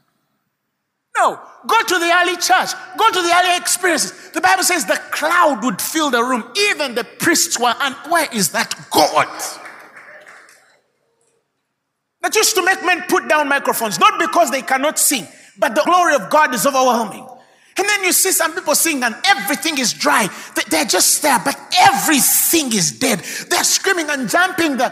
No. 1.16 1.40
Go 1.66 1.82
to 1.82 1.98
the 1.98 2.12
early 2.22 2.36
church. 2.36 2.70
Go 2.96 3.10
to 3.10 3.22
the 3.22 3.32
early 3.34 3.56
experiences. 3.56 4.30
The 4.30 4.40
Bible 4.40 4.62
says 4.62 4.84
the 4.84 5.00
cloud 5.10 5.64
would 5.64 5.80
fill 5.82 6.10
the 6.10 6.22
room. 6.22 6.44
Even 6.70 6.94
the 6.94 7.04
priests 7.04 7.58
were, 7.58 7.74
and 7.80 7.94
where 8.08 8.28
is 8.32 8.50
that 8.50 8.74
God? 8.90 9.26
That 12.22 12.34
used 12.34 12.54
to 12.54 12.64
make 12.64 12.84
men 12.84 13.02
put 13.08 13.28
down 13.28 13.48
microphones, 13.48 13.98
not 13.98 14.18
because 14.20 14.50
they 14.50 14.62
cannot 14.62 14.98
sing, 14.98 15.26
but 15.58 15.74
the 15.74 15.82
glory 15.84 16.14
of 16.14 16.30
God 16.30 16.54
is 16.54 16.66
overwhelming. 16.66 17.26
And 17.78 17.86
then 17.88 18.04
you 18.04 18.12
see 18.12 18.32
some 18.32 18.54
people 18.54 18.74
sing 18.74 19.02
and 19.02 19.14
everything 19.26 19.78
is 19.78 19.92
dry. 19.92 20.28
They're 20.70 20.86
just 20.86 21.20
there, 21.22 21.38
but 21.44 21.58
everything 21.78 22.72
is 22.72 22.92
dead. 22.98 23.20
They're 23.50 23.64
screaming 23.64 24.08
and 24.08 24.28
jumping. 24.28 24.78
The, 24.78 24.88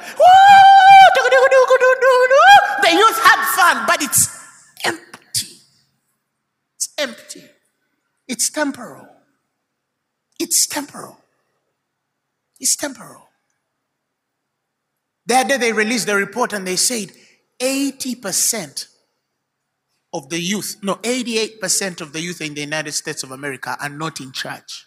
the 2.83 2.91
youth 2.93 3.19
had 3.23 3.45
fun, 3.57 3.87
but 3.87 4.03
it's 4.03 4.29
empty. 4.85 5.47
It's 6.77 6.89
empty. 6.99 7.45
It's 8.29 8.51
temporal. 8.51 9.09
It's 10.39 10.67
temporal. 10.67 11.19
It's 12.61 12.77
temporal. 12.77 13.29
That 15.27 15.49
day 15.49 15.57
they 15.57 15.73
released 15.73 16.07
the 16.07 16.17
report 16.17 16.53
and 16.53 16.67
they 16.67 16.77
said 16.77 17.11
80% 17.61 18.89
of 20.15 20.29
the 20.29 20.41
youth, 20.41 20.77
no, 20.81 20.95
88% 20.95 22.01
of 22.01 22.13
the 22.13 22.21
youth 22.21 22.41
in 22.41 22.55
the 22.55 22.61
United 22.61 22.93
States 22.93 23.25
of 23.25 23.33
America 23.33 23.77
are 23.81 23.89
not 23.89 24.21
in 24.21 24.31
church. 24.31 24.87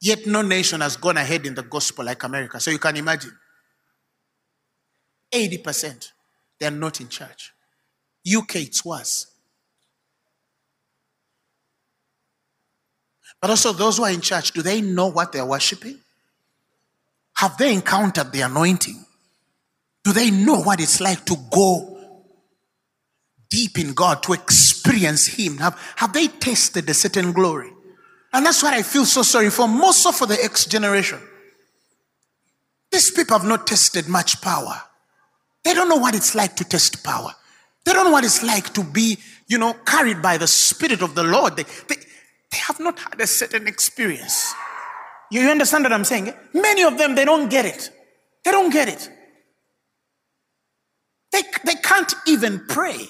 Yet 0.00 0.26
no 0.26 0.42
nation 0.42 0.80
has 0.80 0.96
gone 0.96 1.16
ahead 1.16 1.46
in 1.46 1.54
the 1.54 1.62
gospel 1.62 2.04
like 2.04 2.24
America. 2.24 2.58
So 2.58 2.72
you 2.72 2.78
can 2.78 2.96
imagine 2.96 3.32
80% 5.32 6.10
they 6.58 6.66
are 6.66 6.70
not 6.72 7.00
in 7.00 7.08
church. 7.08 7.52
UK, 8.26 8.56
it's 8.56 8.84
worse. 8.84 9.28
But 13.40 13.50
also, 13.50 13.72
those 13.72 13.98
who 13.98 14.04
are 14.04 14.10
in 14.10 14.22
church, 14.22 14.50
do 14.52 14.62
they 14.62 14.80
know 14.80 15.06
what 15.06 15.30
they're 15.30 15.46
worshiping? 15.46 16.00
Have 17.34 17.56
they 17.58 17.72
encountered 17.72 18.32
the 18.32 18.40
anointing? 18.40 19.05
Do 20.06 20.12
they 20.12 20.30
know 20.30 20.60
what 20.60 20.80
it's 20.80 21.00
like 21.00 21.24
to 21.24 21.36
go 21.50 21.98
deep 23.50 23.76
in 23.76 23.92
God, 23.92 24.22
to 24.22 24.34
experience 24.34 25.26
Him? 25.26 25.56
Have, 25.56 25.76
have 25.96 26.12
they 26.12 26.28
tasted 26.28 26.88
a 26.88 26.94
certain 26.94 27.32
glory? 27.32 27.72
And 28.32 28.46
that's 28.46 28.62
what 28.62 28.72
I 28.72 28.84
feel 28.84 29.04
so 29.04 29.22
sorry 29.22 29.50
for, 29.50 29.66
more 29.66 29.92
so 29.92 30.12
for 30.12 30.28
the 30.28 30.40
X 30.40 30.66
generation. 30.66 31.18
These 32.92 33.10
people 33.10 33.36
have 33.36 33.48
not 33.48 33.66
tasted 33.66 34.06
much 34.06 34.40
power. 34.40 34.80
They 35.64 35.74
don't 35.74 35.88
know 35.88 35.96
what 35.96 36.14
it's 36.14 36.36
like 36.36 36.54
to 36.54 36.64
taste 36.64 37.02
power. 37.02 37.32
They 37.84 37.92
don't 37.92 38.04
know 38.04 38.12
what 38.12 38.22
it's 38.22 38.44
like 38.44 38.72
to 38.74 38.84
be, 38.84 39.18
you 39.48 39.58
know, 39.58 39.72
carried 39.84 40.22
by 40.22 40.38
the 40.38 40.46
Spirit 40.46 41.02
of 41.02 41.16
the 41.16 41.24
Lord. 41.24 41.56
They, 41.56 41.64
they, 41.64 41.96
they 41.96 42.58
have 42.58 42.78
not 42.78 42.96
had 43.00 43.20
a 43.20 43.26
certain 43.26 43.66
experience. 43.66 44.54
You, 45.32 45.40
you 45.40 45.50
understand 45.50 45.82
what 45.82 45.92
I'm 45.92 46.04
saying? 46.04 46.32
Many 46.54 46.84
of 46.84 46.96
them, 46.96 47.16
they 47.16 47.24
don't 47.24 47.48
get 47.48 47.64
it. 47.64 47.90
They 48.44 48.52
don't 48.52 48.72
get 48.72 48.86
it. 48.88 49.10
They, 51.32 51.42
they 51.64 51.74
can't 51.76 52.12
even 52.26 52.64
pray. 52.68 53.08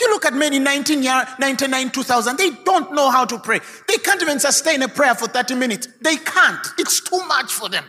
You 0.00 0.10
look 0.10 0.26
at 0.26 0.34
many 0.34 0.58
19 0.58 1.02
year, 1.02 1.26
99, 1.38 1.90
2000, 1.90 2.36
they 2.36 2.50
don't 2.64 2.94
know 2.94 3.10
how 3.10 3.24
to 3.24 3.38
pray. 3.38 3.60
They 3.88 3.96
can't 3.98 4.22
even 4.22 4.38
sustain 4.38 4.82
a 4.82 4.88
prayer 4.88 5.14
for 5.14 5.26
30 5.26 5.56
minutes. 5.56 5.88
They 6.00 6.16
can't. 6.16 6.64
It's 6.78 7.00
too 7.00 7.20
much 7.26 7.52
for 7.52 7.68
them. 7.68 7.84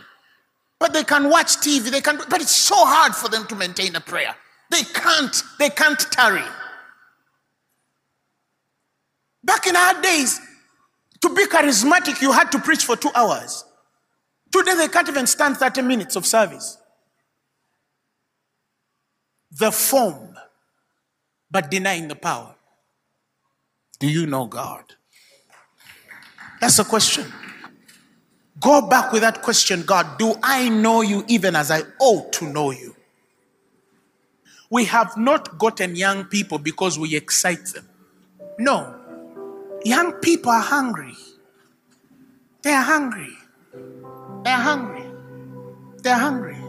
But 0.80 0.92
they 0.92 1.04
can 1.04 1.28
watch 1.28 1.58
TV, 1.58 1.90
they 1.90 2.00
can, 2.00 2.18
but 2.28 2.40
it's 2.40 2.56
so 2.56 2.74
hard 2.74 3.14
for 3.14 3.28
them 3.28 3.46
to 3.46 3.54
maintain 3.54 3.94
a 3.94 4.00
prayer. 4.00 4.34
They 4.70 4.82
can't, 4.82 5.42
they 5.58 5.70
can't 5.70 5.98
tarry. 5.98 6.42
Back 9.44 9.66
in 9.66 9.76
our 9.76 10.00
days, 10.00 10.40
to 11.20 11.34
be 11.34 11.44
charismatic, 11.46 12.22
you 12.22 12.32
had 12.32 12.50
to 12.52 12.58
preach 12.58 12.84
for 12.84 12.96
two 12.96 13.10
hours. 13.14 13.64
Today, 14.52 14.74
they 14.74 14.88
can't 14.88 15.08
even 15.08 15.26
stand 15.26 15.58
30 15.58 15.82
minutes 15.82 16.16
of 16.16 16.26
service 16.26 16.79
the 19.50 19.70
form, 19.70 20.36
but 21.50 21.70
denying 21.70 22.08
the 22.08 22.14
power. 22.14 22.54
Do 23.98 24.08
you 24.08 24.26
know 24.26 24.46
God? 24.46 24.84
That's 26.60 26.76
the 26.76 26.84
question. 26.84 27.26
Go 28.60 28.82
back 28.82 29.12
with 29.12 29.22
that 29.22 29.42
question 29.42 29.82
God, 29.82 30.18
do 30.18 30.34
I 30.42 30.68
know 30.68 31.00
you 31.00 31.24
even 31.28 31.56
as 31.56 31.70
I 31.70 31.82
ought 31.98 32.32
to 32.34 32.46
know 32.46 32.70
you? 32.70 32.94
We 34.68 34.84
have 34.84 35.16
not 35.16 35.58
gotten 35.58 35.96
young 35.96 36.24
people 36.26 36.58
because 36.58 36.98
we 36.98 37.16
excite 37.16 37.66
them. 37.66 37.88
No. 38.58 38.94
Young 39.84 40.12
people 40.14 40.52
are 40.52 40.60
hungry. 40.62 41.16
They 42.62 42.70
are 42.70 42.82
hungry. 42.82 43.36
They 44.44 44.50
are 44.50 44.62
hungry. 44.62 45.02
They 46.02 46.10
are 46.10 46.18
hungry. 46.18 46.59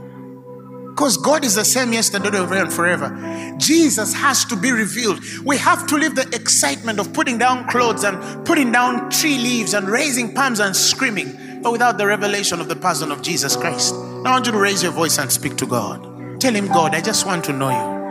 Because 1.01 1.17
God 1.17 1.43
is 1.43 1.55
the 1.55 1.65
same 1.65 1.93
yesterday, 1.93 2.29
today, 2.29 2.59
and 2.59 2.71
forever. 2.71 3.55
Jesus 3.57 4.13
has 4.13 4.45
to 4.45 4.55
be 4.55 4.71
revealed. 4.71 5.19
We 5.43 5.57
have 5.57 5.87
to 5.87 5.95
leave 5.95 6.13
the 6.13 6.29
excitement 6.31 6.99
of 6.99 7.11
putting 7.11 7.39
down 7.39 7.67
clothes 7.69 8.03
and 8.03 8.45
putting 8.45 8.71
down 8.71 9.09
tree 9.09 9.39
leaves 9.39 9.73
and 9.73 9.89
raising 9.89 10.31
palms 10.31 10.59
and 10.59 10.75
screaming, 10.75 11.63
but 11.63 11.71
without 11.71 11.97
the 11.97 12.05
revelation 12.05 12.61
of 12.61 12.67
the 12.67 12.75
person 12.75 13.11
of 13.11 13.23
Jesus 13.23 13.55
Christ. 13.55 13.95
I 13.95 14.29
want 14.29 14.45
you 14.45 14.51
to 14.51 14.59
raise 14.59 14.83
your 14.83 14.91
voice 14.91 15.17
and 15.17 15.31
speak 15.31 15.55
to 15.57 15.65
God. 15.65 16.39
Tell 16.39 16.53
Him, 16.53 16.67
God, 16.67 16.93
I 16.93 17.01
just 17.01 17.25
want 17.25 17.45
to 17.45 17.53
know 17.53 17.71
you. 17.71 18.01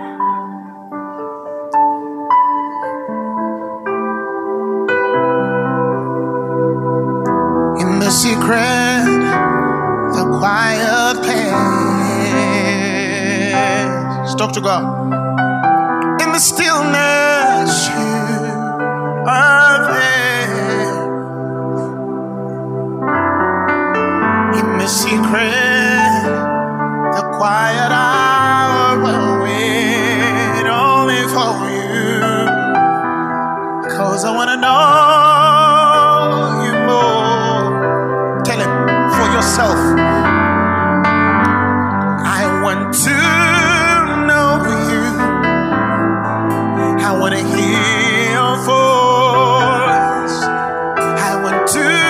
In 7.86 8.01
the 8.01 8.11
secret, 8.11 9.05
the 10.16 10.38
quiet 10.41 10.89
Talk 14.41 14.53
to 14.55 14.61
God. 14.62 14.82
In 16.22 16.32
the 16.32 16.38
stillness, 16.38 17.88
you 17.88 18.09
are 19.28 19.78
there. 19.93 21.05
In 24.59 24.78
the 24.78 24.86
secret, 24.86 26.24
the 27.16 27.22
quiet 27.36 27.79
to 51.72 52.09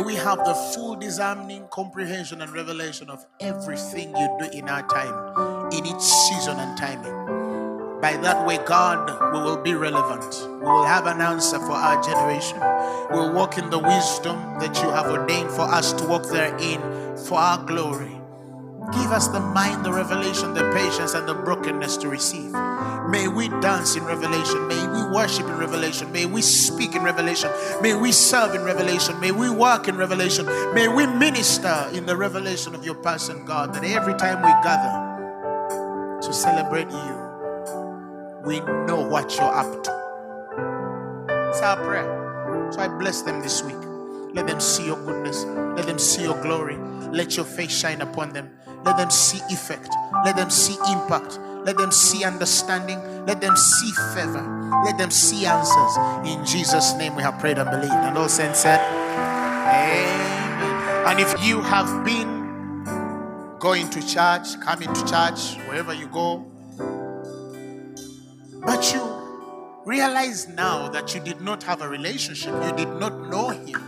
May 0.00 0.06
we 0.06 0.14
have 0.14 0.38
the 0.46 0.54
full 0.54 0.96
discerning 0.96 1.68
comprehension 1.70 2.40
and 2.40 2.50
revelation 2.54 3.10
of 3.10 3.26
everything 3.38 4.16
you 4.16 4.34
do 4.40 4.46
in 4.46 4.66
our 4.66 4.80
time, 4.88 5.70
in 5.72 5.84
each 5.84 6.00
season 6.00 6.58
and 6.58 6.78
timing. 6.78 8.00
By 8.00 8.16
that 8.16 8.46
way, 8.46 8.56
God, 8.64 9.10
we 9.34 9.42
will 9.42 9.58
be 9.58 9.74
relevant. 9.74 10.48
We 10.58 10.64
will 10.64 10.86
have 10.86 11.06
an 11.06 11.20
answer 11.20 11.58
for 11.58 11.72
our 11.72 12.02
generation. 12.02 12.58
We'll 13.10 13.34
walk 13.34 13.58
in 13.58 13.68
the 13.68 13.78
wisdom 13.78 14.58
that 14.58 14.74
you 14.82 14.88
have 14.88 15.04
ordained 15.04 15.50
for 15.50 15.68
us 15.68 15.92
to 15.92 16.06
walk 16.06 16.26
therein 16.30 16.80
for 17.18 17.38
our 17.38 17.62
glory. 17.62 18.18
Give 18.94 19.12
us 19.12 19.28
the 19.28 19.40
mind, 19.40 19.84
the 19.84 19.92
revelation, 19.92 20.54
the 20.54 20.72
patience, 20.72 21.12
and 21.12 21.28
the 21.28 21.34
brokenness 21.34 21.98
to 21.98 22.08
receive. 22.08 22.54
May 23.10 23.26
we 23.26 23.48
dance 23.60 23.96
in 23.96 24.04
revelation. 24.04 24.68
May 24.68 24.86
we 24.86 25.14
worship 25.14 25.46
in 25.46 25.56
revelation. 25.58 26.12
May 26.12 26.26
we 26.26 26.42
speak 26.42 26.94
in 26.94 27.02
revelation. 27.02 27.50
May 27.82 27.94
we 27.94 28.12
serve 28.12 28.54
in 28.54 28.62
revelation. 28.62 29.18
May 29.20 29.32
we 29.32 29.50
work 29.50 29.88
in 29.88 29.96
revelation. 29.96 30.46
May 30.74 30.86
we 30.86 31.06
minister 31.06 31.90
in 31.92 32.06
the 32.06 32.16
revelation 32.16 32.74
of 32.74 32.84
your 32.84 32.94
person, 32.94 33.44
God. 33.44 33.74
That 33.74 33.82
every 33.84 34.14
time 34.14 34.38
we 34.42 34.50
gather 34.62 36.20
to 36.22 36.32
celebrate 36.32 36.90
you, 36.90 37.30
we 38.44 38.60
know 38.86 39.04
what 39.08 39.34
you're 39.36 39.42
up 39.44 39.82
to. 39.84 40.00
It's 41.48 41.60
our 41.62 41.76
prayer. 41.76 42.70
So 42.72 42.80
I 42.80 42.86
bless 42.86 43.22
them 43.22 43.42
this 43.42 43.62
week. 43.64 43.76
Let 44.34 44.46
them 44.46 44.60
see 44.60 44.86
your 44.86 45.04
goodness. 45.04 45.44
Let 45.76 45.86
them 45.86 45.98
see 45.98 46.22
your 46.22 46.40
glory. 46.42 46.76
Let 47.10 47.36
your 47.36 47.44
face 47.44 47.76
shine 47.76 48.02
upon 48.02 48.32
them. 48.32 48.50
Let 48.84 48.96
them 48.96 49.10
see 49.10 49.38
effect. 49.52 49.88
Let 50.24 50.36
them 50.36 50.48
see 50.48 50.74
impact. 50.92 51.40
Let 51.64 51.76
them 51.76 51.92
see 51.92 52.24
understanding. 52.24 52.98
Let 53.26 53.40
them 53.40 53.56
see 53.56 53.92
favor. 54.14 54.82
Let 54.84 54.98
them 54.98 55.10
see 55.10 55.46
answers. 55.46 55.96
In 56.26 56.44
Jesus' 56.44 56.94
name 56.94 57.14
we 57.14 57.22
have 57.22 57.38
prayed 57.38 57.58
and 57.58 57.70
believed. 57.70 57.92
And 57.92 58.16
all 58.16 58.28
saints 58.28 58.60
said, 58.60 58.80
Amen. 58.80 61.06
And 61.06 61.20
if 61.20 61.44
you 61.44 61.60
have 61.60 62.04
been 62.04 63.54
going 63.58 63.90
to 63.90 64.00
church, 64.00 64.58
coming 64.60 64.92
to 64.92 65.04
church, 65.04 65.56
wherever 65.68 65.92
you 65.92 66.06
go, 66.08 66.46
but 68.64 68.92
you 68.92 69.20
realize 69.84 70.48
now 70.48 70.88
that 70.88 71.14
you 71.14 71.20
did 71.20 71.40
not 71.40 71.62
have 71.62 71.82
a 71.82 71.88
relationship, 71.88 72.54
you 72.64 72.76
did 72.76 72.88
not 73.00 73.28
know 73.28 73.48
Him 73.48 73.82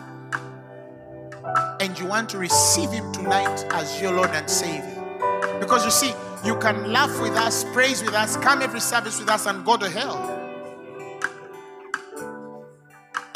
and 1.81 1.99
you 1.99 2.07
want 2.07 2.29
to 2.31 2.39
receive 2.39 2.91
Him 2.91 3.13
tonight 3.13 3.65
as 3.71 4.01
your 4.01 4.13
Lord 4.13 4.31
and 4.31 4.49
Savior. 4.49 4.99
Because 5.61 5.85
you 5.85 5.91
see, 5.91 6.13
you 6.45 6.57
can 6.59 6.93
laugh 6.93 7.21
with 7.21 7.33
us, 7.33 7.65
praise 7.73 8.03
with 8.03 8.15
us, 8.15 8.37
come 8.37 8.63
every 8.63 8.81
service 8.81 9.19
with 9.21 9.29
us, 9.29 9.47
and 9.47 9.65
go 9.65 9.77
to 9.77 9.89
hell. 9.89 10.39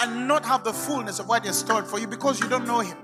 And 0.00 0.28
not 0.28 0.44
have 0.44 0.64
the 0.64 0.72
fullness 0.72 1.18
of 1.18 1.28
what 1.28 1.46
is 1.46 1.58
stored 1.58 1.86
for 1.86 1.98
you 1.98 2.06
because 2.06 2.40
you 2.40 2.48
don't 2.48 2.66
know 2.66 2.80
Him. 2.80 2.98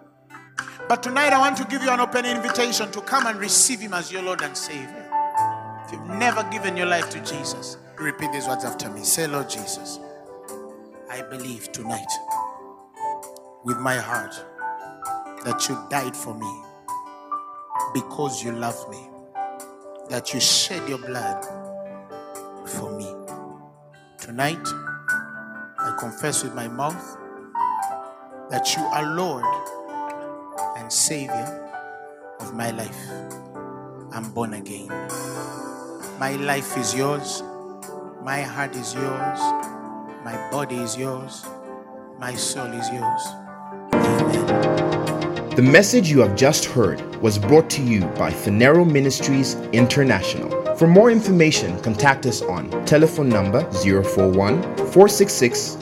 But 0.89 1.03
tonight, 1.03 1.33
I 1.33 1.39
want 1.39 1.57
to 1.59 1.65
give 1.65 1.83
you 1.83 1.91
an 1.91 2.01
open 2.01 2.27
invitation 2.27 2.91
to 2.91 3.01
come 3.01 3.27
and 3.27 3.39
receive 3.39 3.81
Him 3.81 3.95
as 3.95 4.13
your 4.13 4.23
Lord 4.23 4.43
and 4.43 4.57
Savior. 4.57 5.09
If 5.87 5.93
you've 5.93 6.07
never 6.07 6.43
given 6.51 6.77
your 6.77 6.87
life 6.87 7.09
to 7.11 7.21
Jesus, 7.21 7.77
repeat 7.99 8.33
these 8.33 8.47
words 8.47 8.65
after 8.65 8.91
me. 8.91 9.03
Say, 9.03 9.27
Lord 9.27 9.49
Jesus, 9.49 9.99
I 11.11 11.23
believe 11.23 11.71
tonight 11.73 12.11
with 13.65 13.79
my 13.79 13.97
heart 13.97 14.35
that 15.45 15.69
you 15.69 15.79
died 15.91 16.17
for 16.17 16.35
me 16.35 16.63
because 17.95 18.43
you 18.43 18.53
love 18.53 18.89
me, 18.91 19.09
that 20.11 20.35
you 20.35 20.41
shed 20.41 20.89
your 20.89 20.99
blood 20.99 21.45
for 22.67 22.91
me. 22.97 23.15
Tonight, 24.19 24.67
I 25.79 25.97
confess 25.99 26.43
with 26.45 26.55
my 26.55 26.69
mouth 26.69 27.19
that 28.51 28.77
you 28.77 28.83
are 28.83 29.15
Lord 29.17 29.45
and 30.77 30.93
Savior 30.93 31.71
of 32.41 32.55
my 32.55 32.71
life. 32.71 32.99
I'm 34.13 34.31
born 34.33 34.55
again. 34.55 34.89
My 36.19 36.37
life 36.37 36.77
is 36.77 36.95
yours. 36.95 37.43
My 38.23 38.43
heart 38.43 38.77
is 38.77 38.95
yours. 38.95 39.41
My 40.25 40.37
body 40.51 40.77
is 40.77 40.97
yours. 40.97 41.45
My 42.19 42.35
soul 42.35 42.73
is 42.73 42.89
yours. 42.91 43.23
Amen. 43.95 45.22
The 45.55 45.61
message 45.61 46.11
you 46.11 46.21
have 46.21 46.35
just 46.35 46.65
heard 46.65 47.15
was 47.17 47.39
brought 47.39 47.69
to 47.73 47.83
you 47.83 48.01
by 48.17 48.31
Phaneroo 48.31 48.91
Ministries 48.91 49.55
International. 49.75 50.75
For 50.77 50.87
more 50.87 51.11
information, 51.11 51.79
contact 51.83 52.25
us 52.25 52.41
on 52.41 52.71
telephone 52.87 53.29
number 53.29 53.71
041 53.73 54.63
466 54.63 55.82